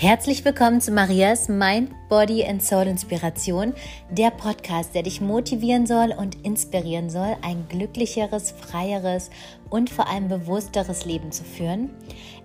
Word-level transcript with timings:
Herzlich 0.00 0.44
willkommen 0.44 0.80
zu 0.80 0.92
Marias 0.92 1.48
Mind, 1.48 1.90
Body 2.08 2.44
and 2.44 2.62
Soul 2.62 2.86
Inspiration, 2.86 3.74
der 4.08 4.30
Podcast, 4.30 4.94
der 4.94 5.02
dich 5.02 5.20
motivieren 5.20 5.88
soll 5.88 6.14
und 6.16 6.36
inspirieren 6.46 7.10
soll, 7.10 7.36
ein 7.42 7.66
glücklicheres, 7.68 8.52
freieres 8.52 9.28
und 9.70 9.90
vor 9.90 10.08
allem 10.08 10.28
bewussteres 10.28 11.04
Leben 11.04 11.32
zu 11.32 11.42
führen. 11.42 11.90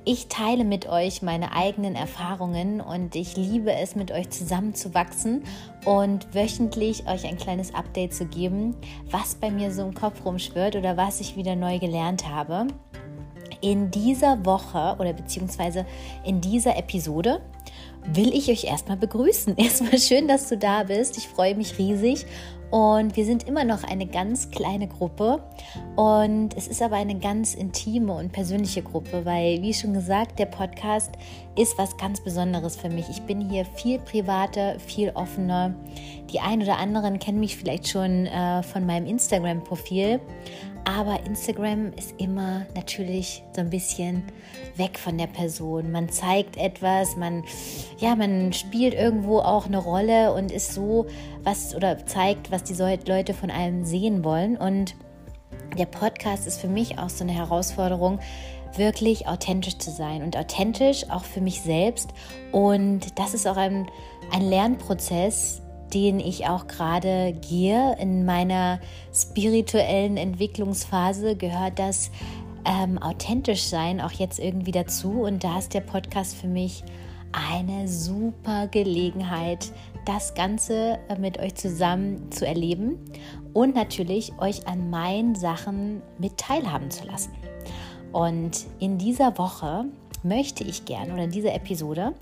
Ich 0.04 0.30
teile 0.30 0.66
mit 0.66 0.90
euch 0.90 1.22
meine 1.22 1.56
eigenen 1.56 1.94
Erfahrungen 1.94 2.82
und 2.82 3.16
ich 3.16 3.38
liebe 3.38 3.72
es, 3.72 3.96
mit 3.96 4.12
euch 4.12 4.32
zusammenzuwachsen 4.32 5.44
und 5.86 6.34
wöchentlich 6.34 7.06
euch 7.06 7.24
ein 7.24 7.38
kleines 7.38 7.76
Update 7.76 8.16
zu 8.16 8.26
geben, 8.26 8.76
was 9.12 9.36
bei 9.36 9.52
mir 9.52 9.72
so 9.72 9.84
im 9.84 9.94
Kopf 9.94 10.26
rumschwirrt 10.26 10.76
oder 10.76 10.98
was 10.98 11.20
ich 11.20 11.36
wieder 11.36 11.56
neu 11.56 11.78
gelernt 11.78 12.28
habe 12.28 12.66
in 13.64 13.90
dieser 13.90 14.46
Woche 14.46 14.98
oder 15.00 15.14
beziehungsweise 15.14 15.86
in 16.26 16.42
dieser 16.42 16.78
Episode 16.78 17.42
will 18.06 18.34
ich 18.34 18.50
euch 18.50 18.66
erstmal 18.66 18.98
begrüßen. 18.98 19.56
Erstmal 19.58 19.98
schön, 19.98 20.28
dass 20.28 20.50
du 20.50 20.58
da 20.58 20.84
bist. 20.84 21.18
Ich 21.18 21.30
freue 21.30 21.56
mich 21.56 21.80
riesig. 21.80 22.26
Und 22.72 23.16
wir 23.16 23.24
sind 23.24 23.48
immer 23.48 23.64
noch 23.64 23.84
eine 23.84 24.08
ganz 24.08 24.50
kleine 24.50 24.88
Gruppe. 24.88 25.44
Und 25.96 26.58
es 26.58 26.68
ist 26.68 26.82
aber 26.82 26.96
eine 26.98 27.20
ganz 27.20 27.54
intime 27.54 28.12
und 28.14 28.34
persönliche 28.34 28.82
Gruppe, 28.82 29.26
weil, 29.26 29.62
wie 29.62 29.74
schon 29.74 29.94
gesagt, 29.94 30.40
der 30.40 30.48
Podcast 30.48 31.12
ist 31.56 31.78
was 31.78 31.96
ganz 31.98 32.20
Besonderes 32.20 32.76
für 32.76 32.90
mich. 32.90 33.08
Ich 33.10 33.22
bin 33.22 33.48
hier 33.48 33.64
viel 33.64 34.00
privater, 34.00 34.80
viel 34.80 35.12
offener. 35.12 35.76
Die 36.32 36.40
ein 36.40 36.64
oder 36.64 36.80
anderen 36.80 37.20
kennen 37.20 37.40
mich 37.40 37.56
vielleicht 37.56 37.88
schon 37.88 38.26
äh, 38.26 38.64
von 38.64 38.86
meinem 38.86 39.06
Instagram-Profil. 39.06 40.20
Aber 40.86 41.26
Instagram 41.26 41.94
ist 41.94 42.20
immer 42.20 42.66
natürlich 42.76 43.44
so 43.54 43.62
ein 43.62 43.70
bisschen 43.70 44.24
weg 44.76 45.00
von 45.00 45.18
der 45.18 45.28
Person. 45.28 45.92
Man 45.92 46.10
zeigt 46.10 46.58
etwas, 46.58 47.16
man, 47.16 47.44
ja, 48.00 48.16
man 48.16 48.52
spielt 48.54 48.94
irgendwo 48.94 49.40
auch 49.40 49.66
eine 49.66 49.78
Rolle 49.78 50.34
und 50.34 50.52
ist 50.52 50.74
so, 50.74 51.08
was 51.44 51.74
oder 51.74 52.06
zeigt, 52.06 52.52
was 52.52 52.64
die 52.64 52.74
Leute 52.74 53.34
von 53.34 53.50
einem 53.50 53.86
sehen 53.86 54.24
wollen. 54.24 54.58
Und 54.58 54.96
der 55.78 55.86
Podcast 55.86 56.46
ist 56.48 56.60
für 56.60 56.68
mich 56.68 57.00
auch 57.00 57.10
so 57.10 57.24
eine 57.24 57.34
Herausforderung, 57.34 58.20
wirklich 58.76 59.28
authentisch 59.28 59.78
zu 59.78 59.92
sein 59.92 60.24
und 60.24 60.38
authentisch 60.38 61.10
auch 61.10 61.24
für 61.24 61.42
mich 61.42 61.62
selbst. 61.62 62.10
Und 62.52 63.18
das 63.18 63.34
ist 63.34 63.48
auch 63.48 63.58
ein, 63.58 63.88
ein 64.32 64.42
Lernprozess, 64.42 65.63
den 65.94 66.20
ich 66.20 66.48
auch 66.48 66.68
gerade 66.68 67.34
gehe. 67.34 67.96
In 68.00 68.26
meiner 68.26 68.80
spirituellen 69.14 70.18
Entwicklungsphase 70.18 71.36
gehört 71.36 71.80
das 71.80 72.12
ähm, 72.66 72.98
authentisch 72.98 73.64
sein 73.64 74.02
auch 74.02 74.12
jetzt 74.12 74.40
irgendwie 74.40 74.72
dazu. 74.72 75.22
Und 75.22 75.44
da 75.44 75.60
ist 75.60 75.74
der 75.74 75.82
Podcast 75.82 76.36
für 76.36 76.48
mich 76.48 76.84
eine 77.32 77.88
super 77.88 78.68
Gelegenheit, 78.68 79.72
das 80.06 80.34
Ganze 80.34 81.00
äh, 81.10 81.18
mit 81.18 81.40
euch 81.40 81.56
zusammen 81.56 82.32
zu 82.32 82.46
erleben 82.46 82.98
und 83.54 83.76
natürlich 83.76 84.34
euch 84.40 84.68
an 84.68 84.90
meinen 84.90 85.36
Sachen 85.36 86.02
mit 86.18 86.38
teilhaben 86.38 86.92
zu 86.92 87.06
lassen. 87.06 87.32
Und 88.12 88.66
in 88.80 89.00
dieser 89.00 89.38
Woche 89.38 89.86
möchte 90.24 90.64
ich 90.64 90.86
gerne 90.86 91.14
oder 91.14 91.24
in 91.24 91.32
dieser 91.32 91.54
Episode 91.54 92.14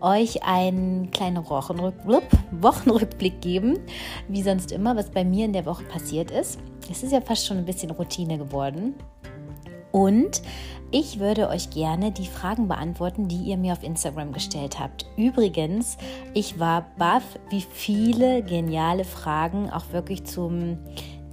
euch 0.00 0.42
einen 0.44 1.10
kleinen 1.10 1.48
Wochenrück 1.48 1.94
Wochenrückblick 2.50 3.40
geben, 3.40 3.78
wie 4.28 4.42
sonst 4.42 4.72
immer, 4.72 4.96
was 4.96 5.10
bei 5.10 5.24
mir 5.24 5.44
in 5.44 5.52
der 5.52 5.66
Woche 5.66 5.84
passiert 5.84 6.30
ist. 6.30 6.58
Es 6.90 7.02
ist 7.02 7.12
ja 7.12 7.20
fast 7.20 7.46
schon 7.46 7.58
ein 7.58 7.64
bisschen 7.64 7.90
Routine 7.90 8.38
geworden. 8.38 8.94
Und 9.92 10.42
ich 10.92 11.18
würde 11.18 11.48
euch 11.48 11.70
gerne 11.70 12.10
die 12.10 12.26
Fragen 12.26 12.68
beantworten, 12.68 13.28
die 13.28 13.42
ihr 13.42 13.56
mir 13.56 13.72
auf 13.72 13.82
Instagram 13.82 14.32
gestellt 14.32 14.78
habt. 14.78 15.06
Übrigens, 15.16 15.98
ich 16.34 16.58
war 16.58 16.86
baff, 16.98 17.38
wie 17.48 17.60
viele 17.60 18.42
geniale 18.42 19.04
Fragen 19.04 19.70
auch 19.70 19.92
wirklich 19.92 20.24
zum 20.24 20.78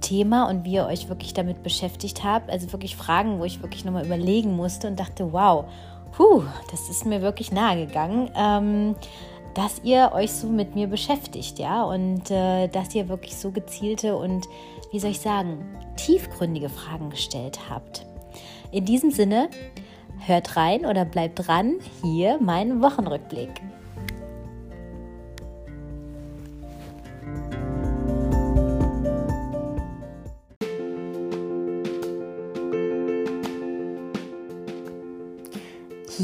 Thema 0.00 0.48
und 0.48 0.64
wie 0.64 0.74
ihr 0.74 0.86
euch 0.86 1.08
wirklich 1.08 1.34
damit 1.34 1.62
beschäftigt 1.62 2.22
habt. 2.24 2.50
Also 2.50 2.72
wirklich 2.72 2.96
Fragen, 2.96 3.40
wo 3.40 3.44
ich 3.44 3.62
wirklich 3.62 3.84
nochmal 3.84 4.06
überlegen 4.06 4.54
musste 4.54 4.86
und 4.86 4.98
dachte, 4.98 5.32
wow, 5.32 5.64
puh, 6.18 6.42
das 6.72 6.90
ist 6.90 7.06
mir 7.06 7.22
wirklich 7.22 7.52
nahe 7.52 7.86
gegangen. 7.86 8.28
Ähm, 8.36 8.96
dass 9.54 9.80
ihr 9.82 10.10
euch 10.12 10.32
so 10.32 10.48
mit 10.48 10.74
mir 10.74 10.88
beschäftigt, 10.88 11.58
ja, 11.58 11.82
und 11.84 12.30
äh, 12.30 12.68
dass 12.68 12.94
ihr 12.94 13.08
wirklich 13.08 13.36
so 13.36 13.50
gezielte 13.50 14.16
und, 14.16 14.46
wie 14.92 15.00
soll 15.00 15.12
ich 15.12 15.20
sagen, 15.20 15.64
tiefgründige 15.96 16.68
Fragen 16.68 17.10
gestellt 17.10 17.58
habt. 17.70 18.04
In 18.70 18.84
diesem 18.84 19.10
Sinne, 19.10 19.48
hört 20.26 20.56
rein 20.56 20.84
oder 20.84 21.04
bleibt 21.04 21.46
dran, 21.46 21.76
hier 22.02 22.38
mein 22.40 22.82
Wochenrückblick. 22.82 23.50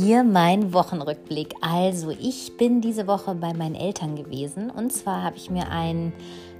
Hier 0.05 0.23
mein 0.23 0.75
Wochenrückblick. 0.75 1.55
Also, 1.63 2.11
ich 2.11 2.59
bin 2.59 2.83
diese 2.83 3.07
Woche 3.07 3.35
bei 3.35 3.55
meinen 3.55 3.75
Eltern 3.75 4.17
gewesen. 4.17 4.69
Und 4.69 4.93
zwar 4.93 5.23
habe 5.23 5.39
ich 5.39 5.49
mir 5.49 5.71
einen 5.71 6.13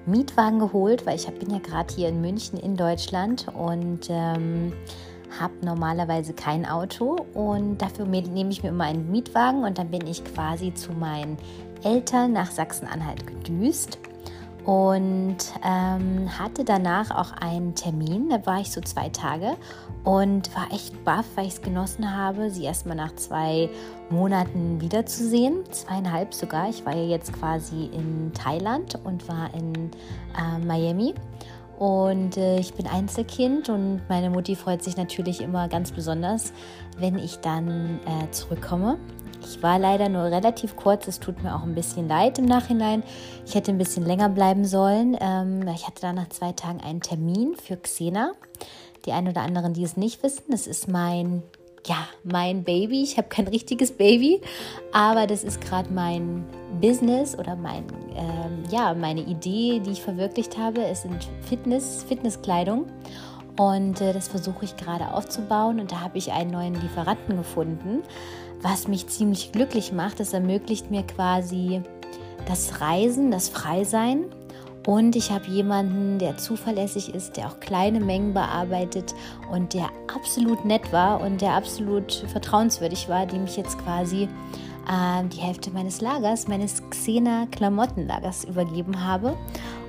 Mietwagen 0.07 0.61
geholt, 0.61 1.05
weil 1.05 1.17
ich 1.17 1.27
bin 1.27 1.51
ja 1.51 1.59
gerade 1.59 1.95
hier 1.95 2.09
in 2.09 2.23
München 2.23 2.59
in 2.59 2.75
Deutschland 2.75 3.49
und 3.55 4.09
ähm, 4.09 4.73
habe 5.39 5.53
normalerweise 5.63 6.33
kein 6.33 6.65
Auto. 6.65 7.27
Und 7.35 7.83
dafür 7.83 8.07
nehme 8.07 8.51
ich 8.51 8.63
mir 8.63 8.71
immer 8.71 8.85
einen 8.85 9.11
Mietwagen. 9.11 9.63
Und 9.65 9.77
dann 9.77 9.91
bin 9.91 10.07
ich 10.07 10.25
quasi 10.25 10.73
zu 10.73 10.93
meinen 10.93 11.37
Eltern 11.83 12.33
nach 12.33 12.51
Sachsen-Anhalt 12.51 13.27
gedüst 13.27 13.99
und 14.65 15.37
ähm, 15.63 16.39
hatte 16.39 16.65
danach 16.65 17.11
auch 17.11 17.33
einen 17.33 17.75
Termin. 17.75 18.31
Da 18.31 18.45
war 18.47 18.61
ich 18.61 18.73
so 18.73 18.81
zwei 18.81 19.11
Tage 19.11 19.57
und 20.05 20.55
war 20.55 20.73
echt 20.73 21.05
baff, 21.05 21.27
weil 21.35 21.47
ich 21.47 21.55
es 21.55 21.63
genossen 21.63 22.17
habe, 22.17 22.51
sie 22.51 22.65
erstmal 22.65 22.97
nach 22.97 23.15
zwei 23.15 23.69
Monaten 24.11 24.81
wiederzusehen. 24.81 25.65
Zweieinhalb 25.71 26.33
sogar. 26.33 26.69
Ich 26.71 26.85
war 26.87 26.97
ja 26.97 27.05
jetzt 27.05 27.33
quasi 27.33 27.87
in 27.93 28.33
Thailand 28.33 28.99
und 29.05 29.29
war 29.29 29.53
in 29.55 29.91
äh, 30.37 30.59
Miami. 30.65 31.15
Und 31.79 32.37
äh, 32.37 32.59
ich 32.59 32.75
bin 32.75 32.87
Einzelkind 32.87 33.69
und 33.69 34.03
meine 34.09 34.31
Mutti 34.31 34.55
freut 34.55 34.83
sich 34.83 34.97
natürlich 34.97 35.41
immer 35.41 35.69
ganz 35.69 35.91
besonders, 35.91 36.53
wenn 36.99 37.19
ich 37.19 37.41
dann 37.41 37.99
äh, 38.07 38.31
zurückkomme. 38.31 38.99
Ich 39.47 39.63
war 39.63 39.79
leider 39.79 40.09
nur 40.09 40.25
relativ 40.25 40.77
kurz, 40.77 41.07
es 41.07 41.21
tut 41.21 41.43
mir 41.43 41.55
auch 41.55 41.63
ein 41.63 41.75
bisschen 41.75 42.09
leid 42.09 42.39
im 42.39 42.47
Nachhinein. 42.47 43.03
Ich 43.47 43.55
hätte 43.55 43.71
ein 43.71 43.79
bisschen 43.79 44.05
länger 44.05 44.29
bleiben 44.29 44.65
sollen. 44.65 45.17
Ähm, 45.21 45.67
ich 45.75 45.87
hatte 45.87 46.03
dann 46.03 46.17
nach 46.17 46.29
zwei 46.31 46.53
Tagen 46.53 46.81
einen 46.81 47.01
Termin 47.01 47.55
für 47.57 47.77
Xena. 47.77 48.33
Die 49.07 49.13
einen 49.13 49.29
oder 49.29 49.43
anderen, 49.43 49.75
die 49.75 49.85
es 49.85 49.97
nicht 49.97 50.23
wissen, 50.23 50.45
das 50.49 50.67
ist 50.67 50.89
mein, 50.89 51.43
ja, 51.87 52.09
mein 52.23 52.65
Baby. 52.65 53.03
Ich 53.03 53.19
habe 53.19 53.29
kein 53.29 53.47
richtiges 53.47 53.93
Baby, 53.93 54.41
aber 54.93 55.27
das 55.27 55.45
ist 55.45 55.61
gerade 55.61 55.93
mein 55.93 56.47
Business 56.81 57.39
oder 57.39 57.55
mein, 57.55 57.85
ähm, 58.17 58.63
ja, 58.71 58.95
meine 58.95 59.21
Idee, 59.21 59.81
die 59.81 59.91
ich 59.91 60.03
verwirklicht 60.03 60.57
habe. 60.57 60.85
Es 60.85 61.03
sind 61.03 61.29
Fitness, 61.43 62.03
Fitnesskleidung. 62.09 62.87
Und 63.57 64.01
äh, 64.01 64.13
das 64.13 64.29
versuche 64.29 64.65
ich 64.65 64.77
gerade 64.77 65.13
aufzubauen. 65.13 65.81
Und 65.81 65.93
da 65.93 66.01
habe 66.01 66.19
ich 66.19 66.33
einen 66.33 66.51
neuen 66.51 66.75
Lieferanten 66.75 67.37
gefunden 67.37 68.03
was 68.65 68.89
mich 68.89 69.07
ziemlich 69.09 69.53
glücklich 69.53 69.93
macht. 69.93 70.19
Es 70.21 70.33
ermöglicht 70.33 70.91
mir 70.91 71.03
quasi 71.03 71.83
das 72.47 72.81
Reisen, 72.81 73.31
das 73.31 73.51
Freisein. 73.51 74.25
Und 74.87 75.17
ich 75.17 75.31
habe 75.31 75.47
jemanden, 75.47 76.19
der 76.19 76.37
zuverlässig 76.37 77.15
ist, 77.15 77.37
der 77.37 77.49
auch 77.49 77.61
kleine 77.61 78.01
Mengen 78.01 78.35
bearbeitet 78.35 79.15
und 79.51 79.73
der 79.75 79.91
absolut 80.15 80.65
nett 80.65 80.93
war 80.93 81.21
und 81.21 81.41
der 81.41 81.53
absolut 81.53 82.25
vertrauenswürdig 82.33 83.09
war, 83.09 83.27
dem 83.27 83.45
ich 83.45 83.57
jetzt 83.57 83.79
quasi 83.79 84.25
äh, 84.25 85.25
die 85.29 85.41
Hälfte 85.41 85.71
meines 85.71 86.01
Lagers, 86.01 86.49
meines 86.49 86.83
Xena 86.91 87.47
Klamottenlagers 87.51 88.45
übergeben 88.45 89.07
habe. 89.07 89.37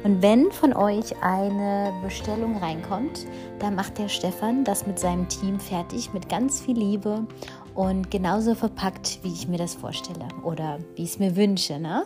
Und 0.06 0.22
wenn 0.22 0.52
von 0.52 0.72
euch 0.74 1.16
eine 1.24 1.92
Bestellung 2.04 2.58
reinkommt, 2.58 3.26
dann 3.58 3.74
macht 3.74 3.98
der 3.98 4.08
Stefan 4.08 4.64
das 4.64 4.86
mit 4.86 5.00
seinem 5.00 5.28
Team 5.28 5.60
fertig, 5.60 6.14
mit 6.14 6.30
ganz 6.30 6.62
viel 6.62 6.78
Liebe 6.78 7.26
und 7.74 8.12
genauso 8.12 8.54
verpackt, 8.54 9.18
wie 9.24 9.34
ich 9.34 9.48
mir 9.48 9.58
das 9.58 9.74
vorstelle 9.74 10.28
oder 10.44 10.78
wie 10.94 11.06
ich 11.06 11.14
es 11.14 11.20
mir 11.20 11.36
wünsche. 11.36 11.80
Ne? 11.80 12.06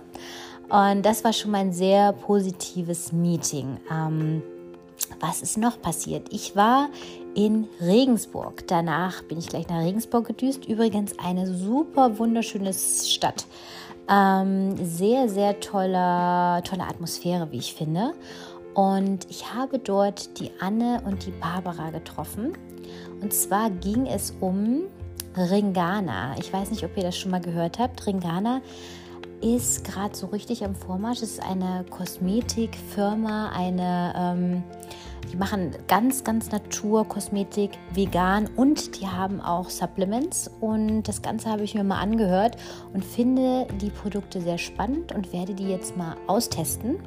Und 0.69 1.05
das 1.05 1.25
war 1.25 1.33
schon 1.33 1.51
mal 1.51 1.57
ein 1.57 1.73
sehr 1.73 2.13
positives 2.13 3.11
Meeting. 3.11 3.81
Ähm, 3.91 4.43
was 5.19 5.41
ist 5.41 5.57
noch 5.57 5.81
passiert? 5.81 6.31
Ich 6.31 6.55
war 6.55 6.87
in 7.35 7.67
Regensburg. 7.81 8.65
Danach 8.67 9.23
bin 9.23 9.39
ich 9.39 9.47
gleich 9.47 9.67
nach 9.67 9.83
Regensburg 9.83 10.25
gedüst. 10.25 10.65
Übrigens 10.65 11.19
eine 11.19 11.53
super 11.53 12.17
wunderschöne 12.17 12.71
Stadt. 12.73 13.45
Ähm, 14.09 14.75
sehr, 14.83 15.29
sehr 15.29 15.59
tolle, 15.59 16.63
tolle 16.63 16.83
Atmosphäre, 16.87 17.51
wie 17.51 17.57
ich 17.57 17.73
finde. 17.75 18.13
Und 18.73 19.29
ich 19.29 19.53
habe 19.53 19.77
dort 19.79 20.39
die 20.39 20.51
Anne 20.59 21.01
und 21.05 21.25
die 21.25 21.31
Barbara 21.31 21.89
getroffen. 21.91 22.53
Und 23.21 23.33
zwar 23.33 23.69
ging 23.69 24.07
es 24.07 24.33
um 24.39 24.83
Ringana. 25.35 26.35
Ich 26.39 26.51
weiß 26.51 26.71
nicht, 26.71 26.83
ob 26.83 26.95
ihr 26.97 27.03
das 27.03 27.17
schon 27.17 27.31
mal 27.31 27.41
gehört 27.41 27.77
habt. 27.77 28.05
Ringana 28.07 28.61
ist 29.41 29.83
gerade 29.83 30.15
so 30.15 30.27
richtig 30.27 30.63
am 30.65 30.75
Vormarsch. 30.75 31.21
Es 31.21 31.33
ist 31.33 31.43
eine 31.43 31.85
Kosmetikfirma, 31.89 33.49
eine, 33.49 34.13
ähm, 34.17 34.63
die 35.31 35.37
machen 35.37 35.71
ganz, 35.87 36.23
ganz 36.23 36.51
Naturkosmetik, 36.51 37.71
vegan 37.93 38.49
und 38.55 38.99
die 38.99 39.07
haben 39.07 39.41
auch 39.41 39.69
Supplements. 39.69 40.49
Und 40.59 41.03
das 41.03 41.21
Ganze 41.21 41.49
habe 41.49 41.63
ich 41.63 41.75
mir 41.75 41.83
mal 41.83 41.99
angehört 41.99 42.57
und 42.93 43.03
finde 43.03 43.67
die 43.81 43.89
Produkte 43.89 44.41
sehr 44.41 44.57
spannend 44.57 45.11
und 45.11 45.33
werde 45.33 45.53
die 45.53 45.67
jetzt 45.67 45.97
mal 45.97 46.15
austesten, 46.27 46.97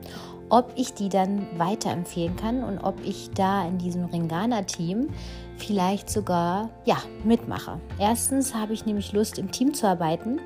ob 0.49 0.73
ich 0.77 0.95
die 0.95 1.09
dann 1.09 1.47
weiterempfehlen 1.59 2.37
kann 2.37 2.63
und 2.63 2.79
ob 2.79 2.97
ich 3.05 3.31
da 3.31 3.67
in 3.67 3.79
diesem 3.79 4.05
Ringana-Team 4.05 5.09
vielleicht 5.57 6.11
sogar 6.11 6.71
ja, 6.85 6.99
mitmache. 7.25 7.81
Erstens 7.99 8.55
habe 8.55 8.73
ich 8.73 8.87
nämlich 8.87 9.13
Lust, 9.13 9.39
im 9.39 9.51
Team 9.51 9.75
zu 9.75 9.87
arbeiten 9.87 10.41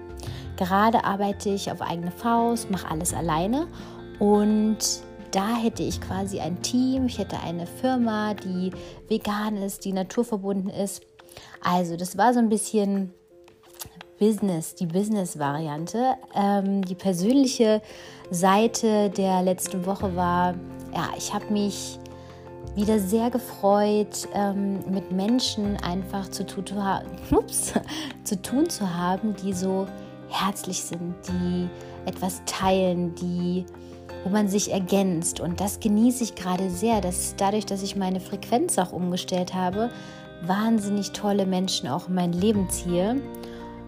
Gerade 0.56 1.04
arbeite 1.04 1.50
ich 1.50 1.70
auf 1.70 1.82
eigene 1.82 2.10
Faust, 2.10 2.70
mache 2.70 2.90
alles 2.90 3.12
alleine 3.12 3.66
und 4.18 4.78
da 5.37 5.55
hätte 5.55 5.83
ich 5.83 6.00
quasi 6.00 6.41
ein 6.41 6.62
Team, 6.62 7.06
ich 7.06 7.19
hätte 7.19 7.38
eine 7.41 7.67
Firma, 7.67 8.33
die 8.33 8.71
vegan 9.06 9.59
ist, 9.59 9.85
die 9.85 9.93
naturverbunden 9.93 10.71
ist. 10.71 11.03
Also 11.62 11.97
das 11.97 12.17
war 12.17 12.33
so 12.33 12.38
ein 12.38 12.49
bisschen 12.49 13.12
Business, 14.19 14.75
die 14.75 14.87
Business-Variante. 14.87 16.15
Ähm, 16.35 16.83
die 16.83 16.94
persönliche 16.94 17.83
Seite 18.31 19.11
der 19.11 19.43
letzten 19.43 19.85
Woche 19.85 20.17
war, 20.17 20.55
ja, 20.94 21.11
ich 21.19 21.35
habe 21.35 21.53
mich 21.53 21.99
wieder 22.75 22.99
sehr 22.99 23.29
gefreut, 23.29 24.29
ähm, 24.33 24.79
mit 24.91 25.12
Menschen 25.12 25.77
einfach 25.83 26.31
zu, 26.31 26.47
tu 26.47 26.62
ups, 27.31 27.75
zu 28.25 28.41
tun 28.41 28.71
zu 28.71 28.94
haben, 28.94 29.37
die 29.37 29.53
so 29.53 29.87
herzlich 30.31 30.81
sind, 30.81 31.15
die 31.29 31.69
etwas 32.06 32.41
teilen, 32.47 33.15
die 33.17 33.67
wo 34.26 34.31
man 34.31 34.49
sich 34.49 34.73
ergänzt. 34.73 35.38
Und 35.38 35.61
das 35.61 35.78
genieße 35.78 36.25
ich 36.25 36.34
gerade 36.34 36.69
sehr, 36.69 37.00
dass 37.00 37.37
dadurch, 37.37 37.64
dass 37.64 37.84
ich 37.84 37.94
meine 37.94 38.19
Frequenz 38.19 38.76
auch 38.76 38.93
umgestellt 38.93 39.55
habe, 39.55 39.88
wahnsinnig 40.43 41.12
tolle 41.12 41.46
Menschen 41.46 41.88
auch 41.88 42.08
in 42.08 42.14
mein 42.14 42.32
Leben 42.32 42.69
ziehe, 42.69 43.23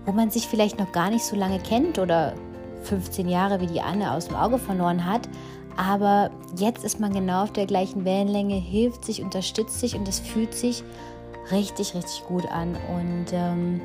wo 0.07 0.13
man 0.13 0.31
sich 0.31 0.47
vielleicht 0.47 0.79
noch 0.79 0.93
gar 0.93 1.11
nicht 1.11 1.25
so 1.25 1.35
lange 1.35 1.59
kennt 1.59 1.99
oder 1.99 2.35
15 2.85 3.29
Jahre 3.29 3.61
wie 3.61 3.67
die 3.67 3.81
Anne 3.81 4.13
aus 4.13 4.29
dem 4.29 4.37
Auge 4.37 4.59
verloren 4.59 5.05
hat. 5.05 5.29
Aber 5.77 6.31
jetzt 6.57 6.85
ist 6.85 7.01
man 7.01 7.13
genau 7.13 7.43
auf 7.43 7.53
der 7.53 7.67
gleichen 7.67 8.05
Wellenlänge, 8.05 8.55
hilft 8.55 9.07
sich, 9.07 9.25
unterstützt 9.25 9.81
sich 9.81 9.97
und 9.97 10.07
das 10.07 10.21
fühlt 10.21 10.55
sich 10.55 10.85
richtig, 11.51 11.97
richtig 11.97 12.25
gut 12.29 12.47
an. 12.47 12.77
Und 12.95 13.27
ähm, 13.33 13.81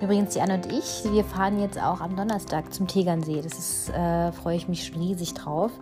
Übrigens, 0.00 0.34
die 0.34 0.40
Anne 0.40 0.54
und 0.54 0.72
ich, 0.72 1.02
wir 1.10 1.24
fahren 1.24 1.60
jetzt 1.60 1.76
auch 1.82 2.00
am 2.00 2.14
Donnerstag 2.14 2.72
zum 2.72 2.86
Tegernsee. 2.86 3.40
Das 3.42 3.58
ist, 3.58 3.90
äh, 3.90 4.30
freue 4.30 4.56
ich 4.56 4.68
mich 4.68 4.86
schon 4.86 5.02
riesig 5.02 5.34
drauf. 5.34 5.72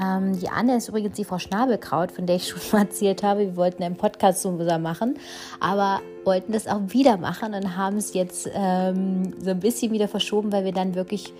Ähm, 0.00 0.38
die 0.38 0.48
Anne 0.48 0.76
ist 0.76 0.88
übrigens 0.88 1.16
die 1.16 1.24
Frau 1.24 1.40
Schnabelkraut, 1.40 2.12
von 2.12 2.26
der 2.26 2.36
ich 2.36 2.48
schon 2.48 2.60
mal 2.70 2.82
erzählt 2.82 3.24
habe. 3.24 3.40
Wir 3.40 3.56
wollten 3.56 3.82
einen 3.82 3.96
Podcast 3.96 4.42
zusammen 4.42 4.82
machen, 4.82 5.18
aber 5.58 6.00
wollten 6.24 6.52
das 6.52 6.68
auch 6.68 6.80
wieder 6.88 7.16
machen 7.16 7.54
und 7.54 7.76
haben 7.76 7.96
es 7.96 8.14
jetzt 8.14 8.48
ähm, 8.54 9.34
so 9.42 9.50
ein 9.50 9.60
bisschen 9.60 9.90
wieder 9.90 10.06
verschoben, 10.06 10.52
weil 10.52 10.64
wir 10.64 10.72
dann 10.72 10.94
wirklich 10.94 11.32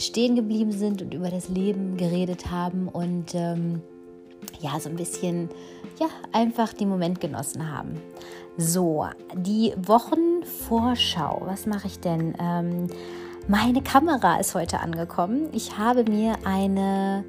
stehen 0.00 0.34
geblieben 0.34 0.72
sind 0.72 1.02
und 1.02 1.14
über 1.14 1.30
das 1.30 1.48
Leben 1.48 1.96
geredet 1.96 2.50
haben 2.50 2.88
und 2.88 3.34
ähm, 3.34 3.80
ja, 4.60 4.78
so 4.80 4.88
ein 4.88 4.96
bisschen, 4.96 5.48
ja, 6.00 6.06
einfach 6.32 6.72
den 6.72 6.88
Moment 6.88 7.20
genossen 7.20 7.70
haben. 7.70 8.00
So, 8.56 9.06
die 9.34 9.74
Wochenvorschau. 9.76 11.42
Was 11.44 11.66
mache 11.66 11.88
ich 11.88 11.98
denn? 11.98 12.34
Ähm, 12.38 12.86
meine 13.48 13.82
Kamera 13.82 14.38
ist 14.38 14.54
heute 14.54 14.78
angekommen. 14.78 15.48
Ich 15.52 15.76
habe 15.76 16.04
mir 16.04 16.36
eine 16.44 17.24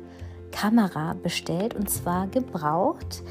Kamera 0.52 1.16
bestellt 1.16 1.74
und 1.74 1.90
zwar 1.90 2.28
gebraucht, 2.28 3.24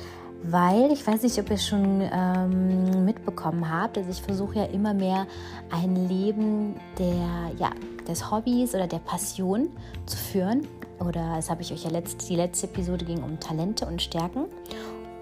weil 0.43 0.91
ich 0.91 1.07
weiß 1.07 1.23
nicht, 1.23 1.39
ob 1.39 1.51
ihr 1.51 1.59
schon 1.59 2.03
ähm, 2.13 3.05
mitbekommen 3.05 3.71
habt. 3.71 3.97
Also 3.97 4.11
ich 4.11 4.23
versuche 4.23 4.59
ja 4.59 4.65
immer 4.65 4.93
mehr 4.93 5.29
ein 5.71 6.09
Leben 6.09 6.75
der, 6.99 7.53
ja, 7.59 7.71
des 8.09 8.29
Hobbys 8.29 8.75
oder 8.75 8.89
der 8.89 8.99
Passion 8.99 9.69
zu 10.07 10.17
führen. 10.17 10.67
Oder 10.99 11.37
das 11.37 11.49
habe 11.49 11.63
ich 11.63 11.73
euch 11.73 11.85
ja 11.85 11.91
letzt, 11.91 12.29
die 12.29 12.37
letzte 12.37 12.67
Episode 12.67 13.05
ging 13.05 13.23
um 13.23 13.39
Talente 13.39 13.87
und 13.87 14.03
Stärken. 14.03 14.47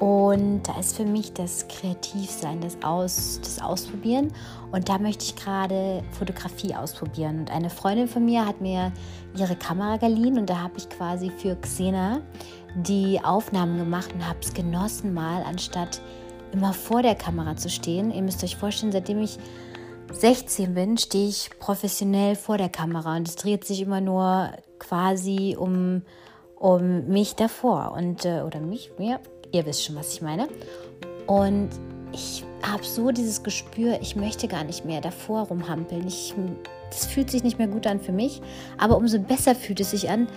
Und 0.02 0.64
da 0.64 0.80
ist 0.80 0.96
für 0.96 1.04
mich 1.04 1.32
das 1.32 1.68
Kreativsein, 1.68 2.60
das, 2.60 2.76
Aus, 2.82 3.38
das 3.40 3.62
Ausprobieren. 3.62 4.32
Und 4.72 4.88
da 4.88 4.98
möchte 4.98 5.24
ich 5.24 5.36
gerade 5.36 6.02
Fotografie 6.10 6.74
ausprobieren. 6.74 7.38
Und 7.38 7.52
eine 7.52 7.70
Freundin 7.70 8.08
von 8.08 8.24
mir 8.24 8.44
hat 8.44 8.60
mir 8.60 8.90
ihre 9.38 9.54
Kamera 9.54 9.98
geliehen 9.98 10.40
und 10.40 10.50
da 10.50 10.58
habe 10.58 10.74
ich 10.76 10.88
quasi 10.88 11.30
für 11.30 11.54
Xena 11.54 12.20
die 12.74 13.20
Aufnahmen 13.22 13.78
gemacht 13.78 14.12
und 14.12 14.28
habe 14.28 14.40
es 14.42 14.52
genossen, 14.52 15.14
mal 15.14 15.44
anstatt 15.44 16.00
immer 16.50 16.72
vor 16.72 17.02
der 17.02 17.14
Kamera 17.14 17.54
zu 17.54 17.70
stehen. 17.70 18.10
Ihr 18.10 18.22
müsst 18.22 18.42
euch 18.42 18.56
vorstellen, 18.56 18.90
seitdem 18.90 19.22
ich 19.22 19.38
16 20.10 20.74
bin, 20.74 20.98
stehe 20.98 21.28
ich 21.28 21.48
professionell 21.60 22.34
vor 22.34 22.58
der 22.58 22.70
Kamera 22.70 23.16
und 23.16 23.28
es 23.28 23.36
dreht 23.36 23.64
sich 23.64 23.80
immer 23.80 24.00
nur 24.00 24.50
quasi 24.80 25.56
um, 25.56 26.02
um 26.56 27.06
mich 27.06 27.36
davor 27.36 27.92
und 27.96 28.24
äh, 28.24 28.40
oder 28.40 28.58
mich, 28.58 28.90
mir, 28.98 29.20
Ihr 29.52 29.66
wisst 29.66 29.84
schon, 29.84 29.96
was 29.96 30.14
ich 30.14 30.22
meine. 30.22 30.48
Und 31.26 31.68
ich 32.12 32.44
habe 32.62 32.84
so 32.84 33.10
dieses 33.10 33.42
Gespür, 33.42 33.98
ich 34.00 34.16
möchte 34.16 34.48
gar 34.48 34.64
nicht 34.64 34.84
mehr 34.84 35.00
davor 35.00 35.42
rumhampeln. 35.48 36.06
Ich, 36.06 36.34
das 36.90 37.06
fühlt 37.06 37.30
sich 37.30 37.42
nicht 37.42 37.58
mehr 37.58 37.68
gut 37.68 37.86
an 37.86 38.00
für 38.00 38.12
mich. 38.12 38.40
Aber 38.78 38.96
umso 38.96 39.18
besser 39.18 39.54
fühlt 39.54 39.80
es 39.80 39.90
sich 39.90 40.10
an, 40.10 40.28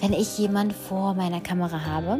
wenn 0.00 0.12
ich 0.12 0.38
jemanden 0.38 0.74
vor 0.74 1.14
meiner 1.14 1.40
Kamera 1.40 1.84
habe. 1.84 2.18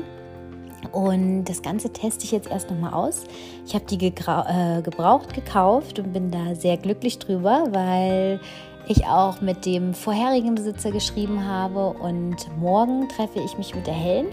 Und 0.91 1.45
das 1.45 1.63
Ganze 1.63 1.91
teste 1.91 2.25
ich 2.25 2.33
jetzt 2.33 2.51
erst 2.51 2.71
nochmal 2.71 2.93
aus. 2.93 3.25
Ich 3.67 3.75
habe 3.75 3.85
die 3.87 4.07
äh, 4.07 4.83
gebraucht 4.83 5.33
gekauft 5.33 5.99
und 5.99 6.13
bin 6.13 6.31
da 6.31 6.55
sehr 6.55 6.77
glücklich 6.77 7.19
drüber, 7.19 7.69
weil 7.71 8.41
ich 8.89 9.07
auch 9.07 9.41
mit 9.41 9.65
dem 9.65 9.95
vorherigen 9.95 10.55
Besitzer 10.55 10.91
geschrieben 10.91 11.47
habe. 11.47 11.91
Und 11.91 12.37
morgen 12.59 13.09
treffe 13.09 13.41
ich 13.41 13.57
mich 13.57 13.75
mit 13.75 13.87
der 13.87 13.95
Helen 13.95 14.27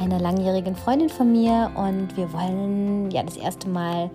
einer 0.00 0.18
langjährigen 0.18 0.76
Freundin 0.76 1.08
von 1.08 1.32
mir 1.32 1.70
und 1.76 2.16
wir 2.16 2.32
wollen 2.32 3.10
ja 3.10 3.22
das 3.22 3.36
erste 3.36 3.68
Mal 3.68 4.10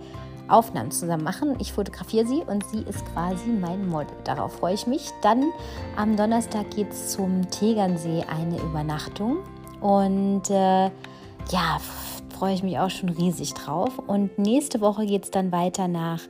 Aufnahmen 0.48 0.90
zusammen 0.90 1.24
machen. 1.24 1.56
Ich 1.60 1.72
fotografiere 1.72 2.26
sie 2.26 2.42
und 2.46 2.64
sie 2.66 2.80
ist 2.82 3.04
quasi 3.12 3.48
mein 3.48 3.88
Model. 3.88 4.14
Darauf 4.24 4.54
freue 4.54 4.74
ich 4.74 4.86
mich. 4.86 5.10
Dann 5.22 5.52
am 5.96 6.16
Donnerstag 6.16 6.70
geht 6.70 6.90
es 6.90 7.12
zum 7.12 7.48
Tegernsee 7.50 8.24
eine 8.28 8.58
Übernachtung 8.58 9.38
und 9.80 10.50
äh, 10.50 10.86
ja, 10.86 11.78
freue 12.36 12.54
ich 12.54 12.62
mich 12.62 12.78
auch 12.78 12.90
schon 12.90 13.10
riesig 13.10 13.54
drauf. 13.54 13.98
Und 13.98 14.38
nächste 14.38 14.80
Woche 14.80 15.06
geht 15.06 15.24
es 15.24 15.30
dann 15.30 15.52
weiter 15.52 15.88
nach 15.88 16.20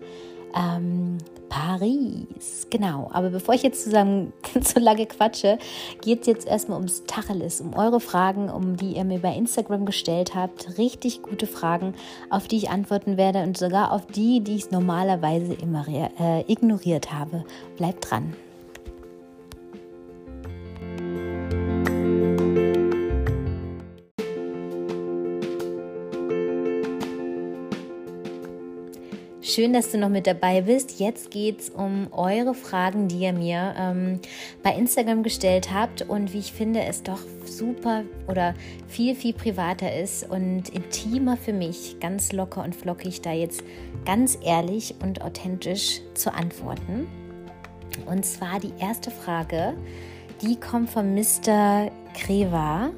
ähm, 0.54 1.18
Paris. 1.50 2.66
Genau. 2.70 3.10
Aber 3.12 3.28
bevor 3.28 3.54
ich 3.54 3.62
jetzt 3.62 3.84
zusammen 3.84 4.32
so 4.62 4.80
lange 4.80 5.04
quatsche, 5.04 5.58
geht 6.00 6.22
es 6.22 6.26
jetzt 6.26 6.46
erstmal 6.46 6.78
ums 6.78 7.04
Tacheles, 7.04 7.60
um 7.60 7.74
eure 7.74 8.00
Fragen, 8.00 8.48
um 8.48 8.78
die 8.78 8.96
ihr 8.96 9.04
mir 9.04 9.18
bei 9.18 9.34
Instagram 9.34 9.84
gestellt 9.84 10.34
habt. 10.34 10.78
Richtig 10.78 11.20
gute 11.20 11.46
Fragen, 11.46 11.94
auf 12.30 12.48
die 12.48 12.56
ich 12.56 12.70
antworten 12.70 13.18
werde 13.18 13.42
und 13.42 13.58
sogar 13.58 13.92
auf 13.92 14.06
die, 14.06 14.40
die 14.40 14.56
ich 14.56 14.70
normalerweise 14.70 15.52
immer 15.52 15.84
äh, 15.88 16.50
ignoriert 16.50 17.12
habe. 17.12 17.44
Bleibt 17.76 18.10
dran. 18.10 18.34
Schön, 29.60 29.74
dass 29.74 29.92
du 29.92 29.98
noch 29.98 30.08
mit 30.08 30.26
dabei 30.26 30.62
bist. 30.62 31.00
Jetzt 31.00 31.30
geht 31.30 31.60
es 31.60 31.68
um 31.68 32.06
eure 32.12 32.54
Fragen, 32.54 33.08
die 33.08 33.18
ihr 33.18 33.34
mir 33.34 33.74
ähm, 33.76 34.18
bei 34.62 34.72
Instagram 34.72 35.22
gestellt 35.22 35.68
habt 35.70 36.00
und 36.00 36.32
wie 36.32 36.38
ich 36.38 36.54
finde, 36.54 36.80
es 36.80 37.02
doch 37.02 37.18
super 37.44 38.04
oder 38.26 38.54
viel, 38.88 39.14
viel 39.14 39.34
privater 39.34 39.94
ist 39.94 40.30
und 40.30 40.70
intimer 40.70 41.36
für 41.36 41.52
mich, 41.52 42.00
ganz 42.00 42.32
locker 42.32 42.64
und 42.64 42.74
flockig, 42.74 43.20
da 43.20 43.32
jetzt 43.32 43.62
ganz 44.06 44.38
ehrlich 44.42 44.94
und 45.02 45.20
authentisch 45.20 46.00
zu 46.14 46.32
antworten. 46.32 47.06
Und 48.06 48.24
zwar 48.24 48.60
die 48.60 48.72
erste 48.80 49.10
Frage, 49.10 49.74
die 50.40 50.56
kommt 50.56 50.88
von 50.88 51.14
Mr. 51.14 51.90
Kreva. 52.14 52.92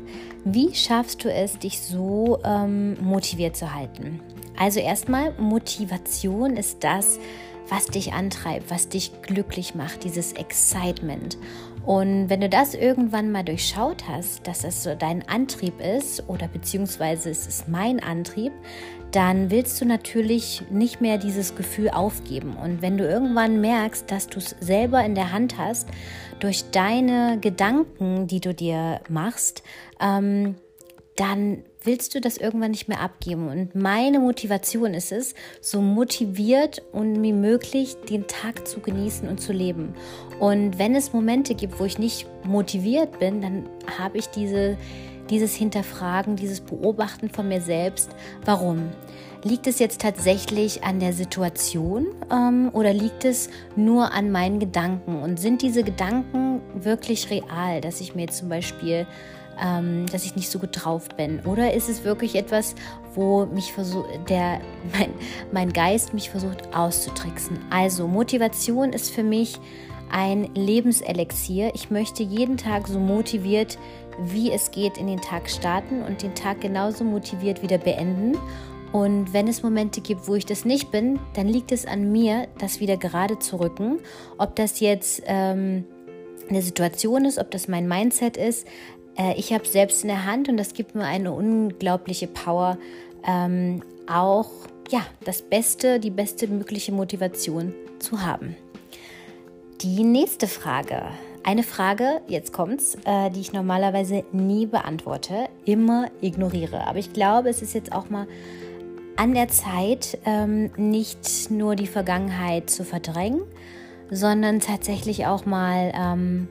Wie 0.45 0.73
schaffst 0.77 1.25
du 1.25 1.29
es, 1.29 1.59
dich 1.59 1.81
so 1.81 2.39
ähm, 2.45 2.97
motiviert 3.03 3.57
zu 3.57 3.75
halten? 3.75 4.21
Also 4.63 4.79
erstmal, 4.79 5.33
Motivation 5.41 6.57
ist 6.57 6.85
das, 6.85 7.19
was 7.69 7.87
dich 7.87 8.13
antreibt, 8.13 8.71
was 8.71 8.89
dich 8.89 9.11
glücklich 9.21 9.75
macht, 9.75 10.05
dieses 10.05 10.35
Excitement. 10.35 11.37
Und 11.85 12.31
wenn 12.31 12.41
du 12.41 12.49
das 12.49 12.75
irgendwann 12.75 13.33
mal 13.33 13.43
durchschaut 13.43 14.07
hast, 14.07 14.47
dass 14.47 14.63
es 14.63 14.85
so 14.85 14.95
dein 14.95 15.29
Antrieb 15.29 15.81
ist 15.81 16.29
oder 16.29 16.47
beziehungsweise 16.47 17.29
es 17.31 17.49
ist 17.49 17.67
mein 17.67 18.01
Antrieb, 18.01 18.53
dann 19.11 19.51
willst 19.51 19.81
du 19.81 19.85
natürlich 19.85 20.63
nicht 20.71 21.01
mehr 21.01 21.19
dieses 21.19 21.57
Gefühl 21.57 21.91
aufgeben. 21.91 22.57
Und 22.57 22.83
wenn 22.83 22.97
du 22.97 23.05
irgendwann 23.05 23.61
merkst, 23.61 24.09
dass 24.13 24.29
du 24.29 24.39
es 24.39 24.55
selber 24.61 25.05
in 25.05 25.17
der 25.17 25.33
Hand 25.33 25.59
hast, 25.59 25.89
durch 26.39 26.71
deine 26.71 27.39
Gedanken, 27.41 28.29
die 28.29 28.39
du 28.39 28.55
dir 28.55 29.01
machst, 29.09 29.65
ähm, 30.01 30.55
dann 31.17 31.65
willst 31.85 32.15
du 32.15 32.21
das 32.21 32.37
irgendwann 32.37 32.71
nicht 32.71 32.89
mehr 32.89 33.01
abgeben. 33.01 33.49
Und 33.49 33.75
meine 33.75 34.19
Motivation 34.19 34.95
ist 34.95 35.13
es, 35.13 35.35
so 35.61 35.81
motiviert 35.81 36.83
und 36.93 37.23
wie 37.23 37.33
möglich 37.33 37.97
den 38.09 38.27
Tag 38.27 38.67
zu 38.67 38.81
genießen 38.81 39.29
und 39.29 39.41
zu 39.41 39.53
leben. 39.53 39.95
Und 40.41 40.79
wenn 40.79 40.95
es 40.95 41.13
Momente 41.13 41.55
gibt, 41.55 41.79
wo 41.79 41.85
ich 41.85 41.99
nicht 41.99 42.27
motiviert 42.45 43.19
bin, 43.19 43.41
dann 43.41 43.69
habe 43.99 44.19
ich 44.19 44.29
diese, 44.29 44.77
dieses 45.31 45.55
Hinterfragen, 45.55 46.37
dieses 46.37 46.61
Beobachten 46.61 47.29
von 47.29 47.49
mir 47.49 47.61
selbst. 47.61 48.11
Warum? 48.45 48.91
Liegt 49.45 49.67
es 49.67 49.81
jetzt 49.81 50.01
tatsächlich 50.01 50.85
an 50.85 51.01
der 51.01 51.13
Situation 51.13 52.07
ähm, 52.31 52.71
oder 52.73 52.93
liegt 52.93 53.25
es 53.25 53.51
nur 53.75 54.13
an 54.13 54.31
meinen 54.31 54.61
Gedanken? 54.61 55.21
Und 55.21 55.41
sind 55.41 55.63
diese 55.63 55.83
Gedanken 55.83 56.61
wirklich 56.75 57.29
real, 57.29 57.81
dass 57.81 58.01
ich 58.01 58.15
mir 58.15 58.29
zum 58.29 58.49
Beispiel 58.49 59.05
ähm, 59.61 60.07
dass 60.11 60.25
ich 60.25 60.37
nicht 60.37 60.51
so 60.51 60.59
gut 60.59 60.71
drauf 60.73 61.09
bin? 61.17 61.41
Oder 61.41 61.75
ist 61.75 61.89
es 61.89 62.05
wirklich 62.05 62.35
etwas, 62.37 62.75
wo 63.15 63.47
mich 63.47 63.73
der, 64.29 64.61
mein, 64.93 65.11
mein 65.53 65.73
Geist 65.73 66.15
mich 66.15 66.31
versucht 66.31 66.75
auszutricksen? 66.75 67.59
Also 67.71 68.07
Motivation 68.07 68.93
ist 68.93 69.11
für 69.11 69.23
mich 69.23 69.59
ein 70.11 70.55
Lebenselixier. 70.55 71.73
Ich 71.75 71.91
möchte 71.91 72.23
jeden 72.23 72.57
Tag 72.57 72.87
so 72.87 72.99
motiviert, 72.99 73.79
wie 74.21 74.53
es 74.53 74.71
geht, 74.71 74.99
in 74.99 75.07
den 75.07 75.21
Tag 75.21 75.49
starten 75.49 76.03
und 76.03 76.23
den 76.23 76.35
Tag 76.35 76.61
genauso 76.61 77.03
motiviert 77.03 77.63
wieder 77.63 77.79
beenden. 77.79 78.37
Und 78.93 79.33
wenn 79.33 79.49
es 79.49 79.63
Momente 79.63 80.03
gibt, 80.03 80.29
wo 80.29 80.35
ich 80.35 80.45
das 80.45 80.67
nicht 80.67 80.91
bin, 80.91 81.19
dann 81.33 81.49
liegt 81.49 81.73
es 81.73 81.87
an 81.87 82.13
mir, 82.13 82.47
das 82.59 82.79
wieder 82.79 82.99
gerade 82.99 83.39
zu 83.39 83.59
rücken. 83.59 83.99
Ob 84.37 84.55
das 84.55 84.81
jetzt 84.81 85.23
ähm, 85.25 85.87
eine 86.51 86.61
Situation 86.61 87.25
ist, 87.25 87.39
ob 87.39 87.51
das 87.51 87.69
mein 87.69 87.89
Mindset 87.89 88.37
ist, 88.37 88.67
äh, 89.17 89.35
ich 89.37 89.53
habe 89.53 89.67
selbst 89.67 90.03
in 90.03 90.09
der 90.09 90.25
Hand 90.25 90.49
und 90.49 90.57
das 90.57 90.75
gibt 90.75 90.95
mir 90.95 91.05
eine 91.05 91.33
unglaubliche 91.33 92.27
Power, 92.27 92.79
ähm, 93.27 93.83
auch 94.07 94.51
ja, 94.91 95.01
das 95.25 95.43
Beste, 95.43 96.01
die 96.01 96.11
beste 96.11 96.49
mögliche 96.49 96.93
Motivation 96.93 97.75
zu 97.99 98.25
haben. 98.25 98.57
Die 99.81 100.05
nächste 100.05 100.47
Frage. 100.47 101.03
Eine 101.45 101.65
Frage, 101.65 102.21
jetzt 102.29 102.53
kommt's, 102.53 102.97
äh, 103.05 103.31
die 103.31 103.41
ich 103.41 103.53
normalerweise 103.53 104.23
nie 104.31 104.67
beantworte, 104.67 105.49
immer 105.65 106.07
ignoriere. 106.21 106.87
Aber 106.87 106.99
ich 106.99 107.13
glaube, 107.13 107.49
es 107.49 107.63
ist 107.63 107.75
jetzt 107.75 107.93
auch 107.93 108.09
mal 108.11 108.29
an 109.17 109.35
der 109.35 109.49
Zeit, 109.49 110.19
ähm, 110.25 110.71
nicht 110.77 111.51
nur 111.51 111.75
die 111.75 111.89
Vergangenheit 111.89 112.71
zu 112.71 112.85
verdrängen, 112.85 113.43
sondern 114.11 114.61
tatsächlich 114.61 115.27
auch 115.27 115.45
mal 115.45 115.93
ähm, 115.97 116.49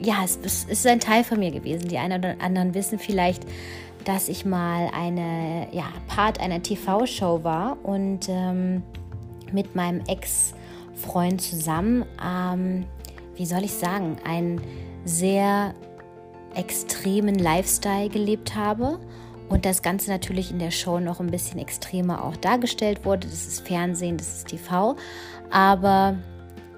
ja, 0.00 0.22
es, 0.24 0.38
es 0.42 0.64
ist 0.64 0.86
ein 0.86 1.00
Teil 1.00 1.24
von 1.24 1.38
mir 1.38 1.50
gewesen. 1.50 1.88
Die 1.88 1.98
einen 1.98 2.18
oder 2.18 2.36
anderen 2.40 2.74
wissen 2.74 2.98
vielleicht, 2.98 3.44
dass 4.04 4.28
ich 4.28 4.44
mal 4.44 4.90
eine, 4.94 5.68
ja, 5.72 5.88
Part 6.08 6.40
einer 6.40 6.62
TV-Show 6.62 7.44
war 7.44 7.76
und 7.82 8.28
ähm, 8.28 8.82
mit 9.52 9.74
meinem 9.74 10.02
Ex-Freund 10.06 11.40
zusammen, 11.40 12.04
ähm, 12.24 12.86
wie 13.36 13.46
soll 13.46 13.64
ich 13.64 13.72
sagen, 13.72 14.16
einen 14.24 14.60
sehr 15.04 15.74
extremen 16.54 17.36
Lifestyle 17.36 18.08
gelebt 18.08 18.56
habe 18.56 18.98
und 19.48 19.64
das 19.64 19.82
Ganze 19.82 20.10
natürlich 20.10 20.50
in 20.50 20.58
der 20.58 20.70
Show 20.70 20.98
noch 20.98 21.20
ein 21.20 21.30
bisschen 21.30 21.58
extremer 21.58 22.24
auch 22.24 22.36
dargestellt 22.36 23.04
wurde. 23.04 23.26
Das 23.28 23.46
ist 23.46 23.66
Fernsehen, 23.66 24.16
das 24.16 24.38
ist 24.38 24.48
TV, 24.48 24.96
aber 25.50 26.16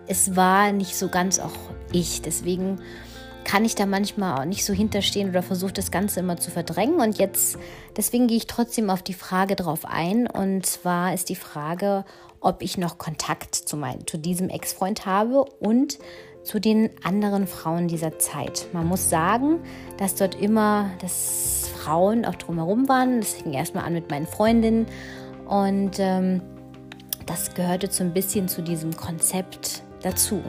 es 0.06 0.34
war 0.36 0.72
nicht 0.72 0.96
so 0.96 1.08
ganz 1.08 1.38
auch 1.38 1.52
ich. 1.92 2.22
Deswegen 2.22 2.80
kann 3.44 3.64
ich 3.64 3.74
da 3.74 3.86
manchmal 3.86 4.40
auch 4.40 4.44
nicht 4.44 4.64
so 4.64 4.72
hinterstehen 4.72 5.30
oder 5.30 5.42
versuche 5.42 5.72
das 5.72 5.90
Ganze 5.90 6.20
immer 6.20 6.36
zu 6.36 6.50
verdrängen. 6.50 7.00
Und 7.00 7.18
jetzt, 7.18 7.58
deswegen 7.96 8.26
gehe 8.26 8.36
ich 8.36 8.46
trotzdem 8.46 8.90
auf 8.90 9.02
die 9.02 9.14
Frage 9.14 9.56
drauf 9.56 9.84
ein. 9.84 10.26
Und 10.26 10.66
zwar 10.66 11.14
ist 11.14 11.28
die 11.28 11.36
Frage, 11.36 12.04
ob 12.40 12.62
ich 12.62 12.78
noch 12.78 12.98
Kontakt 12.98 13.54
zu, 13.54 13.76
mein, 13.76 14.06
zu 14.06 14.18
diesem 14.18 14.48
Ex-Freund 14.48 15.06
habe 15.06 15.44
und 15.60 15.98
zu 16.42 16.58
den 16.58 16.90
anderen 17.04 17.46
Frauen 17.46 17.88
dieser 17.88 18.18
Zeit. 18.18 18.66
Man 18.72 18.86
muss 18.86 19.08
sagen, 19.08 19.60
dass 19.96 20.16
dort 20.16 20.34
immer 20.34 20.90
dass 21.00 21.70
Frauen 21.76 22.24
auch 22.24 22.34
drumherum 22.34 22.88
waren. 22.88 23.20
Das 23.20 23.34
fing 23.34 23.52
erstmal 23.52 23.84
an 23.84 23.92
mit 23.92 24.10
meinen 24.10 24.26
Freundinnen 24.26 24.86
und 25.46 25.98
ähm, 25.98 26.42
das 27.26 27.54
gehörte 27.54 27.90
so 27.90 28.02
ein 28.02 28.12
bisschen 28.12 28.48
zu 28.48 28.62
diesem 28.62 28.96
Konzept 28.96 29.82
dazu. 30.02 30.42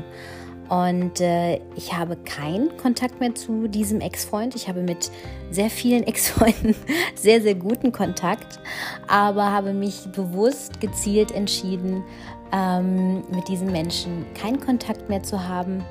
Und 0.70 1.20
äh, 1.22 1.60
ich 1.76 1.94
habe 1.94 2.16
keinen 2.16 2.76
Kontakt 2.78 3.20
mehr 3.20 3.36
zu 3.36 3.68
diesem 3.68 4.00
Ex-Freund. 4.02 4.56
Ich 4.56 4.68
habe 4.68 4.82
mit 4.82 5.12
sehr 5.52 5.70
vielen 5.70 6.04
Ex-Freunden 6.08 6.76
sehr, 7.16 7.42
sehr 7.42 7.56
guten 7.56 7.92
Kontakt, 7.92 8.60
aber 9.08 9.52
habe 9.52 9.74
mich 9.74 10.08
bewusst 10.16 10.80
gezielt 10.80 11.32
entschieden, 11.32 12.04
ähm, 12.52 13.24
mit 13.34 13.48
diesen 13.48 13.72
Menschen 13.72 14.26
keinen 14.34 14.60
Kontakt 14.60 15.10
mehr 15.10 15.24
zu 15.24 15.48
haben. 15.48 15.84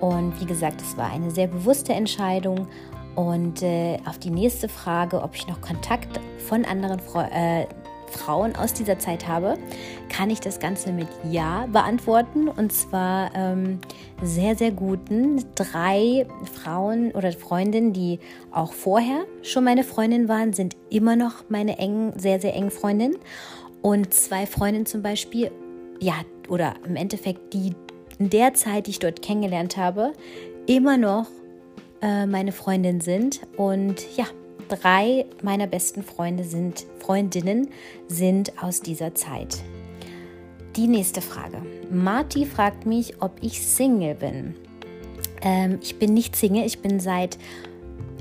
Und 0.00 0.38
wie 0.40 0.46
gesagt, 0.46 0.80
es 0.80 0.96
war 0.96 1.10
eine 1.10 1.30
sehr 1.30 1.46
bewusste 1.46 1.92
Entscheidung. 1.92 2.68
Und 3.14 3.62
äh, 3.62 3.98
auf 4.06 4.18
die 4.18 4.30
nächste 4.30 4.68
Frage, 4.68 5.22
ob 5.22 5.34
ich 5.34 5.46
noch 5.46 5.60
Kontakt 5.60 6.20
von 6.48 6.64
anderen 6.64 6.98
Freunden, 6.98 7.32
äh, 7.32 7.66
Frauen 8.14 8.56
aus 8.56 8.72
dieser 8.72 8.98
Zeit 8.98 9.28
habe, 9.28 9.58
kann 10.08 10.30
ich 10.30 10.40
das 10.40 10.60
Ganze 10.60 10.92
mit 10.92 11.08
Ja 11.30 11.66
beantworten. 11.66 12.48
Und 12.48 12.72
zwar 12.72 13.34
ähm, 13.34 13.80
sehr, 14.22 14.56
sehr 14.56 14.70
guten 14.70 15.44
drei 15.54 16.26
Frauen 16.52 17.12
oder 17.12 17.32
Freundinnen, 17.32 17.92
die 17.92 18.20
auch 18.50 18.72
vorher 18.72 19.24
schon 19.42 19.64
meine 19.64 19.84
Freundin 19.84 20.28
waren, 20.28 20.52
sind 20.52 20.76
immer 20.90 21.16
noch 21.16 21.44
meine 21.48 21.78
engen, 21.78 22.18
sehr, 22.18 22.40
sehr 22.40 22.54
engen 22.54 22.70
Freundinnen. 22.70 23.16
Und 23.82 24.14
zwei 24.14 24.46
Freundinnen 24.46 24.86
zum 24.86 25.02
Beispiel, 25.02 25.50
ja, 26.00 26.14
oder 26.48 26.74
im 26.86 26.96
Endeffekt 26.96 27.52
die 27.52 27.74
in 28.18 28.30
der 28.30 28.54
Zeit, 28.54 28.86
die 28.86 28.92
ich 28.92 28.98
dort 28.98 29.22
kennengelernt 29.22 29.76
habe, 29.76 30.12
immer 30.66 30.96
noch 30.96 31.26
äh, 32.00 32.26
meine 32.26 32.52
Freundin 32.52 33.00
sind. 33.00 33.40
Und 33.56 34.16
ja, 34.16 34.26
drei 34.68 35.26
meiner 35.42 35.66
besten 35.66 36.02
Freunde 36.02 36.44
sind, 36.44 36.86
Freundinnen 37.00 37.68
sind 38.08 38.62
aus 38.62 38.80
dieser 38.80 39.14
Zeit. 39.14 39.58
Die 40.76 40.88
nächste 40.88 41.20
Frage. 41.20 41.62
Marti 41.90 42.46
fragt 42.46 42.86
mich, 42.86 43.22
ob 43.22 43.32
ich 43.40 43.64
Single 43.64 44.16
bin. 44.16 44.54
Ähm, 45.42 45.78
ich 45.82 45.98
bin 45.98 46.14
nicht 46.14 46.34
Single, 46.34 46.66
ich 46.66 46.80
bin 46.80 46.98
seit 46.98 47.38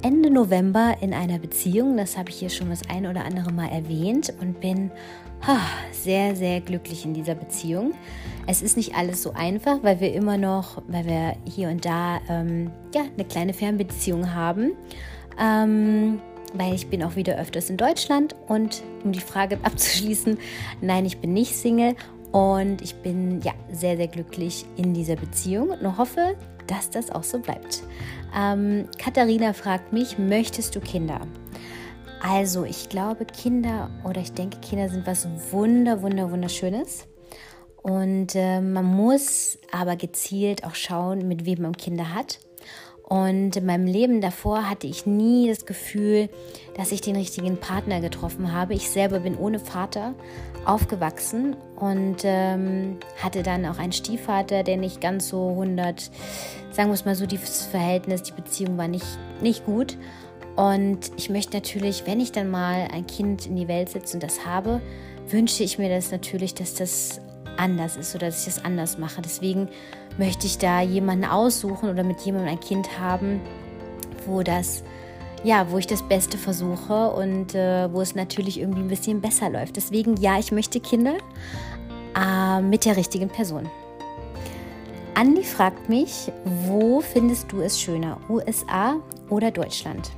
Ende 0.03 0.29
November 0.29 0.97
in 1.01 1.13
einer 1.13 1.39
Beziehung. 1.39 1.97
Das 1.97 2.17
habe 2.17 2.29
ich 2.29 2.35
hier 2.35 2.49
schon 2.49 2.69
das 2.69 2.81
ein 2.89 3.07
oder 3.07 3.23
andere 3.23 3.51
Mal 3.51 3.69
erwähnt 3.69 4.33
und 4.41 4.59
bin 4.59 4.91
ha, 5.47 5.59
sehr, 5.91 6.35
sehr 6.35 6.61
glücklich 6.61 7.05
in 7.05 7.13
dieser 7.13 7.35
Beziehung. 7.35 7.93
Es 8.45 8.61
ist 8.61 8.77
nicht 8.77 8.95
alles 8.95 9.23
so 9.23 9.31
einfach, 9.33 9.81
weil 9.81 9.99
wir 9.99 10.13
immer 10.13 10.37
noch, 10.37 10.81
weil 10.87 11.05
wir 11.05 11.35
hier 11.45 11.69
und 11.69 11.85
da 11.85 12.19
ähm, 12.29 12.69
ja, 12.93 13.01
eine 13.01 13.25
kleine 13.25 13.53
Fernbeziehung 13.53 14.33
haben. 14.33 14.73
Ähm, 15.39 16.19
weil 16.53 16.73
ich 16.73 16.87
bin 16.87 17.03
auch 17.03 17.15
wieder 17.15 17.37
öfters 17.37 17.69
in 17.69 17.77
Deutschland 17.77 18.35
und 18.47 18.83
um 19.03 19.11
die 19.11 19.19
Frage 19.19 19.59
abzuschließen, 19.63 20.37
nein, 20.81 21.05
ich 21.05 21.19
bin 21.19 21.33
nicht 21.33 21.55
Single 21.55 21.95
und 22.31 22.81
ich 22.81 22.95
bin 22.95 23.41
ja 23.41 23.53
sehr, 23.71 23.97
sehr 23.97 24.07
glücklich 24.07 24.65
in 24.75 24.93
dieser 24.93 25.15
Beziehung 25.15 25.69
und 25.69 25.97
hoffe, 25.97 26.35
dass 26.67 26.89
das 26.89 27.11
auch 27.11 27.23
so 27.23 27.39
bleibt. 27.39 27.83
Ähm, 28.35 28.87
Katharina 28.97 29.53
fragt 29.53 29.93
mich, 29.93 30.17
möchtest 30.17 30.75
du 30.75 30.79
Kinder? 30.79 31.21
Also, 32.21 32.63
ich 32.63 32.87
glaube, 32.87 33.25
Kinder 33.25 33.89
oder 34.05 34.21
ich 34.21 34.31
denke, 34.31 34.57
Kinder 34.61 34.87
sind 34.87 35.05
was 35.05 35.27
wunder, 35.51 36.01
wunder, 36.01 36.31
wunderschönes. 36.31 37.05
Und 37.81 38.33
äh, 38.35 38.61
man 38.61 38.85
muss 38.85 39.59
aber 39.73 39.97
gezielt 39.97 40.63
auch 40.63 40.73
schauen, 40.73 41.27
mit 41.27 41.45
wem 41.45 41.63
man 41.63 41.75
Kinder 41.75 42.13
hat. 42.13 42.39
Und 43.03 43.57
in 43.57 43.65
meinem 43.65 43.85
Leben 43.85 44.21
davor 44.21 44.69
hatte 44.69 44.87
ich 44.87 45.05
nie 45.05 45.47
das 45.47 45.65
Gefühl, 45.65 46.29
dass 46.75 46.91
ich 46.91 47.01
den 47.01 47.15
richtigen 47.15 47.57
Partner 47.57 47.99
getroffen 47.99 48.53
habe. 48.53 48.73
Ich 48.73 48.89
selber 48.89 49.19
bin 49.19 49.37
ohne 49.37 49.59
Vater 49.59 50.13
aufgewachsen 50.65 51.55
und 51.75 52.17
ähm, 52.23 52.97
hatte 53.21 53.43
dann 53.43 53.65
auch 53.65 53.77
einen 53.77 53.91
Stiefvater, 53.91 54.63
der 54.63 54.77
nicht 54.77 55.01
ganz 55.01 55.27
so 55.27 55.49
100, 55.49 56.09
sagen 56.71 56.89
wir 56.89 56.93
es 56.93 57.05
mal 57.05 57.15
so, 57.15 57.25
das 57.25 57.65
Verhältnis, 57.65 58.23
die 58.23 58.31
Beziehung 58.31 58.77
war 58.77 58.87
nicht, 58.87 59.05
nicht 59.41 59.65
gut. 59.65 59.97
Und 60.55 61.11
ich 61.17 61.29
möchte 61.29 61.57
natürlich, 61.57 62.03
wenn 62.05 62.21
ich 62.21 62.31
dann 62.31 62.49
mal 62.49 62.87
ein 62.93 63.05
Kind 63.05 63.47
in 63.47 63.55
die 63.55 63.67
Welt 63.67 63.89
setze 63.89 64.15
und 64.15 64.23
das 64.23 64.45
habe, 64.45 64.81
wünsche 65.27 65.63
ich 65.63 65.77
mir 65.77 65.89
das 65.89 66.11
natürlich, 66.11 66.53
dass 66.53 66.75
das 66.75 67.21
anders 67.57 67.97
ist 67.97 68.15
oder 68.15 68.27
dass 68.27 68.47
ich 68.47 68.53
das 68.53 68.63
anders 68.65 68.97
mache. 68.97 69.21
Deswegen 69.21 69.67
möchte 70.17 70.47
ich 70.47 70.57
da 70.57 70.81
jemanden 70.81 71.25
aussuchen 71.25 71.89
oder 71.89 72.03
mit 72.03 72.21
jemandem 72.21 72.53
ein 72.53 72.59
Kind 72.59 72.99
haben, 72.99 73.41
wo 74.25 74.43
das 74.43 74.83
ja, 75.43 75.69
wo 75.69 75.77
ich 75.77 75.87
das 75.87 76.01
Beste 76.01 76.37
versuche 76.37 77.11
und 77.11 77.53
äh, 77.53 77.91
wo 77.91 78.01
es 78.01 78.15
natürlich 78.15 78.59
irgendwie 78.59 78.81
ein 78.81 78.87
bisschen 78.87 79.19
besser 79.19 79.49
läuft. 79.49 79.75
Deswegen, 79.75 80.15
ja, 80.17 80.39
ich 80.39 80.51
möchte 80.53 80.79
Kinder 80.79 81.17
äh, 82.17 82.61
mit 82.61 82.85
der 82.85 82.95
richtigen 82.95 83.27
Person. 83.27 83.69
Andi 85.15 85.43
fragt 85.43 85.89
mich, 85.89 86.31
wo 86.45 87.01
findest 87.01 87.51
du 87.51 87.61
es 87.61 87.79
schöner, 87.79 88.17
USA 88.29 88.95
oder 89.29 89.51
Deutschland? 89.51 90.11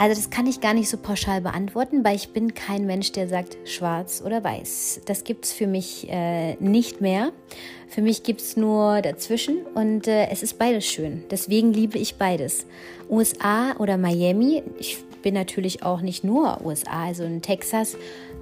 Also 0.00 0.14
das 0.14 0.30
kann 0.30 0.46
ich 0.46 0.60
gar 0.60 0.74
nicht 0.74 0.88
so 0.88 0.96
pauschal 0.96 1.40
beantworten, 1.40 2.04
weil 2.04 2.14
ich 2.14 2.28
bin 2.28 2.54
kein 2.54 2.86
Mensch, 2.86 3.10
der 3.10 3.26
sagt 3.26 3.58
schwarz 3.64 4.22
oder 4.24 4.44
weiß. 4.44 5.00
Das 5.06 5.24
gibt 5.24 5.44
es 5.44 5.52
für 5.52 5.66
mich 5.66 6.08
äh, 6.08 6.54
nicht 6.60 7.00
mehr. 7.00 7.32
Für 7.88 8.00
mich 8.00 8.22
gibt 8.22 8.40
es 8.40 8.56
nur 8.56 9.02
dazwischen 9.02 9.66
und 9.74 10.06
äh, 10.06 10.28
es 10.28 10.44
ist 10.44 10.56
beides 10.56 10.86
schön. 10.86 11.24
Deswegen 11.32 11.72
liebe 11.72 11.98
ich 11.98 12.14
beides. 12.14 12.66
USA 13.10 13.74
oder 13.78 13.96
Miami. 13.96 14.62
Ich 14.78 15.02
bin 15.22 15.34
natürlich 15.34 15.82
auch 15.82 16.00
nicht 16.00 16.22
nur 16.22 16.64
USA, 16.64 17.06
also 17.06 17.24
in 17.24 17.42
Texas 17.42 17.96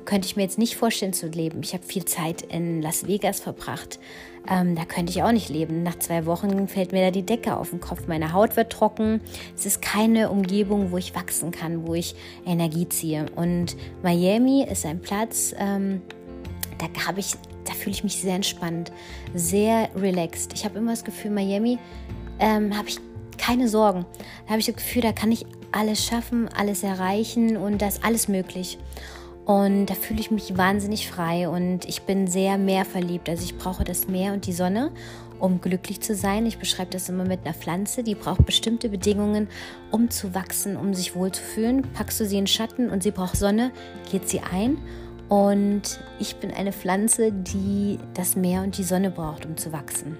könnte 0.04 0.26
ich 0.26 0.36
mir 0.36 0.42
jetzt 0.42 0.58
nicht 0.58 0.76
vorstellen 0.76 1.12
zu 1.12 1.26
leben. 1.26 1.60
Ich 1.62 1.74
habe 1.74 1.84
viel 1.84 2.04
Zeit 2.04 2.42
in 2.42 2.80
Las 2.80 3.06
Vegas 3.06 3.40
verbracht. 3.40 3.98
Ähm, 4.48 4.76
da 4.76 4.84
könnte 4.84 5.10
ich 5.10 5.22
auch 5.22 5.32
nicht 5.32 5.48
leben. 5.48 5.82
Nach 5.82 5.98
zwei 5.98 6.26
Wochen 6.26 6.68
fällt 6.68 6.92
mir 6.92 7.04
da 7.04 7.10
die 7.10 7.24
Decke 7.24 7.56
auf 7.56 7.70
den 7.70 7.80
Kopf. 7.80 8.06
Meine 8.06 8.32
Haut 8.32 8.56
wird 8.56 8.72
trocken. 8.72 9.20
Es 9.56 9.66
ist 9.66 9.82
keine 9.82 10.30
Umgebung, 10.30 10.92
wo 10.92 10.98
ich 10.98 11.14
wachsen 11.14 11.50
kann, 11.50 11.86
wo 11.86 11.94
ich 11.94 12.14
Energie 12.44 12.88
ziehe. 12.88 13.26
Und 13.34 13.76
Miami 14.02 14.64
ist 14.64 14.86
ein 14.86 15.00
Platz, 15.00 15.54
ähm, 15.58 16.02
da 16.78 16.86
habe 17.06 17.20
ich, 17.20 17.34
da 17.64 17.72
fühle 17.72 17.92
ich 17.92 18.04
mich 18.04 18.20
sehr 18.20 18.34
entspannt, 18.34 18.92
sehr 19.34 19.88
relaxed. 19.96 20.52
Ich 20.52 20.64
habe 20.64 20.78
immer 20.78 20.92
das 20.92 21.04
Gefühl, 21.04 21.30
Miami 21.30 21.78
ähm, 22.38 22.76
habe 22.76 22.88
ich 22.88 22.98
keine 23.38 23.68
Sorgen. 23.68 24.06
Da 24.44 24.50
habe 24.50 24.60
ich 24.60 24.66
das 24.66 24.76
Gefühl, 24.76 25.02
da 25.02 25.12
kann 25.12 25.32
ich 25.32 25.46
alles 25.72 26.04
schaffen, 26.04 26.48
alles 26.56 26.82
erreichen 26.82 27.56
und 27.56 27.82
da 27.82 27.88
ist 27.88 28.04
alles 28.04 28.28
möglich. 28.28 28.78
Und 29.46 29.86
da 29.86 29.94
fühle 29.94 30.18
ich 30.18 30.32
mich 30.32 30.58
wahnsinnig 30.58 31.08
frei 31.08 31.48
und 31.48 31.84
ich 31.84 32.02
bin 32.02 32.26
sehr 32.26 32.58
mehr 32.58 32.84
verliebt. 32.84 33.28
Also 33.28 33.44
ich 33.44 33.56
brauche 33.56 33.84
das 33.84 34.08
Meer 34.08 34.32
und 34.32 34.46
die 34.46 34.52
Sonne, 34.52 34.90
um 35.38 35.60
glücklich 35.60 36.00
zu 36.00 36.16
sein. 36.16 36.46
Ich 36.46 36.58
beschreibe 36.58 36.90
das 36.90 37.08
immer 37.08 37.24
mit 37.24 37.44
einer 37.44 37.54
Pflanze, 37.54 38.02
die 38.02 38.16
braucht 38.16 38.44
bestimmte 38.44 38.88
Bedingungen, 38.88 39.46
um 39.92 40.10
zu 40.10 40.34
wachsen, 40.34 40.76
um 40.76 40.94
sich 40.94 41.14
wohlzufühlen. 41.14 41.82
Packst 41.94 42.18
du 42.18 42.26
sie 42.26 42.38
in 42.38 42.48
Schatten 42.48 42.90
und 42.90 43.04
sie 43.04 43.12
braucht 43.12 43.36
Sonne, 43.36 43.70
geht 44.10 44.28
sie 44.28 44.40
ein. 44.40 44.78
Und 45.28 46.00
ich 46.18 46.36
bin 46.36 46.50
eine 46.50 46.72
Pflanze, 46.72 47.30
die 47.30 48.00
das 48.14 48.34
Meer 48.34 48.62
und 48.62 48.76
die 48.78 48.84
Sonne 48.84 49.10
braucht, 49.10 49.46
um 49.46 49.56
zu 49.56 49.72
wachsen. 49.72 50.16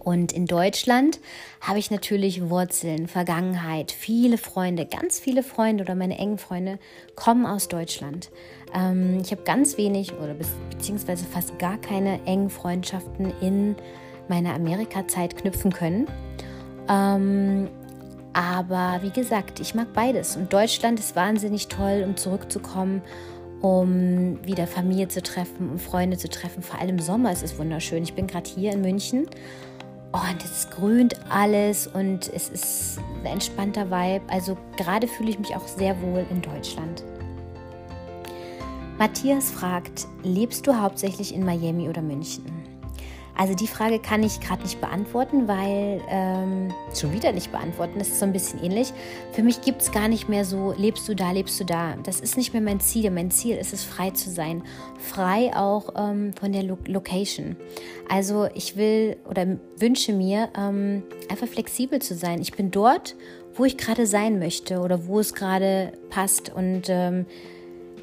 Und 0.00 0.32
in 0.32 0.46
Deutschland 0.46 1.20
habe 1.60 1.78
ich 1.78 1.90
natürlich 1.90 2.48
Wurzeln, 2.48 3.08
Vergangenheit, 3.08 3.92
viele 3.92 4.38
Freunde, 4.38 4.86
ganz 4.86 5.20
viele 5.20 5.42
Freunde 5.42 5.84
oder 5.84 5.94
meine 5.94 6.18
engen 6.18 6.38
Freunde 6.38 6.78
kommen 7.14 7.46
aus 7.46 7.68
Deutschland. 7.68 8.30
Ähm, 8.74 9.20
ich 9.22 9.30
habe 9.30 9.42
ganz 9.42 9.76
wenig 9.76 10.12
oder 10.14 10.34
beziehungsweise 10.70 11.24
fast 11.24 11.58
gar 11.58 11.78
keine 11.78 12.24
engen 12.26 12.50
Freundschaften 12.50 13.32
in 13.40 13.76
meiner 14.28 14.54
Amerika-Zeit 14.54 15.36
knüpfen 15.36 15.72
können. 15.72 16.06
Ähm, 16.88 17.68
aber 18.32 19.00
wie 19.02 19.10
gesagt, 19.10 19.60
ich 19.60 19.74
mag 19.74 19.92
beides. 19.92 20.36
Und 20.36 20.52
Deutschland 20.52 20.98
ist 20.98 21.14
wahnsinnig 21.16 21.68
toll, 21.68 22.04
um 22.06 22.16
zurückzukommen, 22.16 23.02
um 23.60 24.44
wieder 24.44 24.66
Familie 24.66 25.08
zu 25.08 25.22
treffen, 25.22 25.70
um 25.70 25.78
Freunde 25.78 26.16
zu 26.16 26.28
treffen. 26.28 26.62
Vor 26.62 26.80
allem 26.80 26.90
im 26.90 26.98
Sommer 26.98 27.30
ist 27.30 27.42
es 27.42 27.58
wunderschön. 27.58 28.02
Ich 28.02 28.14
bin 28.14 28.26
gerade 28.26 28.48
hier 28.48 28.72
in 28.72 28.80
München 28.80 29.28
und 30.12 30.44
es 30.44 30.68
grünt 30.70 31.14
alles 31.30 31.86
und 31.86 32.32
es 32.32 32.48
ist 32.48 32.98
ein 33.20 33.26
entspannter 33.26 33.90
Vibe. 33.90 34.24
Also 34.28 34.56
gerade 34.76 35.08
fühle 35.08 35.30
ich 35.30 35.38
mich 35.38 35.56
auch 35.56 35.66
sehr 35.66 36.00
wohl 36.02 36.26
in 36.30 36.42
Deutschland. 36.42 37.02
Matthias 38.98 39.50
fragt, 39.50 40.06
lebst 40.22 40.66
du 40.66 40.78
hauptsächlich 40.78 41.34
in 41.34 41.44
Miami 41.44 41.88
oder 41.88 42.02
München? 42.02 42.61
Also 43.36 43.54
die 43.54 43.66
Frage 43.66 43.98
kann 43.98 44.22
ich 44.22 44.40
gerade 44.40 44.62
nicht 44.62 44.80
beantworten, 44.80 45.48
weil 45.48 46.00
ähm, 46.08 46.72
schon 46.94 47.12
wieder 47.12 47.32
nicht 47.32 47.50
beantworten. 47.50 47.98
Das 47.98 48.08
ist 48.08 48.20
so 48.20 48.26
ein 48.26 48.32
bisschen 48.32 48.62
ähnlich. 48.62 48.92
Für 49.32 49.42
mich 49.42 49.62
gibt 49.62 49.82
es 49.82 49.90
gar 49.90 50.08
nicht 50.08 50.28
mehr 50.28 50.44
so, 50.44 50.74
lebst 50.76 51.08
du 51.08 51.14
da, 51.14 51.32
lebst 51.32 51.58
du 51.58 51.64
da. 51.64 51.96
Das 52.02 52.20
ist 52.20 52.36
nicht 52.36 52.52
mehr 52.52 52.62
mein 52.62 52.80
Ziel. 52.80 53.10
Mein 53.10 53.30
Ziel 53.30 53.56
ist 53.56 53.72
es, 53.72 53.84
frei 53.84 54.10
zu 54.10 54.30
sein. 54.30 54.62
Frei 54.98 55.50
auch 55.56 55.94
ähm, 55.96 56.32
von 56.38 56.52
der 56.52 56.62
Lo 56.62 56.76
Location. 56.86 57.56
Also 58.08 58.48
ich 58.54 58.76
will 58.76 59.16
oder 59.28 59.46
wünsche 59.76 60.12
mir 60.12 60.50
ähm, 60.56 61.02
einfach 61.30 61.48
flexibel 61.48 62.00
zu 62.00 62.14
sein. 62.14 62.40
Ich 62.40 62.52
bin 62.52 62.70
dort, 62.70 63.16
wo 63.54 63.64
ich 63.64 63.76
gerade 63.78 64.06
sein 64.06 64.38
möchte 64.38 64.80
oder 64.80 65.06
wo 65.06 65.20
es 65.20 65.34
gerade 65.34 65.92
passt. 66.10 66.52
Und 66.54 66.82
ähm, 66.88 67.26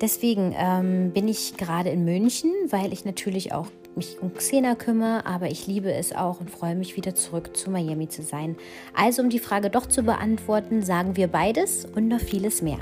deswegen 0.02 0.56
ähm, 0.58 1.12
bin 1.12 1.28
ich 1.28 1.56
gerade 1.58 1.89
in 1.89 2.04
München, 2.04 2.52
weil 2.70 2.94
ich 2.94 3.06
natürlich 3.06 3.54
auch 3.54 3.68
mich 4.00 4.18
um 4.22 4.34
Xena 4.34 4.76
kümmere, 4.76 5.26
aber 5.26 5.48
ich 5.48 5.68
liebe 5.68 5.92
es 5.92 6.16
auch 6.16 6.40
und 6.40 6.50
freue 6.50 6.76
mich 6.76 6.96
wieder 6.96 7.16
zurück 7.16 7.56
zu 7.58 7.70
Miami 7.70 8.08
zu 8.08 8.24
sein. 8.24 8.56
Also 8.96 9.22
um 9.22 9.30
die 9.30 9.40
Frage 9.40 9.70
doch 9.70 9.86
zu 9.86 10.04
beantworten, 10.04 10.82
sagen 10.84 11.18
wir 11.18 11.28
beides 11.28 11.86
und 11.86 12.08
noch 12.08 12.22
vieles 12.22 12.62
mehr. 12.62 12.80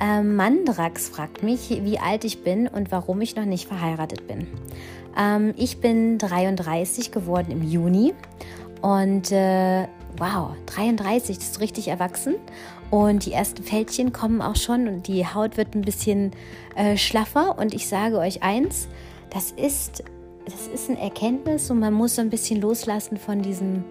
Ähm, 0.00 0.36
Mandrax 0.36 1.08
fragt 1.08 1.42
mich, 1.42 1.70
wie 1.82 1.98
alt 1.98 2.24
ich 2.24 2.44
bin 2.44 2.68
und 2.68 2.92
warum 2.92 3.20
ich 3.20 3.34
noch 3.34 3.46
nicht 3.46 3.66
verheiratet 3.66 4.28
bin. 4.28 4.46
Ähm, 5.18 5.54
ich 5.56 5.78
bin 5.78 6.18
33 6.18 7.10
geworden 7.10 7.50
im 7.50 7.68
Juni 7.68 8.14
und 8.82 9.32
äh, 9.32 9.88
wow, 10.18 10.50
33, 10.66 11.38
das 11.38 11.48
ist 11.48 11.60
richtig 11.60 11.88
erwachsen. 11.88 12.36
Und 12.90 13.26
die 13.26 13.32
ersten 13.32 13.64
Fältchen 13.64 14.12
kommen 14.12 14.40
auch 14.40 14.54
schon 14.54 14.86
und 14.86 15.08
die 15.08 15.26
Haut 15.26 15.56
wird 15.56 15.74
ein 15.74 15.82
bisschen 15.82 16.30
äh, 16.76 16.96
schlaffer. 16.96 17.58
Und 17.58 17.74
ich 17.74 17.88
sage 17.88 18.18
euch 18.18 18.44
eins, 18.44 18.86
das 19.30 19.52
ist, 19.52 20.04
das 20.44 20.66
ist 20.68 20.90
eine 20.90 21.00
Erkenntnis 21.00 21.70
und 21.70 21.78
man 21.78 21.92
muss 21.92 22.16
so 22.16 22.22
ein 22.22 22.30
bisschen 22.30 22.60
loslassen 22.60 23.16
von 23.16 23.42
diesem 23.42 23.84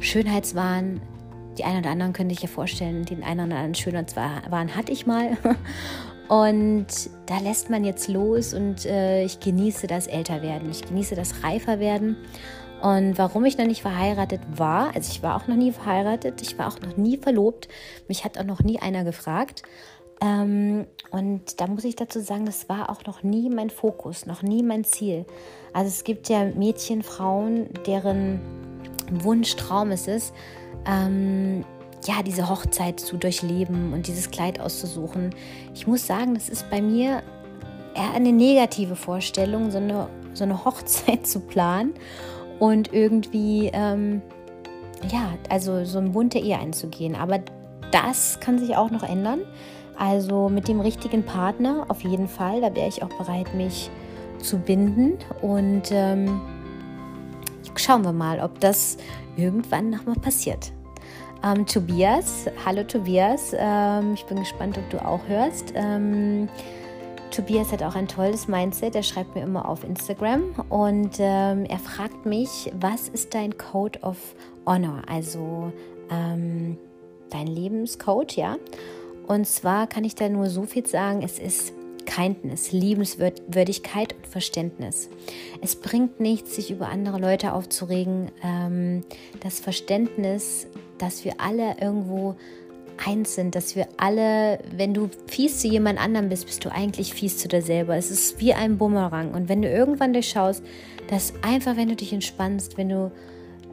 Schönheitswahn. 0.00 1.00
Die 1.58 1.64
einen 1.64 1.80
oder 1.80 1.90
anderen 1.90 2.12
können 2.12 2.30
sich 2.30 2.42
ja 2.42 2.48
vorstellen, 2.48 3.04
den 3.04 3.22
einen 3.22 3.46
oder 3.46 3.56
anderen 3.56 3.74
Schönheitswahn 3.74 4.76
hatte 4.76 4.92
ich 4.92 5.06
mal. 5.06 5.36
Und 6.28 6.86
da 7.24 7.38
lässt 7.38 7.70
man 7.70 7.84
jetzt 7.84 8.06
los 8.06 8.52
und 8.52 8.84
äh, 8.84 9.24
ich 9.24 9.40
genieße 9.40 9.86
das 9.86 10.06
Älterwerden. 10.06 10.70
Ich 10.70 10.82
genieße 10.82 11.14
das 11.14 11.42
Reiferwerden. 11.42 12.18
Und 12.82 13.18
warum 13.18 13.44
ich 13.44 13.58
noch 13.58 13.66
nicht 13.66 13.82
verheiratet 13.82 14.40
war, 14.54 14.94
also 14.94 15.10
ich 15.10 15.22
war 15.22 15.36
auch 15.36 15.48
noch 15.48 15.56
nie 15.56 15.72
verheiratet, 15.72 16.42
ich 16.42 16.58
war 16.58 16.68
auch 16.68 16.80
noch 16.80 16.96
nie 16.96 17.16
verlobt, 17.16 17.68
mich 18.06 18.24
hat 18.24 18.38
auch 18.38 18.44
noch 18.44 18.62
nie 18.62 18.78
einer 18.78 19.02
gefragt. 19.02 19.62
Ähm, 20.20 20.86
und 21.10 21.60
da 21.60 21.66
muss 21.66 21.84
ich 21.84 21.96
dazu 21.96 22.20
sagen, 22.20 22.44
das 22.44 22.68
war 22.68 22.90
auch 22.90 23.04
noch 23.06 23.22
nie 23.22 23.48
mein 23.50 23.70
Fokus, 23.70 24.26
noch 24.26 24.42
nie 24.42 24.62
mein 24.62 24.84
Ziel. 24.84 25.24
Also 25.72 25.88
es 25.88 26.04
gibt 26.04 26.28
ja 26.28 26.44
Mädchen, 26.44 27.02
Frauen, 27.02 27.68
deren 27.86 28.40
Wunschtraum 29.10 29.90
es 29.90 30.06
ist, 30.08 30.34
ähm, 30.86 31.64
ja, 32.06 32.22
diese 32.22 32.48
Hochzeit 32.48 33.00
zu 33.00 33.16
durchleben 33.16 33.92
und 33.92 34.06
dieses 34.06 34.30
Kleid 34.30 34.60
auszusuchen. 34.60 35.34
Ich 35.74 35.86
muss 35.86 36.06
sagen, 36.06 36.34
das 36.34 36.48
ist 36.48 36.70
bei 36.70 36.80
mir 36.80 37.22
eher 37.94 38.14
eine 38.14 38.32
negative 38.32 38.96
Vorstellung, 38.96 39.70
so 39.70 39.78
eine, 39.78 40.08
so 40.34 40.44
eine 40.44 40.64
Hochzeit 40.64 41.26
zu 41.26 41.40
planen 41.40 41.94
und 42.58 42.92
irgendwie, 42.92 43.70
ähm, 43.72 44.22
ja, 45.12 45.34
also 45.48 45.84
so 45.84 45.98
ein 45.98 46.12
bunte 46.12 46.38
Ehe 46.38 46.58
einzugehen. 46.58 47.14
Aber 47.14 47.40
das 47.90 48.40
kann 48.40 48.58
sich 48.58 48.76
auch 48.76 48.90
noch 48.90 49.02
ändern. 49.02 49.40
Also 49.98 50.48
mit 50.48 50.68
dem 50.68 50.80
richtigen 50.80 51.24
Partner 51.24 51.86
auf 51.88 52.02
jeden 52.02 52.28
Fall, 52.28 52.60
da 52.60 52.74
wäre 52.74 52.88
ich 52.88 53.02
auch 53.02 53.08
bereit, 53.08 53.52
mich 53.54 53.90
zu 54.38 54.58
binden. 54.58 55.18
Und 55.42 55.90
ähm, 55.90 56.40
schauen 57.74 58.04
wir 58.04 58.12
mal, 58.12 58.40
ob 58.40 58.60
das 58.60 58.96
irgendwann 59.36 59.90
nochmal 59.90 60.16
passiert. 60.16 60.72
Ähm, 61.44 61.66
Tobias, 61.66 62.46
hallo 62.64 62.82
Tobias, 62.82 63.52
ähm, 63.56 64.14
ich 64.14 64.24
bin 64.26 64.38
gespannt, 64.38 64.78
ob 64.78 64.90
du 64.90 65.04
auch 65.04 65.20
hörst. 65.28 65.72
Ähm, 65.74 66.48
Tobias 67.30 67.70
hat 67.70 67.82
auch 67.82 67.94
ein 67.94 68.08
tolles 68.08 68.48
Mindset, 68.48 68.96
er 68.96 69.02
schreibt 69.02 69.34
mir 69.36 69.42
immer 69.42 69.68
auf 69.68 69.84
Instagram 69.84 70.54
und 70.68 71.16
ähm, 71.18 71.64
er 71.64 71.78
fragt 71.78 72.26
mich, 72.26 72.72
was 72.80 73.08
ist 73.08 73.34
dein 73.34 73.56
Code 73.56 74.00
of 74.00 74.16
Honor, 74.66 75.02
also 75.08 75.72
ähm, 76.10 76.76
dein 77.30 77.46
Lebenscode, 77.46 78.34
ja? 78.34 78.56
Und 79.28 79.46
zwar 79.46 79.86
kann 79.86 80.04
ich 80.04 80.14
da 80.14 80.28
nur 80.28 80.48
so 80.48 80.64
viel 80.64 80.86
sagen, 80.86 81.22
es 81.22 81.38
ist 81.38 81.74
Kindness, 82.06 82.72
Liebenswürdigkeit 82.72 84.14
und 84.14 84.26
Verständnis. 84.26 85.10
Es 85.60 85.76
bringt 85.76 86.18
nichts, 86.18 86.56
sich 86.56 86.70
über 86.70 86.88
andere 86.88 87.18
Leute 87.18 87.52
aufzuregen. 87.52 88.30
Ähm, 88.42 89.04
das 89.40 89.60
Verständnis, 89.60 90.66
dass 90.96 91.26
wir 91.26 91.34
alle 91.38 91.76
irgendwo 91.78 92.36
eins 93.04 93.34
sind, 93.34 93.54
dass 93.54 93.76
wir 93.76 93.86
alle, 93.98 94.60
wenn 94.74 94.94
du 94.94 95.10
fies 95.26 95.60
zu 95.60 95.68
jemand 95.68 96.00
anderem 96.00 96.30
bist, 96.30 96.46
bist 96.46 96.64
du 96.64 96.72
eigentlich 96.72 97.12
fies 97.12 97.36
zu 97.36 97.48
dir 97.48 97.60
selber. 97.60 97.96
Es 97.96 98.10
ist 98.10 98.40
wie 98.40 98.54
ein 98.54 98.78
Bumerang. 98.78 99.34
Und 99.34 99.50
wenn 99.50 99.60
du 99.60 99.68
irgendwann 99.68 100.14
durchschaust, 100.14 100.64
dass 101.08 101.34
einfach, 101.42 101.76
wenn 101.76 101.90
du 101.90 101.96
dich 101.96 102.14
entspannst, 102.14 102.78
wenn 102.78 102.88
du 102.88 103.12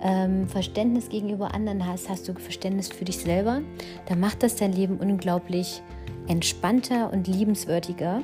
ähm, 0.01 0.47
Verständnis 0.47 1.09
gegenüber 1.09 1.53
anderen 1.53 1.85
hast, 1.85 2.09
hast 2.09 2.27
du 2.27 2.33
Verständnis 2.33 2.89
für 2.89 3.05
dich 3.05 3.17
selber, 3.17 3.61
dann 4.07 4.19
macht 4.19 4.43
das 4.43 4.55
dein 4.55 4.73
Leben 4.73 4.97
unglaublich 4.97 5.81
entspannter 6.27 7.11
und 7.11 7.27
liebenswürdiger. 7.27 8.21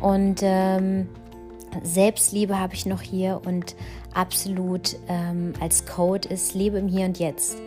Und 0.00 0.40
ähm, 0.42 1.08
Selbstliebe 1.82 2.58
habe 2.58 2.74
ich 2.74 2.86
noch 2.86 3.02
hier 3.02 3.40
und 3.44 3.76
absolut 4.14 4.96
ähm, 5.08 5.52
als 5.60 5.86
Code 5.86 6.28
ist, 6.28 6.54
lebe 6.54 6.78
im 6.78 6.88
Hier 6.88 7.06
und 7.06 7.18
Jetzt. 7.18 7.58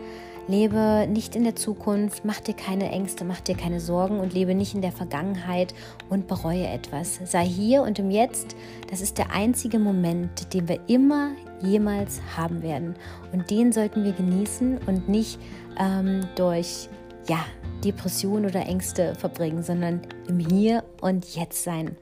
Lebe 0.48 1.06
nicht 1.08 1.36
in 1.36 1.44
der 1.44 1.54
Zukunft, 1.54 2.24
mach 2.24 2.40
dir 2.40 2.54
keine 2.54 2.90
Ängste, 2.90 3.24
mach 3.24 3.40
dir 3.40 3.56
keine 3.56 3.78
Sorgen 3.78 4.18
und 4.18 4.34
lebe 4.34 4.54
nicht 4.54 4.74
in 4.74 4.82
der 4.82 4.90
Vergangenheit 4.90 5.74
und 6.08 6.26
bereue 6.26 6.66
etwas. 6.66 7.20
Sei 7.24 7.44
hier 7.44 7.82
und 7.82 8.00
im 8.00 8.10
Jetzt. 8.10 8.56
Das 8.90 9.00
ist 9.00 9.18
der 9.18 9.30
einzige 9.30 9.78
Moment, 9.78 10.52
den 10.52 10.68
wir 10.68 10.80
immer 10.88 11.32
jemals 11.62 12.20
haben 12.36 12.62
werden. 12.62 12.94
Und 13.32 13.50
den 13.50 13.72
sollten 13.72 14.04
wir 14.04 14.12
genießen 14.12 14.78
und 14.86 15.08
nicht 15.08 15.38
ähm, 15.78 16.20
durch 16.36 16.88
ja, 17.28 17.44
Depression 17.84 18.44
oder 18.44 18.60
Ängste 18.60 19.14
verbringen, 19.14 19.62
sondern 19.62 20.02
im 20.28 20.38
Hier 20.38 20.84
und 21.00 21.34
Jetzt 21.34 21.64
sein. 21.64 21.96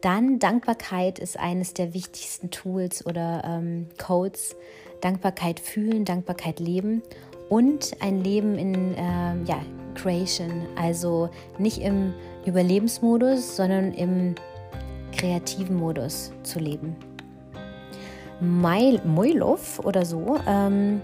Dann 0.00 0.38
Dankbarkeit 0.38 1.18
ist 1.18 1.38
eines 1.38 1.74
der 1.74 1.94
wichtigsten 1.94 2.50
Tools 2.50 3.04
oder 3.06 3.42
ähm, 3.44 3.86
Codes. 3.98 4.56
Dankbarkeit 5.00 5.60
fühlen, 5.60 6.04
Dankbarkeit 6.04 6.58
leben 6.58 7.02
und 7.48 7.92
ein 8.00 8.24
Leben 8.24 8.58
in 8.58 8.94
äh, 8.94 9.42
ja, 9.44 9.60
Creation, 9.94 10.66
also 10.76 11.28
nicht 11.58 11.78
im 11.78 12.12
Überlebensmodus, 12.44 13.56
sondern 13.56 13.92
im 13.92 14.34
kreativen 15.16 15.76
Modus 15.76 16.32
zu 16.42 16.58
leben. 16.58 16.96
Moilov 18.40 19.80
oder 19.80 20.04
so, 20.04 20.36
ähm, 20.46 21.00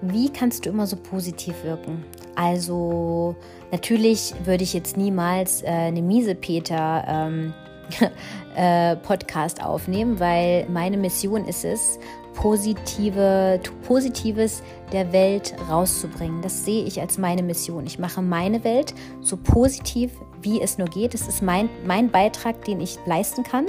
wie 0.00 0.30
kannst 0.30 0.64
du 0.64 0.70
immer 0.70 0.86
so 0.86 0.96
positiv 0.96 1.54
wirken? 1.64 2.04
Also 2.36 3.34
natürlich 3.72 4.34
würde 4.44 4.62
ich 4.62 4.72
jetzt 4.72 4.96
niemals 4.96 5.62
äh, 5.62 5.66
eine 5.66 6.02
Miesepeter 6.02 7.04
ähm, 7.08 7.52
äh, 8.56 8.96
Podcast 8.96 9.64
aufnehmen, 9.64 10.20
weil 10.20 10.66
meine 10.68 10.96
Mission 10.96 11.44
ist 11.46 11.64
es, 11.64 11.98
positive, 12.38 13.58
Positives 13.84 14.62
der 14.92 15.12
Welt 15.12 15.54
rauszubringen. 15.68 16.40
Das 16.40 16.64
sehe 16.64 16.84
ich 16.84 17.00
als 17.00 17.18
meine 17.18 17.42
Mission. 17.42 17.84
Ich 17.84 17.98
mache 17.98 18.22
meine 18.22 18.62
Welt 18.62 18.94
so 19.20 19.36
positiv, 19.36 20.12
wie 20.40 20.60
es 20.60 20.78
nur 20.78 20.86
geht. 20.86 21.14
Das 21.14 21.26
ist 21.26 21.42
mein, 21.42 21.68
mein 21.84 22.10
Beitrag, 22.10 22.64
den 22.64 22.80
ich 22.80 22.98
leisten 23.06 23.42
kann. 23.42 23.66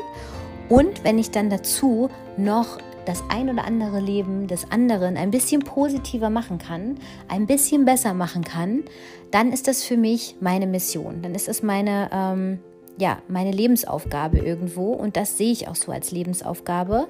Und 0.69 1.03
wenn 1.03 1.17
ich 1.17 1.31
dann 1.31 1.49
dazu 1.49 2.09
noch 2.38 2.77
das 3.10 3.24
ein 3.30 3.50
oder 3.50 3.65
andere 3.65 4.00
Leben 4.00 4.48
des 4.48 4.72
anderen 4.72 5.17
ein 5.17 5.32
bisschen 5.32 5.62
positiver 5.62 6.30
machen 6.30 6.60
kann, 6.60 7.00
ein 7.28 7.48
bisschen 7.48 7.84
besser 7.84 8.13
machen 8.13 8.43
kann, 8.43 8.84
dann 9.32 9.52
ist 9.52 9.67
das 9.67 9.84
für 9.84 9.98
mich 9.98 10.36
meine 10.39 10.67
Mission. 10.67 11.24
Dann 11.24 11.34
ist 11.34 11.50
es 11.50 11.63
meine, 11.63 12.10
ähm, 12.13 12.60
ja, 13.00 13.17
meine 13.28 13.52
Lebensaufgabe 13.52 14.38
irgendwo 14.38 14.93
und 14.93 15.17
das 15.17 15.38
sehe 15.38 15.52
ich 15.52 15.67
auch 15.67 15.76
so 15.76 15.91
als 15.91 16.12
Lebensaufgabe, 16.12 17.08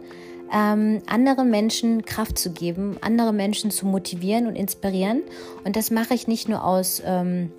ähm, 0.53 1.01
anderen 1.05 1.49
Menschen 1.49 2.05
Kraft 2.05 2.37
zu 2.37 2.51
geben, 2.51 2.97
andere 3.01 3.33
Menschen 3.33 3.69
zu 3.69 3.85
motivieren 3.85 4.47
und 4.47 4.55
inspirieren. 4.55 5.21
Und 5.65 5.75
das 5.75 5.91
mache 5.91 6.13
ich 6.13 6.27
nicht 6.27 6.47
nur 6.47 6.63
aus 6.63 7.03
ähm, 7.05 7.51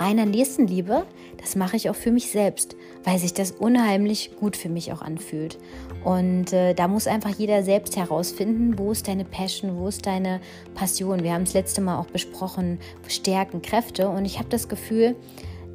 reiner 0.00 0.26
Nächstenliebe, 0.26 1.04
das 1.38 1.54
mache 1.56 1.76
ich 1.76 1.88
auch 1.90 1.94
für 1.96 2.10
mich 2.10 2.30
selbst, 2.30 2.76
weil 3.04 3.18
sich 3.18 3.34
das 3.34 3.52
unheimlich 3.52 4.32
gut 4.38 4.56
für 4.56 4.68
mich 4.68 4.92
auch 4.92 5.02
anfühlt. 5.02 5.58
Und 6.04 6.52
äh, 6.52 6.74
da 6.74 6.88
muss 6.88 7.06
einfach 7.06 7.30
jeder 7.30 7.62
selbst 7.62 7.96
herausfinden, 7.96 8.78
wo 8.78 8.92
ist 8.92 9.08
deine 9.08 9.24
Passion, 9.24 9.76
wo 9.76 9.88
ist 9.88 10.06
deine 10.06 10.40
Passion. 10.74 11.22
Wir 11.22 11.32
haben 11.32 11.42
es 11.42 11.54
letzte 11.54 11.80
Mal 11.80 11.98
auch 11.98 12.06
besprochen, 12.06 12.78
Stärken, 13.08 13.62
Kräfte. 13.62 14.08
Und 14.08 14.24
ich 14.24 14.38
habe 14.38 14.48
das 14.48 14.68
Gefühl, 14.68 15.16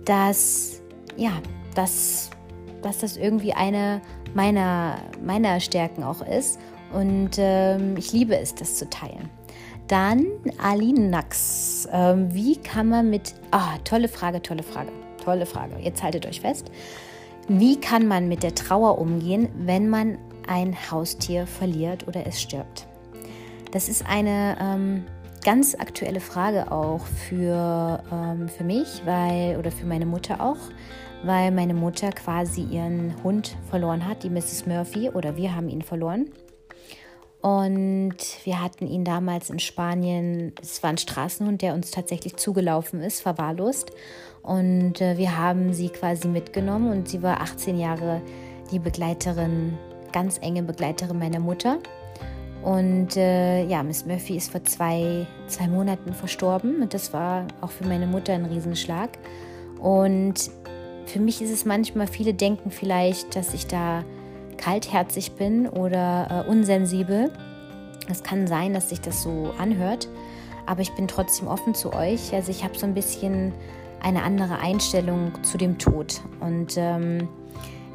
dass, 0.06 0.82
ja, 1.18 1.32
dass, 1.76 2.30
dass 2.82 3.00
das 3.00 3.18
irgendwie 3.18 3.54
eine 3.54 4.02
meiner, 4.34 4.98
meiner 5.24 5.60
Stärken 5.60 6.04
auch 6.04 6.22
ist. 6.26 6.60
Und 6.94 7.32
ähm, 7.38 7.98
ich 7.98 8.14
liebe 8.14 8.38
es, 8.38 8.56
das 8.56 8.78
zu 8.78 8.90
teilen. 8.90 9.30
Dann 9.88 10.26
Alinax. 10.62 11.88
Ähm, 11.92 12.34
wie 12.34 12.56
kann 12.56 12.88
man 12.88 13.10
mit. 13.10 13.36
Ah, 13.52 13.78
tolle 13.84 14.08
Frage, 14.08 14.42
tolle 14.42 14.64
Frage, 14.64 14.92
tolle 15.24 15.46
Frage. 15.46 15.76
Jetzt 15.82 16.02
haltet 16.02 16.26
euch 16.26 16.42
fest. 16.42 16.72
Wie 17.48 17.80
kann 17.80 18.08
man 18.08 18.30
mit 18.30 18.42
der 18.42 18.56
Trauer 18.56 18.98
umgehen, 18.98 19.50
wenn 19.58 19.90
man 19.90 20.18
ein 20.48 20.76
Haustier 20.90 21.46
verliert 21.46 22.08
oder 22.08 22.26
es 22.26 22.42
stirbt? 22.42 22.88
Das 23.72 23.90
ist 23.90 24.06
eine 24.06 24.58
ähm, 24.62 25.04
ganz 25.44 25.76
aktuelle 25.76 26.22
Frage 26.22 26.72
auch 26.72 27.06
für, 27.06 28.02
ähm, 28.12 28.48
für 28.48 28.64
mich, 28.64 29.02
weil, 29.04 29.58
oder 29.58 29.72
für 29.72 29.86
meine 29.86 30.06
Mutter 30.06 30.40
auch, 30.40 30.58
weil 31.24 31.52
meine 31.52 31.74
Mutter 31.74 32.12
quasi 32.12 32.64
ihren 32.64 33.22
Hund 33.24 33.58
verloren 33.70 34.08
hat, 34.08 34.24
die 34.24 34.30
Mrs. 34.30 34.66
Murphy, 34.66 35.10
oder 35.10 35.36
wir 35.36 35.54
haben 35.54 35.68
ihn 35.68 35.82
verloren. 35.82 36.30
Und 37.42 38.16
wir 38.46 38.62
hatten 38.62 38.88
ihn 38.88 39.04
damals 39.04 39.50
in 39.50 39.60
Spanien, 39.60 40.54
es 40.62 40.82
war 40.82 40.92
ein 40.92 40.98
Straßenhund, 40.98 41.62
der 41.62 41.74
uns 41.74 41.92
tatsächlich 41.92 42.38
zugelaufen 42.38 43.02
ist, 43.02 43.20
verwahrlost. 43.20 43.92
Und 44.44 45.00
äh, 45.02 45.18
wir 45.18 45.38
haben 45.38 45.74
sie 45.74 45.90
quasi 45.90 46.28
mitgenommen 46.28 46.92
und 46.92 47.08
sie 47.08 47.24
war 47.24 47.42
18 47.42 47.80
Jahre 47.80 48.22
die 48.72 48.80
Begleiterin, 48.80 49.78
ganz 50.12 50.38
enge 50.40 50.64
Begleiterin 50.64 51.18
meiner 51.18 51.40
Mutter. 51.40 51.80
Und 52.62 53.18
äh, 53.18 53.66
ja, 53.66 53.84
Miss 53.84 54.06
Murphy 54.06 54.38
ist 54.38 54.52
vor 54.52 54.64
zwei, 54.64 55.26
zwei 55.48 55.68
Monaten 55.68 56.14
verstorben 56.14 56.82
und 56.82 56.94
das 56.94 57.12
war 57.14 57.46
auch 57.62 57.72
für 57.72 57.86
meine 57.86 58.08
Mutter 58.08 58.34
ein 58.34 58.46
Riesenschlag. 58.46 59.10
Und 59.80 60.50
für 61.06 61.20
mich 61.20 61.42
ist 61.42 61.52
es 61.52 61.66
manchmal, 61.66 62.08
viele 62.08 62.34
denken 62.34 62.72
vielleicht, 62.72 63.36
dass 63.36 63.54
ich 63.54 63.68
da 63.68 64.04
kaltherzig 64.58 65.34
bin 65.34 65.68
oder 65.68 66.46
äh, 66.46 66.50
unsensibel. 66.50 67.32
Es 68.10 68.24
kann 68.24 68.48
sein, 68.48 68.74
dass 68.74 68.90
sich 68.90 69.02
das 69.02 69.24
so 69.24 69.52
anhört, 69.58 70.08
aber 70.66 70.82
ich 70.82 70.94
bin 70.96 71.08
trotzdem 71.08 71.48
offen 71.48 71.74
zu 71.74 71.94
euch. 71.94 72.34
Also 72.34 72.52
ich 72.52 72.64
habe 72.64 72.78
so 72.78 72.86
ein 72.86 72.94
bisschen 72.94 73.54
eine 74.04 74.24
andere 74.24 74.60
Einstellung 74.60 75.32
zu 75.44 75.58
dem 75.58 75.78
Tod. 75.78 76.22
Und 76.40 76.76
ähm, 76.78 77.28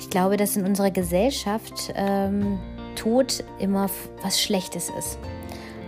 ich 0.01 0.11
glaube, 0.11 0.37
dass 0.37 0.57
in 0.57 0.65
unserer 0.65 0.91
Gesellschaft 0.91 1.93
ähm, 1.95 2.59
Tod 2.97 3.45
immer 3.59 3.89
was 4.23 4.41
Schlechtes 4.41 4.91
ist. 4.99 5.19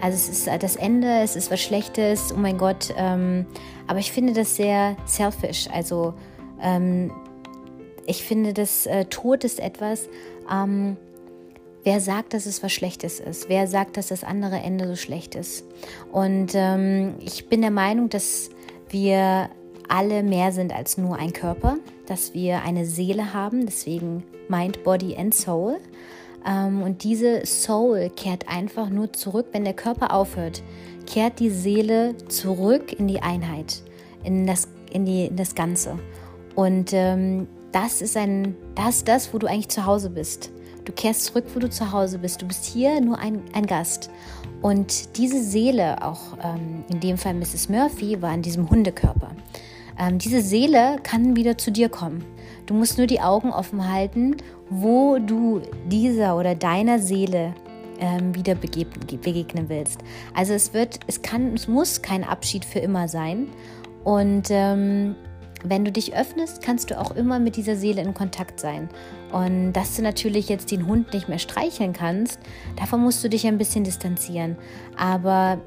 Also 0.01 0.17
es 0.17 0.29
ist 0.29 0.63
das 0.63 0.77
Ende, 0.77 1.21
es 1.23 1.37
ist 1.37 1.51
was 1.51 1.61
Schlechtes, 1.61 2.33
oh 2.33 2.39
mein 2.39 2.57
Gott. 2.57 2.95
Ähm, 2.97 3.47
aber 3.87 3.99
ich 3.99 4.13
finde 4.13 4.33
das 4.33 4.57
sehr 4.57 4.97
selfish. 5.05 5.69
Also 5.73 6.15
ähm, 6.63 7.13
ich 8.07 8.23
finde, 8.25 8.55
das 8.55 8.87
äh, 8.87 9.05
Tod 9.07 9.45
ist 9.45 9.61
etwas, 9.61 10.09
ähm, 10.51 10.97
wer 11.85 12.01
sagt, 12.01 12.35
dass 12.35 12.47
es 12.47 12.63
was 12.63 12.73
Schlechtes 12.73 13.21
ist? 13.21 13.49
Wer 13.49 13.67
sagt, 13.67 13.97
dass 13.97 14.09
das 14.09 14.25
andere 14.25 14.57
Ende 14.57 14.87
so 14.89 14.97
schlecht 14.97 15.35
ist? 15.35 15.65
Und 16.13 16.53
ähm, 16.55 17.15
ich 17.21 17.49
bin 17.49 17.61
der 17.61 17.71
Meinung, 17.71 18.09
dass 18.09 18.51
wir 18.89 19.51
alle 19.91 20.23
mehr 20.23 20.53
sind 20.53 20.75
als 20.75 20.97
nur 20.97 21.17
ein 21.17 21.33
Körper, 21.33 21.77
dass 22.07 22.33
wir 22.33 22.63
eine 22.63 22.87
Seele 22.87 23.35
haben, 23.35 23.67
deswegen 23.67 24.23
Mind, 24.49 24.83
Body 24.85 25.17
and 25.17 25.35
Soul. 25.35 25.79
Ähm, 26.47 26.83
und 26.83 27.03
diese 27.05 27.45
Soul 27.45 28.11
kehrt 28.15 28.49
einfach 28.49 28.89
nur 28.89 29.13
zurück, 29.13 29.49
wenn 29.53 29.65
der 29.65 29.75
Körper 29.75 30.15
aufhört, 30.15 30.63
kehrt 31.07 31.41
die 31.41 31.51
Seele 31.51 32.17
zurück 32.29 32.93
in 32.93 33.09
die 33.09 33.21
Einheit, 33.21 33.83
in 34.23 34.47
das, 34.47 34.69
in 34.93 35.05
die, 35.05 35.27
in 35.27 35.37
das 35.37 35.55
Ganze. 35.55 35.99
Und 36.55 36.93
ähm, 36.93 37.49
das 37.73 38.01
ist 38.01 38.17
ein, 38.17 38.57
das 38.75 39.05
das, 39.05 39.35
wo 39.35 39.39
du 39.39 39.47
eigentlich 39.47 39.69
zu 39.69 39.87
Hause 39.87 40.11
bist. 40.11 40.51
Du 40.85 40.93
kehrst 40.93 41.25
zurück, 41.27 41.45
wo 41.55 41.61
du 41.61 41.69
zu 41.69 41.93
Hause 41.93 42.19
bist. 42.19 42.41
Du 42.43 42.47
bist 42.47 42.65
hier 42.65 43.01
nur 43.01 43.19
ein, 43.19 43.43
ein 43.53 43.67
Gast. 43.67 44.11
Und 44.63 45.17
diese 45.19 45.43
Seele, 45.43 46.05
auch 46.05 46.37
ähm, 46.43 46.85
in 46.89 47.01
dem 47.01 47.19
Fall 47.19 47.35
Mrs. 47.35 47.69
Murphy, 47.69 48.21
war 48.23 48.33
in 48.35 48.43
diesem 48.43 48.69
Hundekörper. 48.69 49.31
Ähm, 50.01 50.19
diese 50.19 50.41
Seele 50.41 50.97
kann 51.03 51.37
wieder 51.37 51.59
zu 51.59 51.71
dir 51.71 51.91
kommen. 51.91 52.25
Du 52.67 52.75
musst 52.75 52.97
nur 52.97 53.07
die 53.07 53.21
Augen 53.21 53.53
offen 53.53 53.93
halten, 53.93 54.37
wo 54.71 55.19
du 55.19 55.61
dieser 55.89 56.37
oder 56.37 56.55
deiner 56.55 56.99
Seele 56.99 57.55
ähm, 58.01 58.35
wieder 58.35 58.55
begegnen 58.55 59.69
willst. 59.69 60.01
Also 60.35 60.55
es 60.55 60.73
wird, 60.73 61.01
es 61.07 61.21
kann, 61.21 61.55
es 61.55 61.69
muss 61.69 62.01
kein 62.01 62.25
Abschied 62.25 62.65
für 62.65 62.79
immer 62.79 63.09
sein. 63.09 63.49
Und 64.03 64.49
ähm, 64.49 65.15
wenn 65.65 65.85
du 65.85 65.93
dich 65.93 66.17
öffnest, 66.17 66.63
kannst 66.63 66.91
du 66.91 66.99
auch 66.99 67.15
immer 67.15 67.39
mit 67.39 67.57
dieser 67.57 67.77
Seele 67.77 68.01
in 68.01 68.15
Kontakt 68.15 68.59
sein. 68.59 68.89
Und 69.33 69.75
dass 69.75 69.97
du 69.97 70.03
natürlich 70.03 70.49
jetzt 70.49 70.71
den 70.71 70.87
Hund 70.87 71.13
nicht 71.13 71.29
mehr 71.29 71.39
streicheln 71.39 71.93
kannst, 71.93 72.39
davon 72.77 73.03
musst 73.03 73.23
du 73.23 73.29
dich 73.29 73.47
ein 73.47 73.59
bisschen 73.59 73.85
distanzieren. 73.85 74.57
Aber 74.97 75.61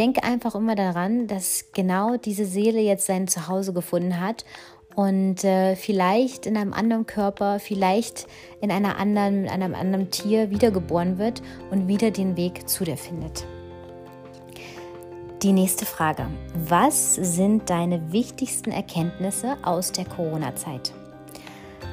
denke 0.00 0.24
einfach 0.24 0.54
immer 0.54 0.74
daran, 0.74 1.26
dass 1.26 1.66
genau 1.74 2.16
diese 2.16 2.46
Seele 2.46 2.80
jetzt 2.80 3.04
sein 3.04 3.28
Zuhause 3.28 3.74
gefunden 3.74 4.18
hat 4.18 4.46
und 4.94 5.44
äh, 5.44 5.76
vielleicht 5.76 6.46
in 6.46 6.56
einem 6.56 6.72
anderen 6.72 7.04
Körper, 7.06 7.60
vielleicht 7.60 8.26
in 8.62 8.70
einer 8.70 8.98
anderen, 8.98 9.44
in 9.44 9.50
einem 9.50 9.74
anderen 9.74 10.10
Tier 10.10 10.50
wiedergeboren 10.50 11.18
wird 11.18 11.42
und 11.70 11.86
wieder 11.86 12.10
den 12.10 12.36
Weg 12.38 12.66
zu 12.66 12.84
dir 12.84 12.96
findet. 12.96 13.46
Die 15.42 15.52
nächste 15.52 15.84
Frage. 15.84 16.26
Was 16.54 17.14
sind 17.14 17.68
deine 17.68 18.10
wichtigsten 18.10 18.70
Erkenntnisse 18.72 19.58
aus 19.62 19.92
der 19.92 20.06
Corona-Zeit? 20.06 20.92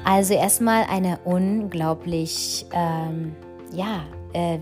Also 0.04 0.32
erstmal 0.32 0.84
eine 0.84 1.18
unglaublich, 1.24 2.64
ähm, 2.72 3.36
ja, 3.72 4.04
äh, 4.32 4.58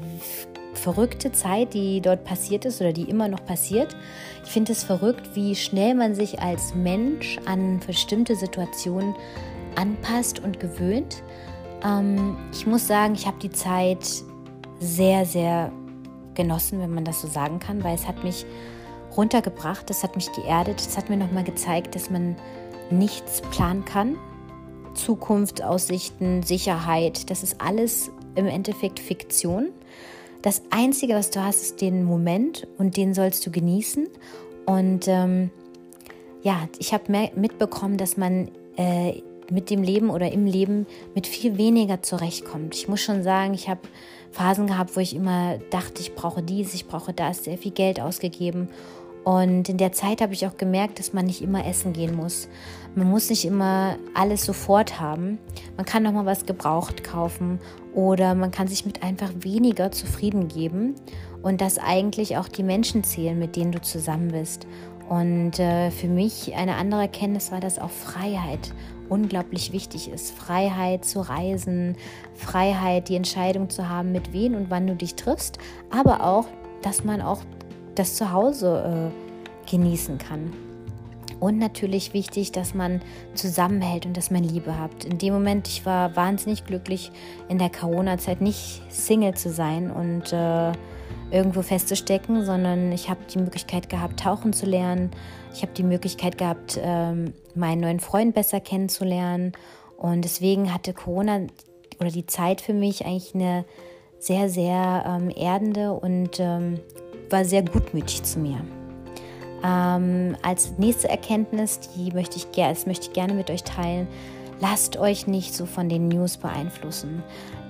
verrückte 0.87 1.33
Zeit, 1.33 1.75
die 1.75 2.01
dort 2.01 2.23
passiert 2.23 2.65
ist 2.65 2.81
oder 2.81 2.93
die 2.93 3.11
immer 3.11 3.27
noch 3.27 3.45
passiert. 3.45 3.97
Ich 4.45 4.51
finde 4.51 4.71
es 4.71 4.85
verrückt, 4.85 5.35
wie 5.35 5.57
schnell 5.57 5.97
man 5.97 6.15
sich 6.15 6.41
als 6.41 6.77
Mensch 6.77 7.39
an 7.45 7.81
bestimmte 7.85 8.37
Situationen 8.37 9.13
anpasst 9.75 10.39
und 10.39 10.61
gewöhnt. 10.61 11.25
Ähm, 11.85 12.37
ich 12.53 12.69
muss 12.69 12.87
sagen, 12.87 13.15
ich 13.17 13.27
habe 13.27 13.37
die 13.43 13.51
Zeit 13.51 14.07
sehr, 14.79 15.27
sehr 15.27 15.73
genossen, 16.35 16.79
wenn 16.79 16.95
man 16.95 17.05
das 17.05 17.21
so 17.21 17.27
sagen 17.27 17.59
kann, 17.59 17.83
weil 17.83 17.97
es 17.97 18.07
hat 18.07 18.23
mich 18.23 18.47
runtergebracht, 19.17 19.91
es 19.91 20.05
hat 20.05 20.15
mich 20.15 20.31
geerdet, 20.31 20.79
es 20.79 20.97
hat 20.97 21.11
mir 21.11 21.17
nochmal 21.17 21.43
gezeigt, 21.43 21.97
dass 21.97 22.11
man 22.11 22.37
nichts 22.91 23.43
planen 23.51 23.85
kann. 23.85 24.15
Zukunftsaussichten, 24.95 26.45
Sicherheit, 26.45 27.29
das 27.29 27.43
ist 27.43 27.61
alles 27.61 28.13
im 28.37 28.47
Endeffekt 28.47 29.01
Fiktion. 29.01 29.71
Das 30.47 30.63
Einzige, 30.71 31.15
was 31.15 31.31
du 31.31 31.43
hast, 31.43 31.61
ist 31.61 31.81
den 31.81 32.05
Moment 32.05 32.69
und 32.79 32.97
den 32.97 33.15
sollst 33.15 33.45
du 33.45 33.51
genießen. 33.51 34.07
Und 34.65 35.09
ähm, 35.09 35.51
ja, 36.45 36.69
ich 36.79 36.95
habe 36.95 37.31
mitbekommen, 37.35 37.97
dass 37.97 38.17
man 38.17 38.53
äh, 38.77 39.23
mit 39.51 39.71
dem 39.71 39.83
Leben 39.83 40.09
oder 40.09 40.31
im 40.31 40.47
Leben 40.47 40.87
mit 41.17 41.27
viel 41.27 41.59
weniger 41.59 42.01
zurechtkommt. 42.01 42.77
Ich 42.77 42.87
muss 42.87 43.01
schon 43.01 43.25
sagen, 43.25 43.55
ich 43.55 43.69
habe 43.69 43.81
Phasen 44.31 44.69
gehabt, 44.69 44.95
wo 44.95 45.01
ich 45.01 45.17
immer 45.17 45.59
dachte, 45.71 46.01
ich 46.01 46.15
brauche 46.15 46.45
dies, 46.45 46.75
ich 46.75 46.87
brauche 46.87 47.13
das, 47.13 47.43
sehr 47.43 47.59
viel 47.59 47.73
Geld 47.73 47.99
ausgegeben. 48.01 48.69
Und 49.25 49.69
in 49.69 49.79
der 49.79 49.91
Zeit 49.91 50.21
habe 50.21 50.35
ich 50.35 50.47
auch 50.47 50.57
gemerkt, 50.57 51.01
dass 51.01 51.13
man 51.13 51.27
nicht 51.27 51.43
immer 51.43 51.67
essen 51.67 51.93
gehen 51.93 52.15
muss. 52.15 52.49
Man 52.95 53.11
muss 53.11 53.31
nicht 53.31 53.45
immer 53.45 53.97
alles 54.15 54.45
sofort 54.45 55.01
haben. 55.01 55.41
Man 55.77 55.85
kann 55.85 56.07
auch 56.07 56.13
mal 56.13 56.25
was 56.25 56.47
gebraucht 56.47 57.03
kaufen 57.03 57.59
oder 57.97 58.35
man 58.35 58.51
kann 58.51 58.69
sich 58.69 58.85
mit 58.85 59.03
einfach 59.03 59.31
weniger 59.41 59.91
zufrieden 59.91 60.49
geben 60.49 60.95
und 61.43 61.63
dass 61.63 61.79
eigentlich 61.79 62.37
auch 62.37 62.47
die 62.47 62.63
Menschen 62.63 63.03
zählen, 63.03 63.39
mit 63.39 63.57
denen 63.57 63.73
du 63.73 63.81
zusammen 63.81 64.33
bist. 64.33 64.67
Und 65.09 65.59
äh, 65.59 65.91
für 65.91 66.09
mich 66.09 66.55
eine 66.55 66.77
andere 66.77 67.03
Erkenntnis 67.03 67.51
war, 67.51 67.61
dass 67.61 67.79
auch 67.79 67.91
Freiheit 67.91 68.75
unglaublich 69.09 69.73
wichtig 69.73 70.11
ist. 70.11 70.33
Freiheit 70.33 71.07
zu 71.07 71.21
reisen, 71.21 71.97
Freiheit, 72.35 73.09
die 73.09 73.17
Entscheidung 73.17 73.71
zu 73.71 73.89
haben, 73.89 74.13
mit 74.13 74.33
wem 74.33 74.55
und 74.55 74.69
wann 74.69 74.87
du 74.87 74.95
dich 74.95 75.15
triffst, 75.15 75.59
aber 75.91 76.23
auch, 76.23 76.47
dass 76.83 77.03
man 77.03 77.23
auch 77.23 77.41
das 77.95 78.17
Zuhause 78.17 79.11
äh, 79.67 79.71
genießen 79.71 80.19
kann. 80.19 80.66
Und 81.39 81.59
natürlich 81.59 82.15
wichtig, 82.15 82.53
dass 82.53 82.75
man 82.75 83.03
zusammenhält 83.35 84.07
und 84.07 84.17
dass 84.17 84.31
man 84.31 84.43
Liebe 84.43 84.79
hat. 84.79 85.05
In 85.05 85.19
dem 85.19 85.35
Moment, 85.35 85.69
ich 85.69 85.85
war 85.85 86.17
wahnsinnig 86.17 86.65
glücklich, 86.65 87.13
in 87.49 87.59
der 87.59 87.71
Corona-Zeit 87.71 88.41
nicht 88.41 88.83
Single 88.89 89.35
zu 89.35 89.51
sein 89.51 89.91
und 89.91 90.33
äh, 90.33 90.73
irgendwo 91.31 91.63
festzustecken, 91.63 92.45
sondern 92.45 92.93
ich 92.93 93.11
habe 93.11 93.21
die 93.33 93.39
Möglichkeit 93.39 93.89
gehabt, 93.89 94.21
tauchen 94.21 94.53
zu 94.53 94.67
lernen. 94.67 95.11
Ich 95.53 95.63
habe 95.63 95.73
die 95.73 95.83
Möglichkeit 95.83 96.39
gehabt, 96.39 96.79
ähm, 96.83 97.35
meinen 97.55 97.81
neuen 97.81 98.01
Freund 98.01 98.35
besser 98.35 98.61
kennenzulernen. 98.61 99.53
Und 99.97 100.25
deswegen 100.25 100.73
hatte 100.73 100.95
Corona 100.95 101.41
oder 102.01 102.11
die 102.11 102.27
Zeit 102.27 102.61
für 102.61 102.75
mich 102.75 103.05
eigentlich 103.07 103.35
eine 103.35 103.65
sehr, 104.19 104.49
sehr 104.49 105.05
ähm, 105.07 105.31
erdende 105.35 105.93
und 105.93 106.39
ähm, 106.41 106.81
war 107.31 107.45
sehr 107.45 107.63
gutmütig 107.63 108.23
zu 108.23 108.39
mir. 108.39 108.61
Ähm, 109.67 110.37
als 110.43 110.79
nächste 110.79 111.09
Erkenntnis, 111.09 111.81
die 111.97 112.13
möchte 112.13 112.37
ich, 112.37 112.47
das 112.55 112.87
möchte 112.87 113.09
ich 113.09 113.13
gerne 113.13 113.35
mit 113.35 113.51
euch 113.51 113.65
teilen, 113.65 114.07
lasst 114.61 114.97
euch 114.97 115.27
nicht 115.27 115.55
so 115.55 115.67
von 115.67 115.89
den 115.89 116.09
News 116.09 116.37
beeinflussen. 116.37 117.23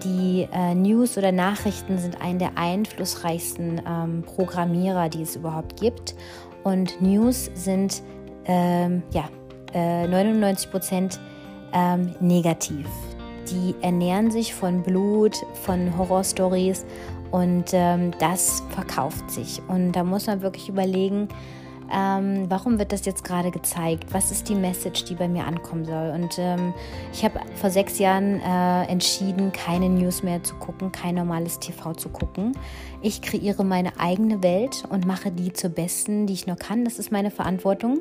Die 0.05 0.47
äh, 0.53 0.75
News 0.75 1.17
oder 1.17 1.33
Nachrichten 1.33 1.99
sind 1.99 2.21
ein 2.21 2.39
der 2.39 2.59
einflussreichsten 2.59 3.81
ähm, 3.89 4.23
Programmierer, 4.23 5.09
die 5.09 5.23
es 5.23 5.37
überhaupt 5.37 5.81
gibt. 5.81 6.15
Und 6.65 7.01
News 7.01 7.51
sind 7.55 8.03
ähm, 8.45 9.03
ja, 9.13 9.29
äh, 9.73 10.07
99 10.07 10.71
Prozent 10.71 11.21
ähm, 11.73 12.15
negativ. 12.21 12.87
Die 13.51 13.75
ernähren 13.81 14.31
sich 14.31 14.55
von 14.55 14.83
Blut, 14.83 15.37
von 15.63 15.97
Horrorstories 15.97 16.85
und 17.31 17.67
ähm, 17.73 18.11
das 18.19 18.63
verkauft 18.71 19.31
sich. 19.31 19.63
Und 19.69 19.93
da 19.93 20.05
muss 20.05 20.27
man 20.27 20.43
wirklich 20.43 20.69
überlegen, 20.69 21.29
ähm, 21.93 22.47
warum 22.49 22.79
wird 22.79 22.93
das 22.93 23.05
jetzt 23.05 23.25
gerade 23.25 23.51
gezeigt? 23.51 24.13
Was 24.13 24.31
ist 24.31 24.49
die 24.49 24.55
Message, 24.55 25.05
die 25.05 25.15
bei 25.15 25.29
mir 25.29 25.45
ankommen 25.45 25.85
soll? 25.85 26.11
Und 26.15 26.39
ähm, 26.39 26.75
ich 27.13 27.25
habe 27.25 27.41
vor 27.55 27.71
sechs 27.71 27.99
Jahren 27.99 28.41
äh, 28.41 28.85
entschieden, 28.91 29.53
keine 29.53 29.89
News 29.89 30.23
mehr 30.23 30.43
zu 30.43 30.55
gucken, 30.57 30.93
kein 30.93 31.15
normales 31.15 31.59
TV 31.59 31.93
zu 31.95 32.09
gucken. 32.09 32.53
Ich 33.03 33.23
kreiere 33.23 33.65
meine 33.65 33.99
eigene 34.01 34.43
Welt 34.43 34.85
und 34.89 35.07
mache 35.07 35.31
die 35.31 35.53
zur 35.53 35.71
besten, 35.71 36.27
die 36.27 36.35
ich 36.35 36.47
nur 36.47 36.57
kann. 36.57 36.85
Das 36.85 36.99
ist 36.99 37.13
meine 37.13 37.31
Verantwortung. 37.31 38.01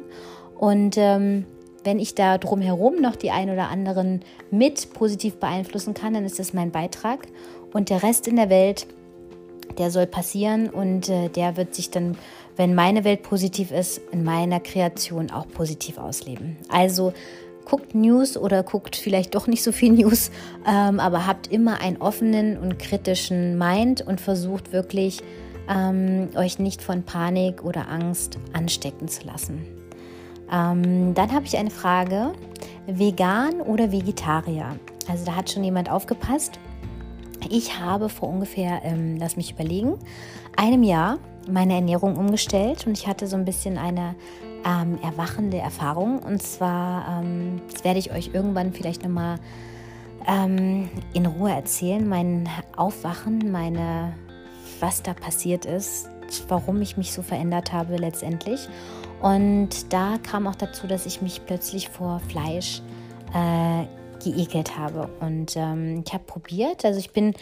Und 0.58 0.98
ähm, 0.98 1.46
wenn 1.84 2.00
ich 2.00 2.16
da 2.16 2.38
drumherum 2.38 3.00
noch 3.00 3.16
die 3.16 3.32
ein 3.32 3.50
oder 3.50 3.70
anderen 3.70 4.22
mit 4.50 4.94
positiv 4.94 5.36
beeinflussen 5.36 5.94
kann, 5.94 6.14
dann 6.14 6.26
ist 6.26 6.40
das 6.40 6.54
mein 6.54 6.72
Beitrag. 6.72 7.28
Und 7.72 7.90
der 7.90 8.02
Rest 8.02 8.28
in 8.28 8.38
der 8.38 8.50
Welt, 8.50 8.88
der 9.78 9.92
soll 9.92 10.08
passieren 10.08 10.70
und 10.70 11.10
äh, 11.10 11.30
der 11.30 11.58
wird 11.58 11.76
sich 11.76 11.92
dann 11.92 12.18
wenn 12.56 12.76
meine 12.76 13.04
Welt 13.04 13.24
positiv 13.24 13.72
ist, 13.72 14.02
in 14.12 14.24
meiner 14.24 14.60
Kreation 14.60 15.32
auch 15.32 15.48
positiv 15.48 15.98
ausleben. 15.98 16.58
Also 16.70 17.14
guckt 17.66 17.96
News 17.96 18.38
oder 18.38 18.64
guckt 18.64 18.96
vielleicht 18.96 19.36
doch 19.36 19.48
nicht 19.48 19.64
so 19.64 19.72
viel 19.72 19.92
News, 19.92 20.32
ähm, 20.68 21.00
aber 21.00 21.28
habt 21.28 21.48
immer 21.48 21.82
einen 21.82 21.98
offenen 21.98 22.58
und 22.58 22.80
kritischen 22.80 23.58
Mind 23.58 24.02
und 24.02 24.22
versucht 24.22 24.72
wirklich, 24.72 25.22
ähm, 25.68 26.30
euch 26.36 26.60
nicht 26.60 26.82
von 26.82 27.04
Panik 27.04 27.64
oder 27.64 27.90
Angst 27.90 28.38
anstecken 28.54 29.08
zu 29.08 29.26
lassen. 29.26 29.66
Ähm, 30.52 31.16
dann 31.16 31.32
habe 31.32 31.46
ich 31.46 31.58
eine 31.58 31.72
Frage, 31.72 32.34
vegan 32.86 33.62
oder 33.62 33.92
Vegetarier? 33.92 34.80
Also 35.10 35.26
da 35.26 35.36
hat 35.36 35.50
schon 35.50 35.64
jemand 35.64 35.90
aufgepasst. 35.90 36.60
Ich 37.50 37.80
habe 37.80 38.10
vor 38.10 38.30
ungefähr, 38.30 38.82
ähm, 38.84 39.18
lass 39.18 39.38
mich 39.38 39.52
überlegen, 39.52 39.98
einem 40.56 40.84
Jahr 40.84 41.20
meine 41.48 41.76
Ernährung 41.76 42.18
umgestellt 42.18 42.88
und 42.88 42.98
ich 42.98 43.08
hatte 43.08 43.28
so 43.28 43.36
ein 43.36 43.46
bisschen 43.46 43.78
eine 43.78 44.16
ähm, 44.66 44.98
erwachende 45.04 45.58
Erfahrung. 45.58 46.20
Und 46.20 46.42
zwar, 46.42 47.22
ähm, 47.22 47.62
das 47.72 47.84
werde 47.84 48.00
ich 48.00 48.12
euch 48.12 48.32
irgendwann 48.34 48.74
vielleicht 48.74 49.04
nochmal 49.04 49.40
ähm, 50.28 50.90
in 51.14 51.26
Ruhe 51.26 51.52
erzählen, 51.52 52.08
mein 52.08 52.50
Aufwachen, 52.76 53.52
meine, 53.52 54.14
was 54.80 55.04
da 55.04 55.14
passiert 55.14 55.66
ist, 55.66 56.10
warum 56.48 56.82
ich 56.82 56.98
mich 56.98 57.14
so 57.14 57.22
verändert 57.22 57.72
habe 57.72 57.98
letztendlich. 57.98 58.68
Und 59.22 59.94
da 59.94 60.18
kam 60.22 60.48
auch 60.48 60.56
dazu, 60.56 60.88
dass 60.88 61.06
ich 61.06 61.22
mich 61.22 61.46
plötzlich 61.46 61.90
vor 61.90 62.20
Fleisch 62.28 62.82
äh, 63.34 63.86
geekelt 64.32 64.78
habe. 64.78 65.10
Und 65.20 65.56
ähm, 65.56 66.04
ich 66.06 66.14
habe 66.14 66.24
probiert, 66.26 66.84
also 66.84 67.00
ich 67.00 67.12
bin, 67.12 67.34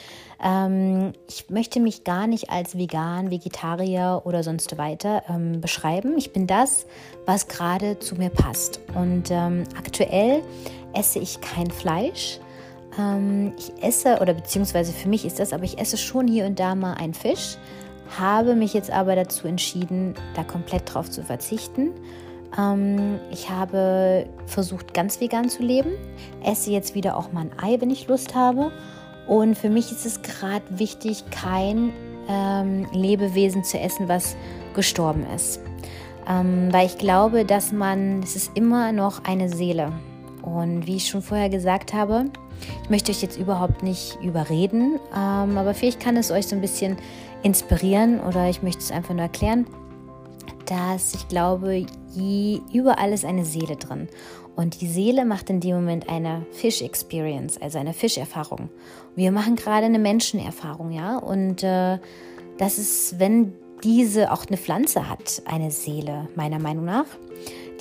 ähm, 0.44 1.14
ich 1.28 1.50
möchte 1.50 1.80
mich 1.80 2.04
gar 2.04 2.28
nicht 2.28 2.50
als 2.50 2.78
vegan, 2.78 3.32
Vegetarier 3.32 4.22
oder 4.26 4.44
sonst 4.44 4.78
weiter 4.78 5.24
ähm, 5.30 5.62
beschreiben. 5.62 6.18
Ich 6.18 6.34
bin 6.34 6.48
das, 6.48 6.86
was 7.26 7.48
gerade 7.48 8.00
zu 8.00 8.16
mir 8.16 8.30
passt. 8.30 8.80
Und 8.96 9.32
ähm, 9.32 9.64
aktuell 9.78 10.44
esse 10.94 11.20
ich 11.20 11.42
kein 11.42 11.72
Fleisch. 11.72 12.40
Ähm, 13.00 13.54
ich 13.58 13.84
esse, 13.84 14.20
oder 14.20 14.34
beziehungsweise 14.34 14.92
für 14.92 15.10
mich 15.10 15.26
ist 15.26 15.40
das, 15.40 15.54
aber 15.54 15.64
ich 15.64 15.80
esse 15.80 15.98
schon 15.98 16.28
hier 16.28 16.46
und 16.46 16.60
da 16.60 16.76
mal 16.76 16.94
einen 16.94 17.14
Fisch 17.14 17.58
habe 18.20 18.56
mich 18.56 18.74
jetzt 18.74 18.92
aber 18.92 19.16
dazu 19.16 19.48
entschieden, 19.48 20.14
da 20.36 20.44
komplett 20.44 20.94
drauf 20.94 21.10
zu 21.10 21.24
verzichten 21.24 21.92
ähm, 22.58 23.20
ich 23.32 23.50
habe 23.50 24.26
versucht, 24.46 24.94
ganz 24.94 25.20
vegan 25.20 25.50
zu 25.50 25.64
leben, 25.64 25.92
esse 26.44 26.72
jetzt 26.72 26.96
wieder 26.96 27.18
auch 27.18 27.32
mal 27.32 27.42
ein 27.42 27.52
Ei, 27.62 27.82
wenn 27.82 27.90
ich 27.90 28.08
Lust 28.08 28.36
habe. 28.36 28.72
Und 29.28 29.58
für 29.58 29.70
mich 29.70 29.92
ist 29.92 30.06
es 30.06 30.22
gerade 30.22 30.66
wichtig, 30.70 31.24
kein 31.32 31.94
ähm, 32.28 32.88
Lebewesen 32.92 33.64
zu 33.64 33.80
essen, 33.80 34.08
was 34.08 34.36
gestorben 34.74 35.26
ist. 35.36 35.60
Ähm, 36.28 36.70
weil 36.72 36.86
ich 36.86 36.98
glaube, 36.98 37.46
dass 37.46 37.72
man, 37.72 38.22
es 38.22 38.36
ist 38.36 38.52
immer 38.56 38.92
noch 38.92 39.24
eine 39.24 39.50
Seele. 39.50 39.92
Und 40.42 40.88
wie 40.88 40.98
ich 40.98 41.08
schon 41.08 41.22
vorher 41.22 41.50
gesagt 41.50 41.94
habe, 41.94 42.26
ich 42.84 42.90
möchte 42.90 43.12
euch 43.12 43.22
jetzt 43.22 43.38
überhaupt 43.38 43.84
nicht 43.84 44.18
überreden, 44.22 45.00
ähm, 45.16 45.58
aber 45.58 45.74
vielleicht 45.74 46.00
kann 46.00 46.18
es 46.18 46.32
euch 46.32 46.48
so 46.48 46.56
ein 46.56 46.62
bisschen 46.62 46.98
inspirieren 47.44 48.22
oder 48.22 48.50
ich 48.50 48.62
möchte 48.62 48.82
es 48.82 48.92
einfach 48.92 49.14
nur 49.14 49.24
erklären 49.24 49.66
dass 50.66 51.14
ich 51.14 51.28
glaube, 51.28 51.86
je, 52.16 52.62
überall 52.74 53.14
ist 53.14 53.26
eine 53.26 53.46
Seele 53.46 53.76
drin. 53.76 54.08
Und 54.56 54.82
die 54.82 54.88
Seele 54.88 55.26
macht 55.26 55.50
in 55.50 55.60
dem 55.60 55.76
Moment 55.76 56.10
eine 56.10 56.46
Fish-Experience, 56.52 57.60
also 57.60 57.80
eine 57.80 57.94
Fischerfahrung. 57.94 58.70
Wir 59.16 59.32
machen 59.32 59.56
gerade 59.56 59.86
eine 59.86 60.00
Menschenerfahrung, 60.00 60.92
ja. 60.92 61.18
Und 61.18 61.64
äh, 61.64 61.98
das 62.58 62.78
ist, 62.78 63.20
wenn 63.20 63.54
diese, 63.84 64.32
auch 64.32 64.46
eine 64.46 64.58
Pflanze 64.58 65.10
hat 65.10 65.42
eine 65.46 65.72
Seele, 65.72 66.28
meiner 66.36 66.60
Meinung 66.60 66.86
nach. 66.86 67.06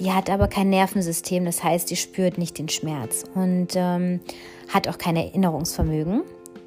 Die 0.00 0.12
hat 0.12 0.30
aber 0.30 0.48
kein 0.48 0.70
Nervensystem, 0.70 1.44
das 1.44 1.62
heißt, 1.62 1.90
die 1.90 1.96
spürt 1.96 2.38
nicht 2.38 2.58
den 2.58 2.68
Schmerz 2.68 3.24
und 3.34 3.68
ähm, 3.74 4.20
hat 4.68 4.88
auch 4.88 4.98
kein 4.98 5.16
Erinnerungsvermögen 5.16 6.22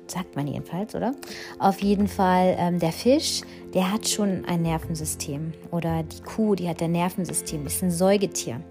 sagt 0.07 0.35
man 0.35 0.47
jedenfalls, 0.47 0.95
oder? 0.95 1.13
Auf 1.59 1.81
jeden 1.81 2.07
Fall, 2.07 2.55
ähm, 2.57 2.79
der 2.79 2.91
Fisch, 2.91 3.41
der 3.73 3.91
hat 3.91 4.07
schon 4.07 4.45
ein 4.45 4.61
Nervensystem. 4.61 5.53
Oder 5.71 6.03
die 6.03 6.21
Kuh, 6.21 6.55
die 6.55 6.69
hat 6.69 6.81
ein 6.81 6.91
Nervensystem, 6.91 7.65
ist 7.65 7.83
ein 7.83 7.91
Säugetier. 7.91 8.61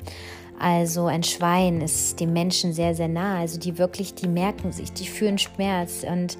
Also 0.59 1.07
ein 1.07 1.23
Schwein 1.23 1.81
ist 1.81 2.20
dem 2.20 2.33
Menschen 2.33 2.73
sehr, 2.73 2.94
sehr 2.94 3.09
nah. 3.09 3.38
Also 3.38 3.59
die 3.59 3.79
wirklich, 3.79 4.14
die 4.14 4.29
merken 4.29 4.73
sich, 4.73 4.92
die 4.92 5.07
fühlen 5.07 5.38
Schmerz. 5.38 6.05
Und 6.09 6.38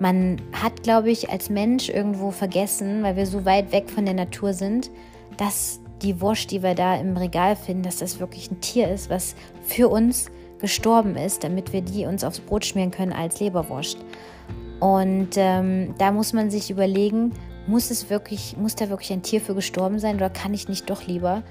man 0.00 0.40
hat, 0.52 0.82
glaube 0.82 1.10
ich, 1.10 1.30
als 1.30 1.50
Mensch 1.50 1.88
irgendwo 1.88 2.30
vergessen, 2.30 3.02
weil 3.02 3.16
wir 3.16 3.26
so 3.26 3.44
weit 3.44 3.72
weg 3.72 3.90
von 3.90 4.04
der 4.04 4.14
Natur 4.14 4.52
sind, 4.54 4.90
dass 5.36 5.80
die 6.02 6.20
Wurst, 6.20 6.50
die 6.50 6.62
wir 6.62 6.74
da 6.74 6.96
im 6.96 7.16
Regal 7.16 7.56
finden, 7.56 7.84
dass 7.84 7.98
das 7.98 8.18
wirklich 8.18 8.50
ein 8.50 8.60
Tier 8.60 8.90
ist, 8.90 9.08
was 9.10 9.36
für 9.64 9.88
uns 9.88 10.30
gestorben 10.62 11.16
ist, 11.16 11.44
damit 11.44 11.74
wir 11.74 11.82
die 11.82 12.06
uns 12.06 12.24
aufs 12.24 12.40
Brot 12.40 12.64
schmieren 12.64 12.90
können 12.90 13.12
als 13.12 13.38
Leberwurst. 13.40 13.98
Und 14.80 15.30
ähm, 15.36 15.94
da 15.98 16.10
muss 16.10 16.32
man 16.32 16.50
sich 16.50 16.70
überlegen, 16.70 17.32
muss 17.66 17.90
es 17.90 18.08
wirklich, 18.08 18.56
muss 18.56 18.74
da 18.74 18.88
wirklich 18.88 19.12
ein 19.12 19.22
Tier 19.22 19.40
für 19.40 19.54
gestorben 19.54 19.98
sein 19.98 20.16
oder 20.16 20.30
kann 20.30 20.54
ich 20.54 20.68
nicht 20.68 20.88
doch 20.88 21.06
lieber, 21.06 21.42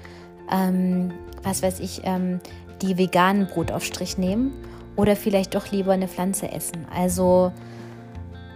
ähm, 0.50 1.12
was 1.42 1.62
weiß 1.62 1.80
ich, 1.80 2.02
ähm, 2.04 2.40
die 2.82 2.98
veganen 2.98 3.46
Brotaufstrich 3.46 4.18
nehmen 4.18 4.52
oder 4.96 5.16
vielleicht 5.16 5.54
doch 5.54 5.70
lieber 5.70 5.92
eine 5.92 6.08
Pflanze 6.08 6.50
essen. 6.50 6.86
Also 6.94 7.52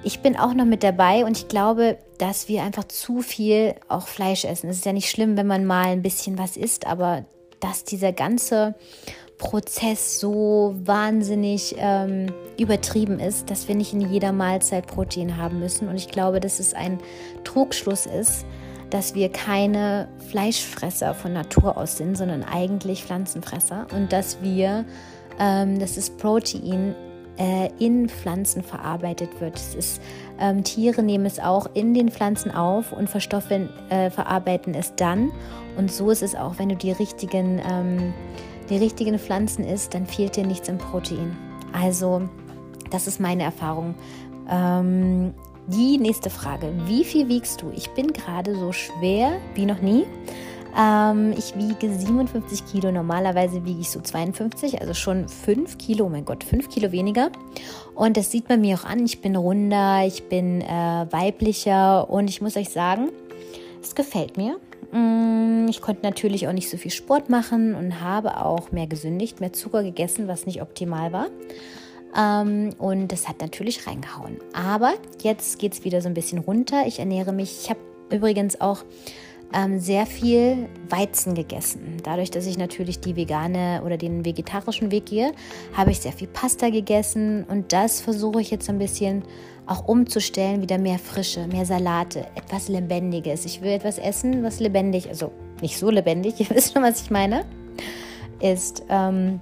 ich 0.02 0.20
bin 0.20 0.36
auch 0.36 0.54
noch 0.54 0.66
mit 0.66 0.82
dabei 0.82 1.24
und 1.24 1.38
ich 1.38 1.48
glaube, 1.48 1.98
dass 2.18 2.48
wir 2.48 2.62
einfach 2.62 2.84
zu 2.84 3.22
viel 3.22 3.74
auch 3.88 4.06
Fleisch 4.06 4.44
essen. 4.44 4.68
Es 4.68 4.76
ist 4.76 4.86
ja 4.86 4.92
nicht 4.92 5.10
schlimm, 5.10 5.36
wenn 5.36 5.46
man 5.46 5.64
mal 5.64 5.86
ein 5.86 6.02
bisschen 6.02 6.38
was 6.38 6.56
isst, 6.56 6.86
aber 6.86 7.24
dass 7.60 7.84
dieser 7.84 8.12
ganze 8.12 8.74
Prozess 9.38 10.18
so 10.18 10.74
wahnsinnig 10.84 11.74
ähm, 11.78 12.32
übertrieben 12.58 13.20
ist, 13.20 13.50
dass 13.50 13.68
wir 13.68 13.74
nicht 13.74 13.92
in 13.92 14.00
jeder 14.00 14.32
Mahlzeit 14.32 14.86
Protein 14.86 15.36
haben 15.36 15.58
müssen. 15.58 15.88
Und 15.88 15.96
ich 15.96 16.08
glaube, 16.08 16.40
dass 16.40 16.58
es 16.58 16.72
ein 16.72 16.98
Trugschluss 17.44 18.06
ist, 18.06 18.46
dass 18.90 19.14
wir 19.14 19.30
keine 19.30 20.08
Fleischfresser 20.30 21.14
von 21.14 21.32
Natur 21.32 21.76
aus 21.76 21.96
sind, 21.96 22.16
sondern 22.16 22.44
eigentlich 22.44 23.04
Pflanzenfresser 23.04 23.86
und 23.94 24.12
dass 24.12 24.42
wir, 24.42 24.84
ähm, 25.38 25.78
dass 25.78 25.96
das 25.96 26.10
Protein 26.10 26.94
äh, 27.38 27.68
in 27.78 28.08
Pflanzen 28.08 28.62
verarbeitet 28.62 29.40
wird. 29.40 29.56
Es 29.56 29.74
ist, 29.74 30.02
ähm, 30.38 30.64
Tiere 30.64 31.02
nehmen 31.02 31.26
es 31.26 31.38
auch 31.38 31.66
in 31.74 31.92
den 31.94 32.10
Pflanzen 32.10 32.50
auf 32.50 32.92
und 32.92 33.10
verstoffen, 33.10 33.68
äh, 33.90 34.10
verarbeiten 34.10 34.74
es 34.74 34.94
dann. 34.94 35.30
Und 35.76 35.92
so 35.92 36.10
ist 36.10 36.22
es 36.22 36.34
auch, 36.34 36.58
wenn 36.58 36.70
du 36.70 36.76
die 36.76 36.92
richtigen 36.92 37.60
ähm, 37.68 38.14
die 38.70 38.76
richtigen 38.76 39.18
Pflanzen 39.18 39.64
isst, 39.64 39.94
dann 39.94 40.06
fehlt 40.06 40.36
dir 40.36 40.46
nichts 40.46 40.68
im 40.68 40.78
Protein. 40.78 41.36
Also, 41.72 42.28
das 42.90 43.06
ist 43.06 43.20
meine 43.20 43.42
Erfahrung. 43.42 43.94
Ähm, 44.48 45.34
die 45.68 45.98
nächste 45.98 46.30
Frage. 46.30 46.72
Wie 46.86 47.04
viel 47.04 47.28
wiegst 47.28 47.62
du? 47.62 47.70
Ich 47.74 47.90
bin 47.90 48.12
gerade 48.12 48.54
so 48.54 48.72
schwer 48.72 49.32
wie 49.54 49.66
noch 49.66 49.80
nie. 49.80 50.04
Ähm, 50.78 51.34
ich 51.36 51.56
wiege 51.56 51.92
57 51.92 52.66
Kilo. 52.66 52.92
Normalerweise 52.92 53.64
wiege 53.64 53.80
ich 53.80 53.90
so 53.90 54.00
52, 54.00 54.80
also 54.80 54.94
schon 54.94 55.28
5 55.28 55.78
Kilo. 55.78 56.06
Oh 56.06 56.08
mein 56.08 56.24
Gott, 56.24 56.44
5 56.44 56.68
Kilo 56.68 56.92
weniger. 56.92 57.30
Und 57.94 58.16
das 58.16 58.30
sieht 58.30 58.48
man 58.48 58.60
mir 58.60 58.76
auch 58.76 58.84
an. 58.84 59.04
Ich 59.04 59.20
bin 59.20 59.36
runder, 59.36 60.06
ich 60.06 60.28
bin 60.28 60.60
äh, 60.60 61.06
weiblicher 61.10 62.08
und 62.10 62.28
ich 62.28 62.40
muss 62.40 62.56
euch 62.56 62.68
sagen, 62.68 63.08
es 63.82 63.94
gefällt 63.94 64.36
mir. 64.36 64.58
Mm, 64.92 65.66
ich 65.68 65.80
konnte 65.80 66.02
natürlich 66.02 66.48
auch 66.48 66.52
nicht 66.52 66.68
so 66.68 66.76
viel 66.76 66.90
Sport 66.90 67.30
machen 67.30 67.74
und 67.74 68.00
habe 68.00 68.44
auch 68.44 68.72
mehr 68.72 68.86
gesündigt, 68.86 69.40
mehr 69.40 69.52
Zucker 69.52 69.82
gegessen, 69.82 70.28
was 70.28 70.46
nicht 70.46 70.62
optimal 70.62 71.12
war. 71.12 71.26
Ähm, 72.16 72.70
und 72.78 73.08
das 73.12 73.28
hat 73.28 73.40
natürlich 73.40 73.86
reingehauen. 73.86 74.38
Aber 74.52 74.94
jetzt 75.22 75.58
geht 75.58 75.72
es 75.72 75.84
wieder 75.84 76.00
so 76.00 76.08
ein 76.08 76.14
bisschen 76.14 76.38
runter. 76.38 76.84
Ich 76.86 76.98
ernähre 76.98 77.32
mich. 77.32 77.60
Ich 77.62 77.70
habe 77.70 77.80
übrigens 78.10 78.60
auch 78.60 78.84
ähm, 79.52 79.78
sehr 79.78 80.06
viel 80.06 80.68
Weizen 80.88 81.34
gegessen. 81.34 81.98
Dadurch, 82.02 82.30
dass 82.30 82.46
ich 82.46 82.58
natürlich 82.58 83.00
die 83.00 83.16
vegane 83.16 83.82
oder 83.84 83.96
den 83.96 84.24
vegetarischen 84.24 84.90
Weg 84.90 85.06
gehe, 85.06 85.32
habe 85.76 85.90
ich 85.90 86.00
sehr 86.00 86.12
viel 86.12 86.28
Pasta 86.28 86.70
gegessen 86.70 87.44
und 87.44 87.72
das 87.72 88.00
versuche 88.00 88.40
ich 88.40 88.50
jetzt 88.50 88.68
ein 88.68 88.78
bisschen 88.78 89.22
auch 89.66 89.86
umzustellen, 89.88 90.62
wieder 90.62 90.78
mehr 90.78 90.98
Frische, 90.98 91.46
mehr 91.46 91.66
Salate, 91.66 92.26
etwas 92.34 92.68
Lebendiges. 92.68 93.44
Ich 93.44 93.62
will 93.62 93.70
etwas 93.70 93.98
essen, 93.98 94.42
was 94.42 94.60
lebendig, 94.60 95.08
also 95.08 95.32
nicht 95.60 95.76
so 95.78 95.90
lebendig, 95.90 96.40
ihr 96.40 96.50
wisst 96.50 96.72
schon, 96.72 96.82
was 96.82 97.02
ich 97.02 97.10
meine, 97.10 97.44
ist. 98.40 98.84
Ähm, 98.88 99.40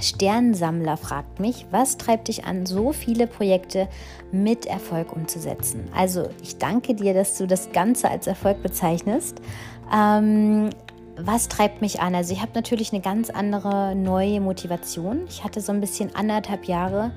Sternsammler 0.00 0.96
fragt 0.96 1.38
mich, 1.38 1.66
was 1.70 1.96
treibt 1.96 2.26
dich 2.26 2.44
an, 2.44 2.66
so 2.66 2.92
viele 2.92 3.28
Projekte 3.28 3.88
mit 4.32 4.66
Erfolg 4.66 5.14
umzusetzen? 5.14 5.88
Also 5.94 6.28
ich 6.42 6.58
danke 6.58 6.94
dir, 6.94 7.14
dass 7.14 7.38
du 7.38 7.46
das 7.46 7.70
Ganze 7.70 8.10
als 8.10 8.26
Erfolg 8.26 8.60
bezeichnest. 8.60 9.40
Ähm, 9.94 10.70
was 11.16 11.48
treibt 11.48 11.80
mich 11.80 12.00
an? 12.00 12.14
Also 12.14 12.32
ich 12.32 12.40
habe 12.40 12.52
natürlich 12.54 12.92
eine 12.92 13.02
ganz 13.02 13.30
andere 13.30 13.94
neue 13.94 14.40
Motivation. 14.40 15.26
Ich 15.28 15.44
hatte 15.44 15.60
so 15.60 15.72
ein 15.72 15.80
bisschen 15.80 16.14
anderthalb 16.14 16.66
Jahre 16.66 17.12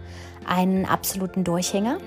einen 0.45 0.85
absoluten 0.85 1.43
Durchhänger. 1.43 1.97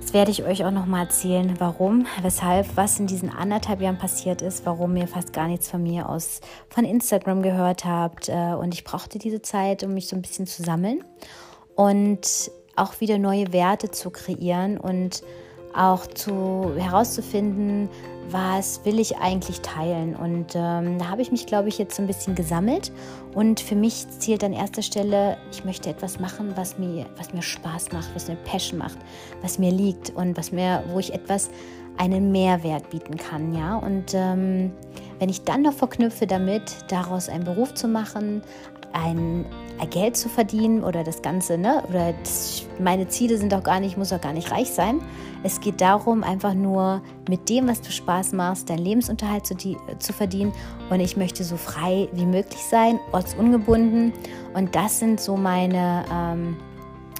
Das 0.00 0.12
werde 0.12 0.30
ich 0.30 0.44
euch 0.44 0.64
auch 0.64 0.70
noch 0.70 0.86
mal 0.86 1.02
erzählen, 1.02 1.56
warum, 1.58 2.06
weshalb, 2.22 2.76
was 2.76 3.00
in 3.00 3.08
diesen 3.08 3.28
anderthalb 3.28 3.80
Jahren 3.80 3.98
passiert 3.98 4.40
ist, 4.40 4.64
warum 4.64 4.94
ihr 4.96 5.08
fast 5.08 5.32
gar 5.32 5.48
nichts 5.48 5.68
von 5.68 5.82
mir 5.82 6.08
aus 6.08 6.40
von 6.68 6.84
Instagram 6.84 7.42
gehört 7.42 7.84
habt. 7.84 8.28
Äh, 8.28 8.54
und 8.54 8.72
ich 8.72 8.84
brauchte 8.84 9.18
diese 9.18 9.42
Zeit, 9.42 9.82
um 9.82 9.94
mich 9.94 10.06
so 10.06 10.14
ein 10.14 10.22
bisschen 10.22 10.46
zu 10.46 10.62
sammeln 10.62 11.02
und 11.74 12.52
auch 12.76 13.00
wieder 13.00 13.18
neue 13.18 13.52
Werte 13.52 13.90
zu 13.90 14.10
kreieren 14.10 14.78
und 14.78 15.22
auch 15.76 16.06
zu 16.06 16.72
herauszufinden, 16.76 17.88
was 18.30 18.84
will 18.84 18.98
ich 18.98 19.18
eigentlich 19.18 19.60
teilen. 19.60 20.16
Und 20.16 20.54
ähm, 20.54 20.98
da 20.98 21.10
habe 21.10 21.22
ich 21.22 21.30
mich, 21.30 21.46
glaube 21.46 21.68
ich, 21.68 21.78
jetzt 21.78 21.96
so 21.96 22.02
ein 22.02 22.06
bisschen 22.06 22.34
gesammelt. 22.34 22.90
Und 23.34 23.60
für 23.60 23.76
mich 23.76 24.06
zielt 24.18 24.42
an 24.42 24.52
erster 24.52 24.82
Stelle, 24.82 25.36
ich 25.52 25.64
möchte 25.64 25.90
etwas 25.90 26.18
machen, 26.18 26.52
was 26.56 26.78
mir, 26.78 27.06
was 27.16 27.32
mir 27.32 27.42
Spaß 27.42 27.92
macht, 27.92 28.14
was 28.14 28.28
mir 28.28 28.36
Passion 28.36 28.78
macht, 28.78 28.98
was 29.42 29.58
mir 29.58 29.70
liegt 29.70 30.10
und 30.10 30.36
was 30.36 30.50
mir, 30.50 30.82
wo 30.92 30.98
ich 30.98 31.12
etwas 31.12 31.50
einen 31.98 32.32
Mehrwert 32.32 32.90
bieten 32.90 33.16
kann, 33.16 33.54
ja. 33.54 33.76
Und 33.76 34.12
ähm, 34.14 34.72
wenn 35.18 35.28
ich 35.28 35.42
dann 35.42 35.62
noch 35.62 35.72
verknüpfe 35.72 36.26
damit, 36.26 36.76
daraus 36.88 37.28
einen 37.28 37.44
Beruf 37.44 37.74
zu 37.74 37.88
machen, 37.88 38.42
ein 38.92 39.46
Geld 39.84 40.16
zu 40.16 40.28
verdienen 40.28 40.82
oder 40.82 41.04
das 41.04 41.20
Ganze, 41.20 41.58
ne? 41.58 41.82
Oder 41.88 42.14
meine 42.78 43.08
Ziele 43.08 43.36
sind 43.36 43.52
auch 43.52 43.62
gar 43.62 43.80
nicht, 43.80 43.92
ich 43.92 43.96
muss 43.96 44.12
auch 44.12 44.20
gar 44.20 44.32
nicht 44.32 44.50
reich 44.50 44.70
sein. 44.70 45.00
Es 45.42 45.60
geht 45.60 45.80
darum, 45.80 46.24
einfach 46.24 46.54
nur 46.54 47.02
mit 47.28 47.48
dem, 47.48 47.68
was 47.68 47.80
du 47.82 47.90
Spaß 47.90 48.32
machst, 48.32 48.70
deinen 48.70 48.78
Lebensunterhalt 48.78 49.46
zu, 49.46 49.54
die, 49.54 49.76
zu 49.98 50.12
verdienen. 50.12 50.52
Und 50.90 51.00
ich 51.00 51.16
möchte 51.16 51.44
so 51.44 51.56
frei 51.56 52.08
wie 52.12 52.26
möglich 52.26 52.62
sein, 52.62 52.98
ortsungebunden. 53.12 54.12
Und 54.54 54.74
das 54.74 54.98
sind 54.98 55.20
so 55.20 55.36
meine, 55.36 56.04
ähm, 56.12 56.56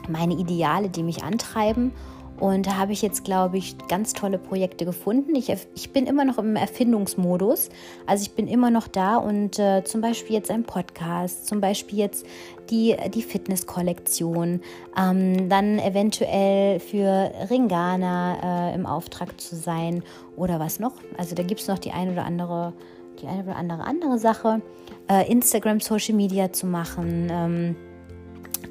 meine 0.08 0.34
Ideale, 0.34 0.88
die 0.88 1.02
mich 1.02 1.22
antreiben. 1.22 1.92
Und 2.38 2.66
da 2.66 2.76
habe 2.76 2.92
ich 2.92 3.02
jetzt, 3.02 3.24
glaube 3.24 3.56
ich, 3.56 3.76
ganz 3.88 4.12
tolle 4.12 4.38
Projekte 4.38 4.84
gefunden. 4.84 5.34
Ich, 5.34 5.52
ich 5.74 5.92
bin 5.92 6.06
immer 6.06 6.24
noch 6.24 6.38
im 6.38 6.56
Erfindungsmodus. 6.56 7.70
Also 8.06 8.22
ich 8.22 8.32
bin 8.32 8.46
immer 8.46 8.70
noch 8.70 8.88
da 8.88 9.16
und 9.16 9.58
äh, 9.58 9.84
zum 9.84 10.00
Beispiel 10.00 10.36
jetzt 10.36 10.50
ein 10.50 10.64
Podcast, 10.64 11.46
zum 11.46 11.60
Beispiel 11.60 11.98
jetzt 11.98 12.26
die, 12.70 12.96
die 13.14 13.22
Fitness-Kollektion, 13.22 14.60
ähm, 15.00 15.48
dann 15.48 15.78
eventuell 15.78 16.80
für 16.80 17.30
Ringana 17.50 18.70
äh, 18.70 18.74
im 18.74 18.86
Auftrag 18.86 19.40
zu 19.40 19.56
sein 19.56 20.02
oder 20.36 20.60
was 20.60 20.78
noch. 20.78 20.94
Also 21.16 21.34
da 21.34 21.42
gibt 21.42 21.60
es 21.60 21.68
noch 21.68 21.78
die 21.78 21.92
eine 21.92 22.12
oder 22.12 22.24
andere, 22.24 22.74
die 23.22 23.26
eine 23.26 23.44
oder 23.44 23.56
andere 23.56 23.84
andere 23.84 24.18
Sache. 24.18 24.60
Äh, 25.08 25.30
Instagram, 25.30 25.80
Social 25.80 26.14
Media 26.14 26.52
zu 26.52 26.66
machen. 26.66 27.28
Ähm, 27.30 27.76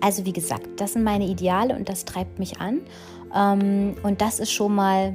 also 0.01 0.25
wie 0.25 0.33
gesagt, 0.33 0.67
das 0.77 0.93
sind 0.93 1.03
meine 1.03 1.25
Ideale 1.25 1.75
und 1.75 1.89
das 1.89 2.05
treibt 2.05 2.37
mich 2.37 2.59
an. 2.59 2.81
Ähm, 3.35 3.95
und 4.03 4.21
das 4.21 4.39
ist 4.39 4.51
schon 4.51 4.73
mal 4.73 5.13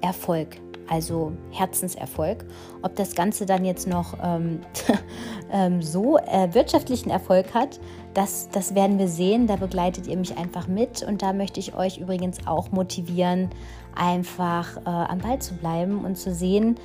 Erfolg, 0.00 0.56
also 0.88 1.32
Herzenserfolg. 1.50 2.44
Ob 2.82 2.94
das 2.96 3.14
Ganze 3.14 3.44
dann 3.44 3.64
jetzt 3.64 3.88
noch 3.88 4.14
ähm, 4.22 4.60
ähm, 5.52 5.82
so 5.82 6.18
äh, 6.18 6.52
wirtschaftlichen 6.54 7.10
Erfolg 7.10 7.52
hat, 7.54 7.80
das, 8.14 8.48
das 8.50 8.74
werden 8.74 8.98
wir 8.98 9.08
sehen. 9.08 9.46
Da 9.46 9.56
begleitet 9.56 10.06
ihr 10.06 10.16
mich 10.16 10.36
einfach 10.36 10.68
mit. 10.68 11.02
Und 11.02 11.22
da 11.22 11.32
möchte 11.32 11.60
ich 11.60 11.74
euch 11.74 11.98
übrigens 11.98 12.46
auch 12.46 12.70
motivieren, 12.70 13.50
einfach 13.94 14.76
äh, 14.78 14.88
am 14.88 15.18
Ball 15.18 15.38
zu 15.38 15.54
bleiben 15.54 16.04
und 16.04 16.16
zu 16.16 16.32
sehen, 16.32 16.76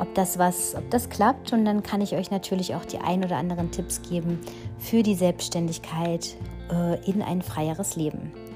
ob 0.00 0.14
das 0.14 0.38
was, 0.38 0.74
ob 0.74 0.88
das 0.90 1.10
klappt. 1.10 1.52
Und 1.52 1.64
dann 1.64 1.82
kann 1.82 2.00
ich 2.00 2.16
euch 2.16 2.30
natürlich 2.30 2.74
auch 2.74 2.84
die 2.84 2.98
ein 2.98 3.24
oder 3.24 3.36
anderen 3.36 3.70
Tipps 3.70 4.02
geben 4.02 4.40
für 4.78 5.02
die 5.02 5.14
Selbstständigkeit 5.14 6.36
äh, 6.72 7.04
in 7.08 7.22
ein 7.22 7.42
freieres 7.42 7.96
Leben. 7.96 8.49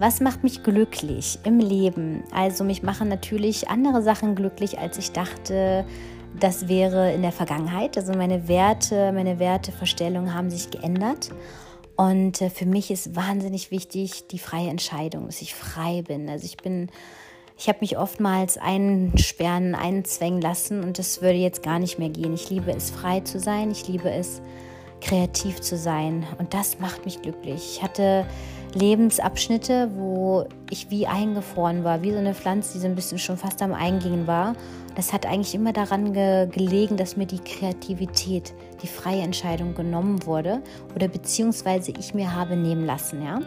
Was 0.00 0.20
macht 0.20 0.42
mich 0.42 0.62
glücklich 0.62 1.38
im 1.44 1.58
Leben? 1.58 2.24
Also 2.32 2.64
mich 2.64 2.82
machen 2.82 3.08
natürlich 3.10 3.68
andere 3.68 4.00
Sachen 4.00 4.34
glücklich, 4.34 4.78
als 4.78 4.96
ich 4.96 5.12
dachte, 5.12 5.84
das 6.40 6.68
wäre 6.68 7.12
in 7.12 7.20
der 7.20 7.32
Vergangenheit. 7.32 7.98
Also 7.98 8.14
meine 8.14 8.48
Werte, 8.48 9.12
meine 9.12 9.38
Wertevorstellungen 9.38 10.32
haben 10.32 10.48
sich 10.48 10.70
geändert. 10.70 11.28
Und 11.96 12.40
äh, 12.40 12.48
für 12.48 12.64
mich 12.64 12.90
ist 12.90 13.14
wahnsinnig 13.14 13.70
wichtig 13.70 14.26
die 14.28 14.38
freie 14.38 14.70
Entscheidung, 14.70 15.26
dass 15.26 15.42
ich 15.42 15.54
frei 15.54 16.00
bin. 16.00 16.30
Also 16.30 16.46
ich 16.46 16.56
bin, 16.56 16.88
ich 17.58 17.68
habe 17.68 17.80
mich 17.82 17.98
oftmals 17.98 18.56
einsperren, 18.56 19.74
einzwängen 19.74 20.40
lassen 20.40 20.82
und 20.82 20.98
das 20.98 21.20
würde 21.20 21.36
jetzt 21.36 21.62
gar 21.62 21.78
nicht 21.78 21.98
mehr 21.98 22.08
gehen. 22.08 22.32
Ich 22.32 22.48
liebe 22.48 22.70
es, 22.70 22.90
frei 22.90 23.20
zu 23.20 23.38
sein. 23.38 23.70
Ich 23.70 23.86
liebe 23.86 24.10
es, 24.10 24.40
kreativ 25.02 25.60
zu 25.60 25.76
sein. 25.76 26.26
Und 26.38 26.54
das 26.54 26.78
macht 26.78 27.04
mich 27.04 27.20
glücklich. 27.20 27.74
Ich 27.76 27.82
hatte 27.82 28.24
Lebensabschnitte, 28.74 29.90
wo 29.96 30.44
ich 30.70 30.90
wie 30.90 31.06
eingefroren 31.06 31.84
war, 31.84 32.02
wie 32.02 32.12
so 32.12 32.18
eine 32.18 32.34
Pflanze, 32.34 32.74
die 32.74 32.78
so 32.78 32.86
ein 32.86 32.94
bisschen 32.94 33.18
schon 33.18 33.36
fast 33.36 33.62
am 33.62 33.72
Eingehen 33.72 34.26
war. 34.26 34.54
Das 34.94 35.12
hat 35.12 35.26
eigentlich 35.26 35.54
immer 35.54 35.72
daran 35.72 36.12
ge 36.12 36.48
gelegen, 36.50 36.96
dass 36.96 37.16
mir 37.16 37.26
die 37.26 37.38
Kreativität, 37.38 38.54
die 38.82 38.86
freie 38.86 39.22
Entscheidung 39.22 39.74
genommen 39.74 40.26
wurde 40.26 40.62
oder 40.94 41.08
beziehungsweise 41.08 41.92
ich 41.98 42.14
mir 42.14 42.34
habe 42.34 42.56
nehmen 42.56 42.86
lassen, 42.86 43.22
ja. 43.22 43.40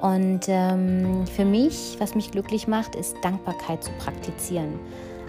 Und 0.00 0.46
ähm, 0.48 1.24
für 1.28 1.44
mich, 1.44 1.96
was 2.00 2.16
mich 2.16 2.32
glücklich 2.32 2.66
macht, 2.66 2.96
ist 2.96 3.16
Dankbarkeit 3.22 3.84
zu 3.84 3.92
praktizieren. 3.98 4.80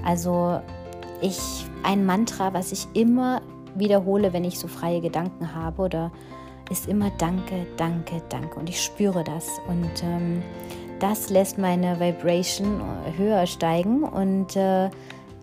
Also 0.03 0.59
ich 1.21 1.37
ein 1.83 2.05
Mantra, 2.05 2.53
was 2.53 2.71
ich 2.71 2.87
immer 2.93 3.41
wiederhole, 3.75 4.33
wenn 4.33 4.43
ich 4.43 4.57
so 4.57 4.67
freie 4.67 4.99
Gedanken 4.99 5.53
habe 5.53 5.81
oder 5.83 6.11
ist 6.73 6.87
immer 6.87 7.11
Danke, 7.19 7.67
Danke, 7.77 8.21
Danke. 8.29 8.59
Und 8.59 8.67
ich 8.67 8.81
spüre 8.81 9.23
das. 9.23 9.47
Und 9.67 10.03
ähm, 10.03 10.41
das 10.99 11.29
lässt 11.29 11.57
meine 11.57 11.99
Vibration 11.99 12.81
höher 13.15 13.45
steigen 13.45 14.03
und 14.03 14.55
äh, 14.55 14.89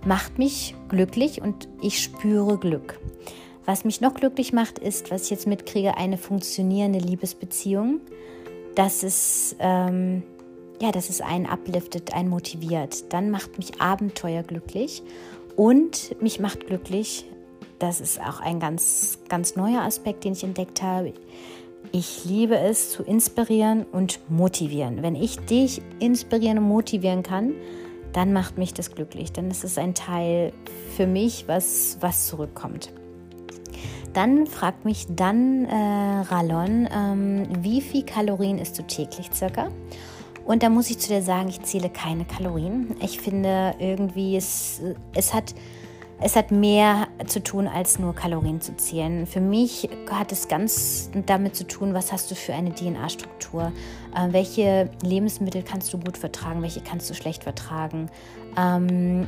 macht 0.05 0.39
mich 0.39 0.75
glücklich 0.89 1.41
und 1.41 1.69
ich 1.81 2.03
spüre 2.03 2.59
Glück. 2.59 2.99
Was 3.65 3.85
mich 3.85 4.01
noch 4.01 4.15
glücklich 4.15 4.53
macht, 4.53 4.79
ist, 4.79 5.11
was 5.11 5.25
ich 5.25 5.31
jetzt 5.31 5.47
mitkriege, 5.47 5.97
eine 5.97 6.19
funktionierende 6.19 6.99
Liebesbeziehung. 6.99 8.01
Das 8.75 9.05
ist, 9.05 9.55
ähm, 9.61 10.25
ja, 10.81 10.91
dass 10.91 11.11
es 11.11 11.21
einen 11.21 11.47
upliftet, 11.47 12.13
einen 12.13 12.29
motiviert. 12.29 13.13
Dann 13.13 13.31
macht 13.31 13.57
mich 13.57 13.81
Abenteuer 13.81 14.43
glücklich 14.43 15.03
und 15.55 16.21
mich 16.21 16.41
macht 16.41 16.67
glücklich, 16.67 17.27
das 17.81 18.01
ist 18.01 18.21
auch 18.21 18.41
ein 18.41 18.61
ganz, 18.61 19.19
ganz 19.29 19.57
neuer 19.57 19.83
Aspekt, 19.83 20.25
den 20.25 20.35
ich 20.35 20.45
entdeckt 20.45 20.83
habe. 20.83 21.13
Ich 21.93 22.25
liebe 22.25 22.57
es 22.57 22.91
zu 22.91 23.03
inspirieren 23.03 23.85
und 23.85 24.21
motivieren. 24.31 25.03
Wenn 25.03 25.17
ich 25.17 25.39
dich 25.41 25.83
inspirieren 25.99 26.59
und 26.59 26.65
motivieren 26.65 27.23
kann, 27.23 27.55
dann 28.13 28.33
macht 28.33 28.59
mich 28.59 28.75
das 28.75 28.95
glücklich. 28.95 29.33
Dann 29.33 29.51
ist 29.51 29.65
es 29.65 29.79
ein 29.79 29.95
Teil 29.95 30.53
für 30.97 31.07
mich, 31.07 31.49
was, 31.49 31.97
was 32.01 32.27
zurückkommt. 32.27 32.93
Dann 34.13 34.47
fragt 34.47 34.85
mich 34.85 35.07
dann 35.09 35.65
äh, 35.65 35.75
Rallon, 35.75 36.89
ähm, 36.93 37.49
wie 37.63 37.81
viel 37.81 38.05
Kalorien 38.05 38.59
isst 38.59 38.79
du 38.79 38.83
täglich 38.83 39.31
circa? 39.33 39.69
Und 40.45 40.63
da 40.63 40.69
muss 40.69 40.91
ich 40.91 40.99
zu 40.99 41.09
dir 41.09 41.23
sagen, 41.23 41.49
ich 41.49 41.63
zähle 41.63 41.89
keine 41.89 42.25
Kalorien. 42.25 42.97
Ich 43.01 43.21
finde 43.21 43.75
irgendwie, 43.79 44.37
es, 44.37 44.83
es 45.15 45.33
hat 45.33 45.55
es 46.21 46.37
hat 46.37 46.51
mehr 46.51 47.09
zu 47.27 47.43
tun, 47.43 47.67
als 47.67 47.99
nur 47.99 48.15
Kalorien 48.15 48.61
zu 48.61 48.77
zählen. 48.77 49.27
Für 49.27 49.41
mich 49.41 49.89
hat 50.11 50.33
es 50.33 50.49
ganz 50.49 51.11
damit 51.27 51.57
zu 51.57 51.67
tun, 51.67 51.95
was 51.95 52.13
hast 52.13 52.31
du 52.31 52.35
für 52.35 52.53
eine 52.53 52.75
DNA-Struktur? 52.75 53.73
Äh, 54.15 54.33
welche 54.33 54.91
Lebensmittel 55.03 55.63
kannst 55.63 55.93
du 55.93 55.99
gut 55.99 56.19
vertragen? 56.19 56.63
Welche 56.63 56.81
kannst 56.81 57.09
du 57.09 57.15
schlecht 57.15 57.45
vertragen? 57.45 58.11
Ähm, 58.57 59.27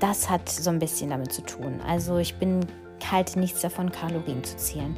das 0.00 0.28
hat 0.28 0.48
so 0.48 0.68
ein 0.70 0.78
bisschen 0.78 1.10
damit 1.10 1.32
zu 1.32 1.42
tun. 1.42 1.80
Also 1.86 2.18
ich 2.18 2.34
bin 2.34 2.66
halte 3.10 3.38
nichts 3.38 3.60
davon, 3.60 3.90
Kalorien 3.90 4.44
zu 4.44 4.56
zählen. 4.56 4.96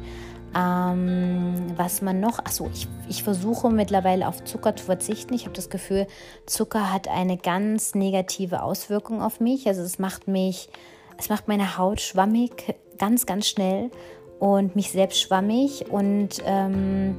Ähm, 0.55 1.73
was 1.75 2.01
man 2.01 2.19
noch, 2.19 2.39
achso, 2.39 2.69
ich, 2.73 2.87
ich 3.09 3.23
versuche 3.23 3.69
mittlerweile 3.69 4.27
auf 4.27 4.43
Zucker 4.43 4.75
zu 4.75 4.85
verzichten. 4.85 5.33
Ich 5.33 5.43
habe 5.45 5.55
das 5.55 5.69
Gefühl, 5.69 6.07
Zucker 6.45 6.93
hat 6.93 7.07
eine 7.07 7.37
ganz 7.37 7.95
negative 7.95 8.63
Auswirkung 8.63 9.21
auf 9.21 9.39
mich. 9.39 9.67
Also 9.67 9.81
es 9.81 9.99
macht 9.99 10.27
mich 10.27 10.69
es 11.17 11.29
macht 11.29 11.47
meine 11.47 11.77
Haut 11.77 12.01
schwammig, 12.01 12.75
ganz, 12.97 13.25
ganz 13.25 13.47
schnell 13.47 13.89
und 14.39 14.75
mich 14.75 14.91
selbst 14.91 15.21
schwammig 15.21 15.85
und 15.89 16.41
ähm, 16.45 17.15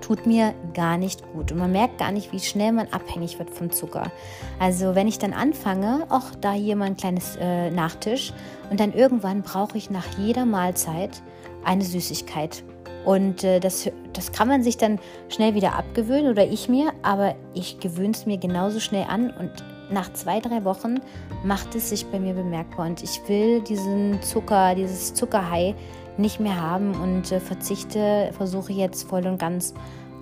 tut 0.00 0.26
mir 0.26 0.54
gar 0.74 0.96
nicht 0.96 1.22
gut. 1.32 1.52
Und 1.52 1.58
man 1.58 1.72
merkt 1.72 1.98
gar 1.98 2.12
nicht, 2.12 2.32
wie 2.32 2.40
schnell 2.40 2.72
man 2.72 2.88
abhängig 2.88 3.38
wird 3.38 3.50
vom 3.50 3.70
Zucker. 3.70 4.10
Also 4.58 4.94
wenn 4.94 5.08
ich 5.08 5.18
dann 5.18 5.32
anfange, 5.32 6.06
auch 6.08 6.34
da 6.40 6.52
hier 6.52 6.76
mal 6.76 6.86
ein 6.86 6.96
kleines 6.96 7.36
äh, 7.40 7.70
Nachtisch 7.70 8.32
und 8.70 8.80
dann 8.80 8.92
irgendwann 8.92 9.42
brauche 9.42 9.76
ich 9.76 9.90
nach 9.90 10.06
jeder 10.18 10.46
Mahlzeit 10.46 11.22
eine 11.64 11.84
Süßigkeit. 11.84 12.62
Und 13.04 13.44
äh, 13.44 13.60
das, 13.60 13.90
das 14.12 14.32
kann 14.32 14.48
man 14.48 14.62
sich 14.62 14.76
dann 14.76 14.98
schnell 15.28 15.54
wieder 15.54 15.74
abgewöhnen 15.74 16.30
oder 16.30 16.46
ich 16.46 16.68
mir, 16.68 16.92
aber 17.02 17.34
ich 17.54 17.80
gewöhne 17.80 18.10
es 18.10 18.26
mir 18.26 18.38
genauso 18.38 18.80
schnell 18.80 19.06
an 19.08 19.30
und 19.30 19.52
nach 19.90 20.12
zwei, 20.12 20.40
drei 20.40 20.64
Wochen 20.64 21.00
macht 21.44 21.74
es 21.74 21.90
sich 21.90 22.06
bei 22.06 22.18
mir 22.18 22.34
bemerkbar 22.34 22.86
und 22.86 23.02
ich 23.02 23.20
will 23.28 23.60
diesen 23.60 24.20
Zucker, 24.22 24.74
dieses 24.74 25.14
Zuckerhai 25.14 25.74
nicht 26.16 26.40
mehr 26.40 26.60
haben 26.60 26.94
und 27.00 27.30
äh, 27.32 27.40
verzichte, 27.40 28.30
versuche 28.36 28.72
jetzt 28.72 29.08
voll 29.08 29.26
und 29.26 29.38
ganz 29.38 29.74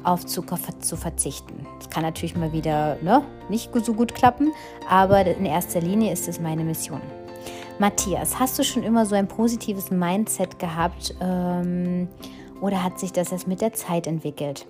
auf 0.05 0.25
Zucker 0.25 0.59
zu 0.79 0.97
verzichten. 0.97 1.67
Das 1.79 1.91
kann 1.91 2.03
natürlich 2.03 2.37
mal 2.37 2.53
wieder 2.53 2.97
ne, 3.03 3.23
nicht 3.49 3.71
so 3.85 3.93
gut 3.93 4.15
klappen, 4.15 4.53
aber 4.89 5.25
in 5.27 5.47
erster 5.47 5.81
Linie 5.81 6.13
ist 6.13 6.29
es 6.29 6.41
meine 6.41 6.63
Mission. 6.63 7.01
Matthias, 7.79 8.39
hast 8.39 8.59
du 8.59 8.65
schon 8.65 8.85
immer 8.85 9.05
so 9.05 9.15
ein 9.15 9.27
positives 9.27 9.91
Mindset 9.91 10.59
gehabt 10.59 11.15
ähm, 11.21 12.09
oder 12.61 12.83
hat 12.83 12.99
sich 12.99 13.13
das 13.13 13.33
erst 13.33 13.49
mit 13.49 13.61
der 13.61 13.73
Zeit 13.73 14.07
entwickelt? 14.07 14.67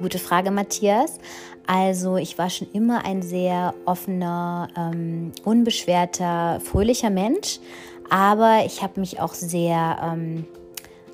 Gute 0.00 0.18
Frage, 0.18 0.50
Matthias. 0.50 1.18
Also 1.66 2.16
ich 2.16 2.36
war 2.36 2.50
schon 2.50 2.68
immer 2.72 3.04
ein 3.04 3.22
sehr 3.22 3.74
offener, 3.86 4.68
ähm, 4.76 5.32
unbeschwerter, 5.44 6.60
fröhlicher 6.60 7.10
Mensch, 7.10 7.60
aber 8.10 8.64
ich 8.66 8.82
habe 8.82 9.00
mich 9.00 9.20
auch 9.20 9.34
sehr 9.34 9.98
ähm, 10.02 10.44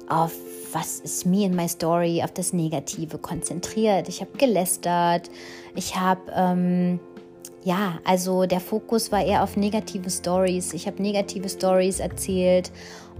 auf 0.08 0.32
was 0.72 1.00
ist 1.00 1.26
me 1.26 1.44
and 1.44 1.54
my 1.54 1.68
story, 1.68 2.22
auf 2.22 2.32
das 2.32 2.52
Negative 2.52 3.18
konzentriert. 3.18 4.08
Ich 4.08 4.20
habe 4.20 4.30
gelästert, 4.38 5.28
ich 5.74 5.96
habe 5.96 6.20
ähm, 6.34 7.00
ja, 7.64 7.98
also 8.04 8.46
der 8.46 8.60
Fokus 8.60 9.12
war 9.12 9.24
eher 9.24 9.42
auf 9.42 9.56
negative 9.56 10.08
Stories. 10.10 10.72
Ich 10.72 10.86
habe 10.86 11.02
negative 11.02 11.48
Stories 11.48 12.00
erzählt 12.00 12.72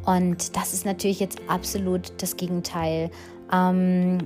und 0.06 0.56
das 0.56 0.72
ist 0.72 0.86
natürlich 0.86 1.20
jetzt 1.20 1.40
absolut 1.48 2.12
das 2.18 2.36
Gegenteil. 2.36 3.10
Ähm, 3.52 4.18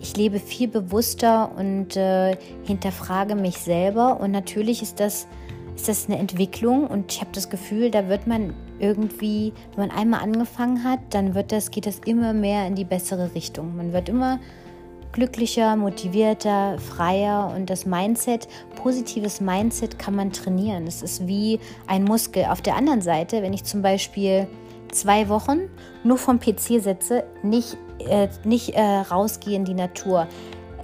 ich 0.00 0.16
lebe 0.16 0.38
viel 0.38 0.68
bewusster 0.68 1.52
und 1.56 1.96
äh, 1.96 2.36
hinterfrage 2.64 3.34
mich 3.34 3.58
selber. 3.58 4.20
Und 4.20 4.30
natürlich 4.30 4.82
ist 4.82 5.00
das, 5.00 5.26
ist 5.76 5.88
das 5.88 6.06
eine 6.08 6.18
Entwicklung 6.18 6.86
und 6.86 7.12
ich 7.12 7.20
habe 7.20 7.30
das 7.32 7.50
Gefühl, 7.50 7.90
da 7.90 8.08
wird 8.08 8.26
man 8.26 8.54
irgendwie, 8.78 9.52
wenn 9.74 9.88
man 9.88 9.96
einmal 9.96 10.20
angefangen 10.20 10.84
hat, 10.84 11.00
dann 11.10 11.34
wird 11.34 11.52
das, 11.52 11.70
geht 11.70 11.86
das 11.86 12.00
immer 12.06 12.32
mehr 12.32 12.66
in 12.66 12.74
die 12.74 12.84
bessere 12.84 13.34
Richtung. 13.34 13.76
Man 13.76 13.92
wird 13.92 14.08
immer 14.08 14.40
glücklicher, 15.12 15.76
motivierter, 15.76 16.78
freier 16.78 17.52
und 17.54 17.68
das 17.68 17.84
Mindset, 17.84 18.48
positives 18.76 19.40
Mindset 19.40 19.98
kann 19.98 20.14
man 20.14 20.32
trainieren. 20.32 20.86
Es 20.86 21.02
ist 21.02 21.26
wie 21.26 21.58
ein 21.86 22.04
Muskel. 22.04 22.44
Auf 22.46 22.62
der 22.62 22.76
anderen 22.76 23.02
Seite, 23.02 23.42
wenn 23.42 23.52
ich 23.52 23.64
zum 23.64 23.82
Beispiel 23.82 24.46
zwei 24.92 25.28
Wochen 25.28 25.68
nur 26.04 26.18
vom 26.18 26.38
PC 26.38 26.80
sitze, 26.80 27.24
nicht 27.42 27.76
äh, 28.08 28.28
nicht 28.44 28.70
äh, 28.70 28.80
rausgehe 28.82 29.56
in 29.56 29.64
die 29.64 29.74
Natur, 29.74 30.26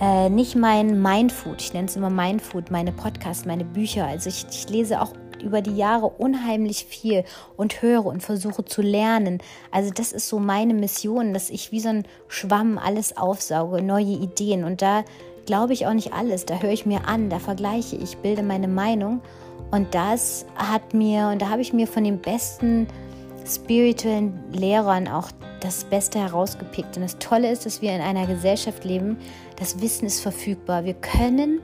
äh, 0.00 0.28
nicht 0.28 0.56
mein 0.56 1.00
Mindfood, 1.00 1.60
ich 1.60 1.72
nenne 1.72 1.88
es 1.88 1.96
immer 1.96 2.10
Mindfood, 2.10 2.70
meine 2.70 2.92
Podcasts, 2.92 3.46
meine 3.46 3.64
Bücher. 3.64 4.06
Also 4.06 4.28
ich, 4.28 4.46
ich 4.50 4.68
lese 4.68 5.00
auch 5.00 5.12
über 5.42 5.62
die 5.62 5.76
Jahre 5.76 6.06
unheimlich 6.06 6.84
viel 6.84 7.24
und 7.56 7.82
höre 7.82 8.06
und 8.06 8.22
versuche 8.22 8.64
zu 8.64 8.82
lernen. 8.82 9.38
Also 9.70 9.90
das 9.90 10.12
ist 10.12 10.28
so 10.28 10.38
meine 10.38 10.74
Mission, 10.74 11.32
dass 11.32 11.50
ich 11.50 11.72
wie 11.72 11.80
so 11.80 11.90
ein 11.90 12.04
Schwamm 12.28 12.78
alles 12.78 13.16
aufsauge, 13.16 13.82
neue 13.82 14.04
Ideen. 14.04 14.64
Und 14.64 14.82
da 14.82 15.04
glaube 15.46 15.72
ich 15.72 15.86
auch 15.86 15.94
nicht 15.94 16.12
alles, 16.12 16.44
da 16.44 16.60
höre 16.60 16.72
ich 16.72 16.86
mir 16.86 17.06
an, 17.06 17.30
da 17.30 17.38
vergleiche 17.38 17.96
ich, 17.96 18.16
bilde 18.18 18.42
meine 18.42 18.68
Meinung. 18.68 19.20
Und 19.70 19.94
das 19.94 20.46
hat 20.54 20.94
mir, 20.94 21.28
und 21.28 21.42
da 21.42 21.48
habe 21.48 21.62
ich 21.62 21.72
mir 21.72 21.86
von 21.86 22.04
den 22.04 22.18
besten 22.18 22.86
spirituellen 23.46 24.44
Lehrern 24.52 25.08
auch 25.08 25.30
das 25.60 25.84
Beste 25.84 26.18
herausgepickt. 26.18 26.96
Und 26.96 27.02
das 27.02 27.18
Tolle 27.18 27.50
ist, 27.50 27.66
dass 27.66 27.82
wir 27.82 27.94
in 27.94 28.00
einer 28.00 28.26
Gesellschaft 28.26 28.84
leben, 28.84 29.18
das 29.56 29.80
Wissen 29.80 30.06
ist 30.06 30.20
verfügbar. 30.20 30.84
Wir 30.84 30.94
können 30.94 31.60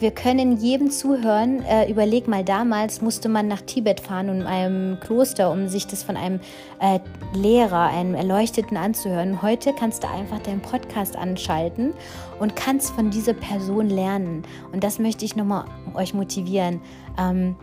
wir 0.00 0.12
können 0.12 0.58
jedem 0.58 0.92
zuhören. 0.92 1.60
Äh, 1.64 1.90
überleg 1.90 2.28
mal, 2.28 2.44
damals 2.44 3.00
musste 3.00 3.28
man 3.28 3.48
nach 3.48 3.62
Tibet 3.62 3.98
fahren 3.98 4.30
und 4.30 4.42
in 4.42 4.46
einem 4.46 5.00
Kloster, 5.00 5.50
um 5.50 5.68
sich 5.68 5.88
das 5.88 6.04
von 6.04 6.16
einem 6.16 6.38
äh, 6.78 7.00
Lehrer, 7.34 7.86
einem 7.86 8.14
Erleuchteten 8.14 8.76
anzuhören. 8.76 9.42
Heute 9.42 9.74
kannst 9.76 10.04
du 10.04 10.08
einfach 10.08 10.38
deinen 10.38 10.60
Podcast 10.60 11.16
anschalten 11.16 11.94
und 12.38 12.54
kannst 12.54 12.92
von 12.92 13.10
dieser 13.10 13.34
Person 13.34 13.90
lernen. 13.90 14.44
Und 14.72 14.84
das 14.84 15.00
möchte 15.00 15.24
ich 15.24 15.34
nochmal 15.34 15.64
euch 15.94 16.14
motivieren. 16.14 16.80
Ähm, 17.18 17.56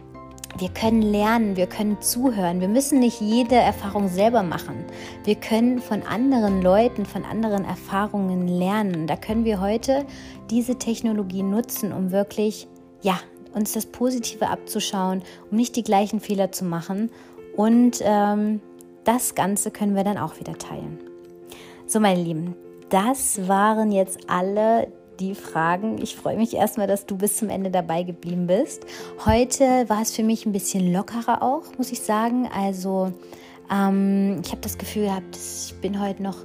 wir 0.58 0.70
können 0.70 1.02
lernen, 1.02 1.58
wir 1.58 1.68
können 1.68 2.02
zuhören. 2.02 2.62
Wir 2.62 2.70
müssen 2.70 3.00
nicht 3.00 3.20
jede 3.20 3.56
Erfahrung 3.56 4.08
selber 4.08 4.42
machen. 4.42 4.86
Wir 5.26 5.36
können 5.36 5.80
von 5.80 6.04
anderen 6.04 6.62
Leuten, 6.62 7.06
von 7.06 7.26
anderen 7.26 7.66
Erfahrungen 7.66 8.48
lernen. 8.48 9.06
Da 9.06 9.18
können 9.18 9.44
wir 9.44 9.60
heute 9.60 10.06
diese 10.50 10.78
Technologie 10.78 11.44
nutzen, 11.44 11.92
um 11.92 12.12
wirklich, 12.12 12.68
ja, 13.02 13.20
uns 13.54 13.74
das 13.74 13.86
Positive 13.86 14.48
abzuschauen, 14.48 15.24
um 15.52 15.58
nicht 15.58 15.76
die 15.76 15.84
gleichen 15.84 16.20
Fehler 16.20 16.52
zu 16.52 16.64
machen. 16.66 17.10
Und 17.56 18.00
ähm, 18.02 18.62
das 19.04 19.36
Ganze 19.36 19.72
können 19.72 19.96
wir 19.96 20.04
dann 20.04 20.18
auch 20.18 20.40
wieder 20.40 20.58
teilen. 20.58 21.00
So, 21.86 22.00
meine 22.00 22.22
Lieben, 22.22 22.56
das 22.90 23.48
waren 23.48 23.92
jetzt 23.92 24.30
alle 24.30 24.88
die 25.20 25.36
Fragen. 25.36 26.02
Ich 26.02 26.16
freue 26.16 26.38
mich 26.38 26.54
erstmal, 26.56 26.88
dass 26.88 27.06
du 27.06 27.18
bis 27.18 27.38
zum 27.38 27.50
Ende 27.50 27.72
dabei 27.72 28.04
geblieben 28.04 28.48
bist. 28.48 28.86
Heute 29.26 29.64
war 29.88 30.02
es 30.02 30.16
für 30.16 30.24
mich 30.24 30.46
ein 30.46 30.52
bisschen 30.52 30.92
lockerer 30.92 31.42
auch, 31.42 31.64
muss 31.78 31.92
ich 31.92 32.02
sagen. 32.02 32.50
Also 32.54 33.12
ähm, 33.72 34.42
ich 34.44 34.52
habe 34.52 34.62
das 34.62 34.78
Gefühl 34.78 35.06
gehabt, 35.06 35.36
ich 35.36 35.74
bin 35.82 36.02
heute 36.02 36.24
noch 36.24 36.38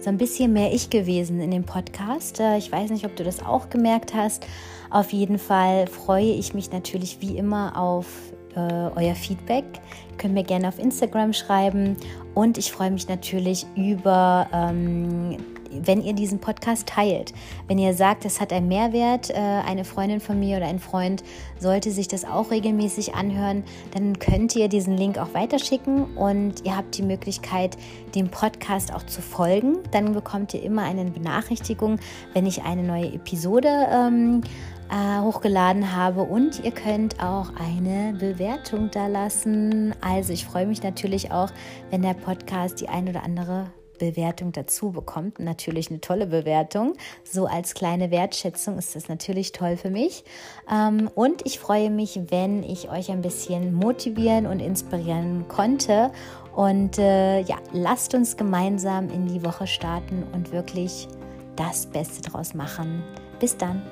so 0.00 0.10
ein 0.10 0.18
bisschen 0.18 0.52
mehr 0.52 0.72
ich 0.72 0.90
gewesen 0.90 1.40
in 1.40 1.50
dem 1.50 1.64
Podcast. 1.64 2.40
Äh, 2.40 2.58
ich 2.58 2.70
weiß 2.70 2.90
nicht, 2.90 3.04
ob 3.04 3.16
du 3.16 3.24
das 3.24 3.44
auch 3.44 3.70
gemerkt 3.70 4.14
hast. 4.14 4.46
Auf 4.90 5.12
jeden 5.12 5.38
Fall 5.38 5.86
freue 5.86 6.32
ich 6.32 6.54
mich 6.54 6.70
natürlich 6.70 7.18
wie 7.20 7.36
immer 7.36 7.76
auf 7.76 8.06
äh, 8.54 8.90
euer 8.94 9.14
Feedback. 9.14 9.64
Ihr 10.10 10.16
könnt 10.16 10.34
mir 10.34 10.44
gerne 10.44 10.68
auf 10.68 10.78
Instagram 10.78 11.32
schreiben 11.32 11.96
und 12.34 12.58
ich 12.58 12.72
freue 12.72 12.90
mich 12.90 13.08
natürlich 13.08 13.66
über 13.76 14.48
ähm, 14.52 15.36
wenn 15.84 16.02
ihr 16.02 16.12
diesen 16.12 16.38
Podcast 16.38 16.86
teilt, 16.86 17.32
wenn 17.68 17.78
ihr 17.78 17.94
sagt, 17.94 18.24
es 18.24 18.40
hat 18.40 18.52
einen 18.52 18.68
Mehrwert, 18.68 19.30
äh, 19.30 19.34
eine 19.34 19.84
Freundin 19.84 20.20
von 20.20 20.38
mir 20.38 20.56
oder 20.56 20.66
ein 20.66 20.78
Freund 20.78 21.22
sollte 21.58 21.90
sich 21.90 22.08
das 22.08 22.24
auch 22.24 22.50
regelmäßig 22.50 23.14
anhören, 23.14 23.64
dann 23.92 24.18
könnt 24.18 24.54
ihr 24.56 24.68
diesen 24.68 24.96
Link 24.96 25.18
auch 25.18 25.34
weiterschicken 25.34 26.16
und 26.16 26.64
ihr 26.64 26.76
habt 26.76 26.96
die 26.96 27.02
Möglichkeit, 27.02 27.76
dem 28.14 28.28
Podcast 28.28 28.92
auch 28.94 29.04
zu 29.04 29.22
folgen. 29.22 29.78
Dann 29.90 30.12
bekommt 30.12 30.54
ihr 30.54 30.62
immer 30.62 30.82
eine 30.82 31.04
Benachrichtigung, 31.04 31.98
wenn 32.32 32.46
ich 32.46 32.62
eine 32.62 32.82
neue 32.82 33.12
Episode 33.12 33.88
ähm, 33.90 34.42
äh, 34.90 35.20
hochgeladen 35.20 35.94
habe 35.94 36.22
und 36.22 36.64
ihr 36.64 36.70
könnt 36.70 37.22
auch 37.22 37.50
eine 37.58 38.14
Bewertung 38.18 38.90
da 38.90 39.06
lassen. 39.06 39.94
Also 40.00 40.32
ich 40.32 40.44
freue 40.44 40.66
mich 40.66 40.82
natürlich 40.82 41.32
auch, 41.32 41.50
wenn 41.90 42.02
der 42.02 42.14
Podcast 42.14 42.80
die 42.80 42.88
ein 42.88 43.08
oder 43.08 43.22
andere 43.22 43.66
Bewertung 43.98 44.52
dazu 44.52 44.90
bekommt. 44.90 45.38
Natürlich 45.38 45.90
eine 45.90 46.00
tolle 46.00 46.26
Bewertung. 46.26 46.94
So 47.24 47.46
als 47.46 47.74
kleine 47.74 48.10
Wertschätzung 48.10 48.78
ist 48.78 48.96
das 48.96 49.08
natürlich 49.08 49.52
toll 49.52 49.76
für 49.76 49.90
mich. 49.90 50.24
Ähm, 50.70 51.10
und 51.14 51.44
ich 51.44 51.58
freue 51.58 51.90
mich, 51.90 52.20
wenn 52.28 52.62
ich 52.62 52.90
euch 52.90 53.10
ein 53.10 53.22
bisschen 53.22 53.74
motivieren 53.74 54.46
und 54.46 54.60
inspirieren 54.60 55.48
konnte. 55.48 56.10
Und 56.54 56.98
äh, 56.98 57.40
ja, 57.40 57.56
lasst 57.72 58.14
uns 58.14 58.36
gemeinsam 58.36 59.10
in 59.10 59.26
die 59.26 59.44
Woche 59.44 59.66
starten 59.66 60.24
und 60.32 60.52
wirklich 60.52 61.08
das 61.56 61.86
Beste 61.86 62.22
draus 62.30 62.54
machen. 62.54 63.02
Bis 63.38 63.56
dann. 63.56 63.82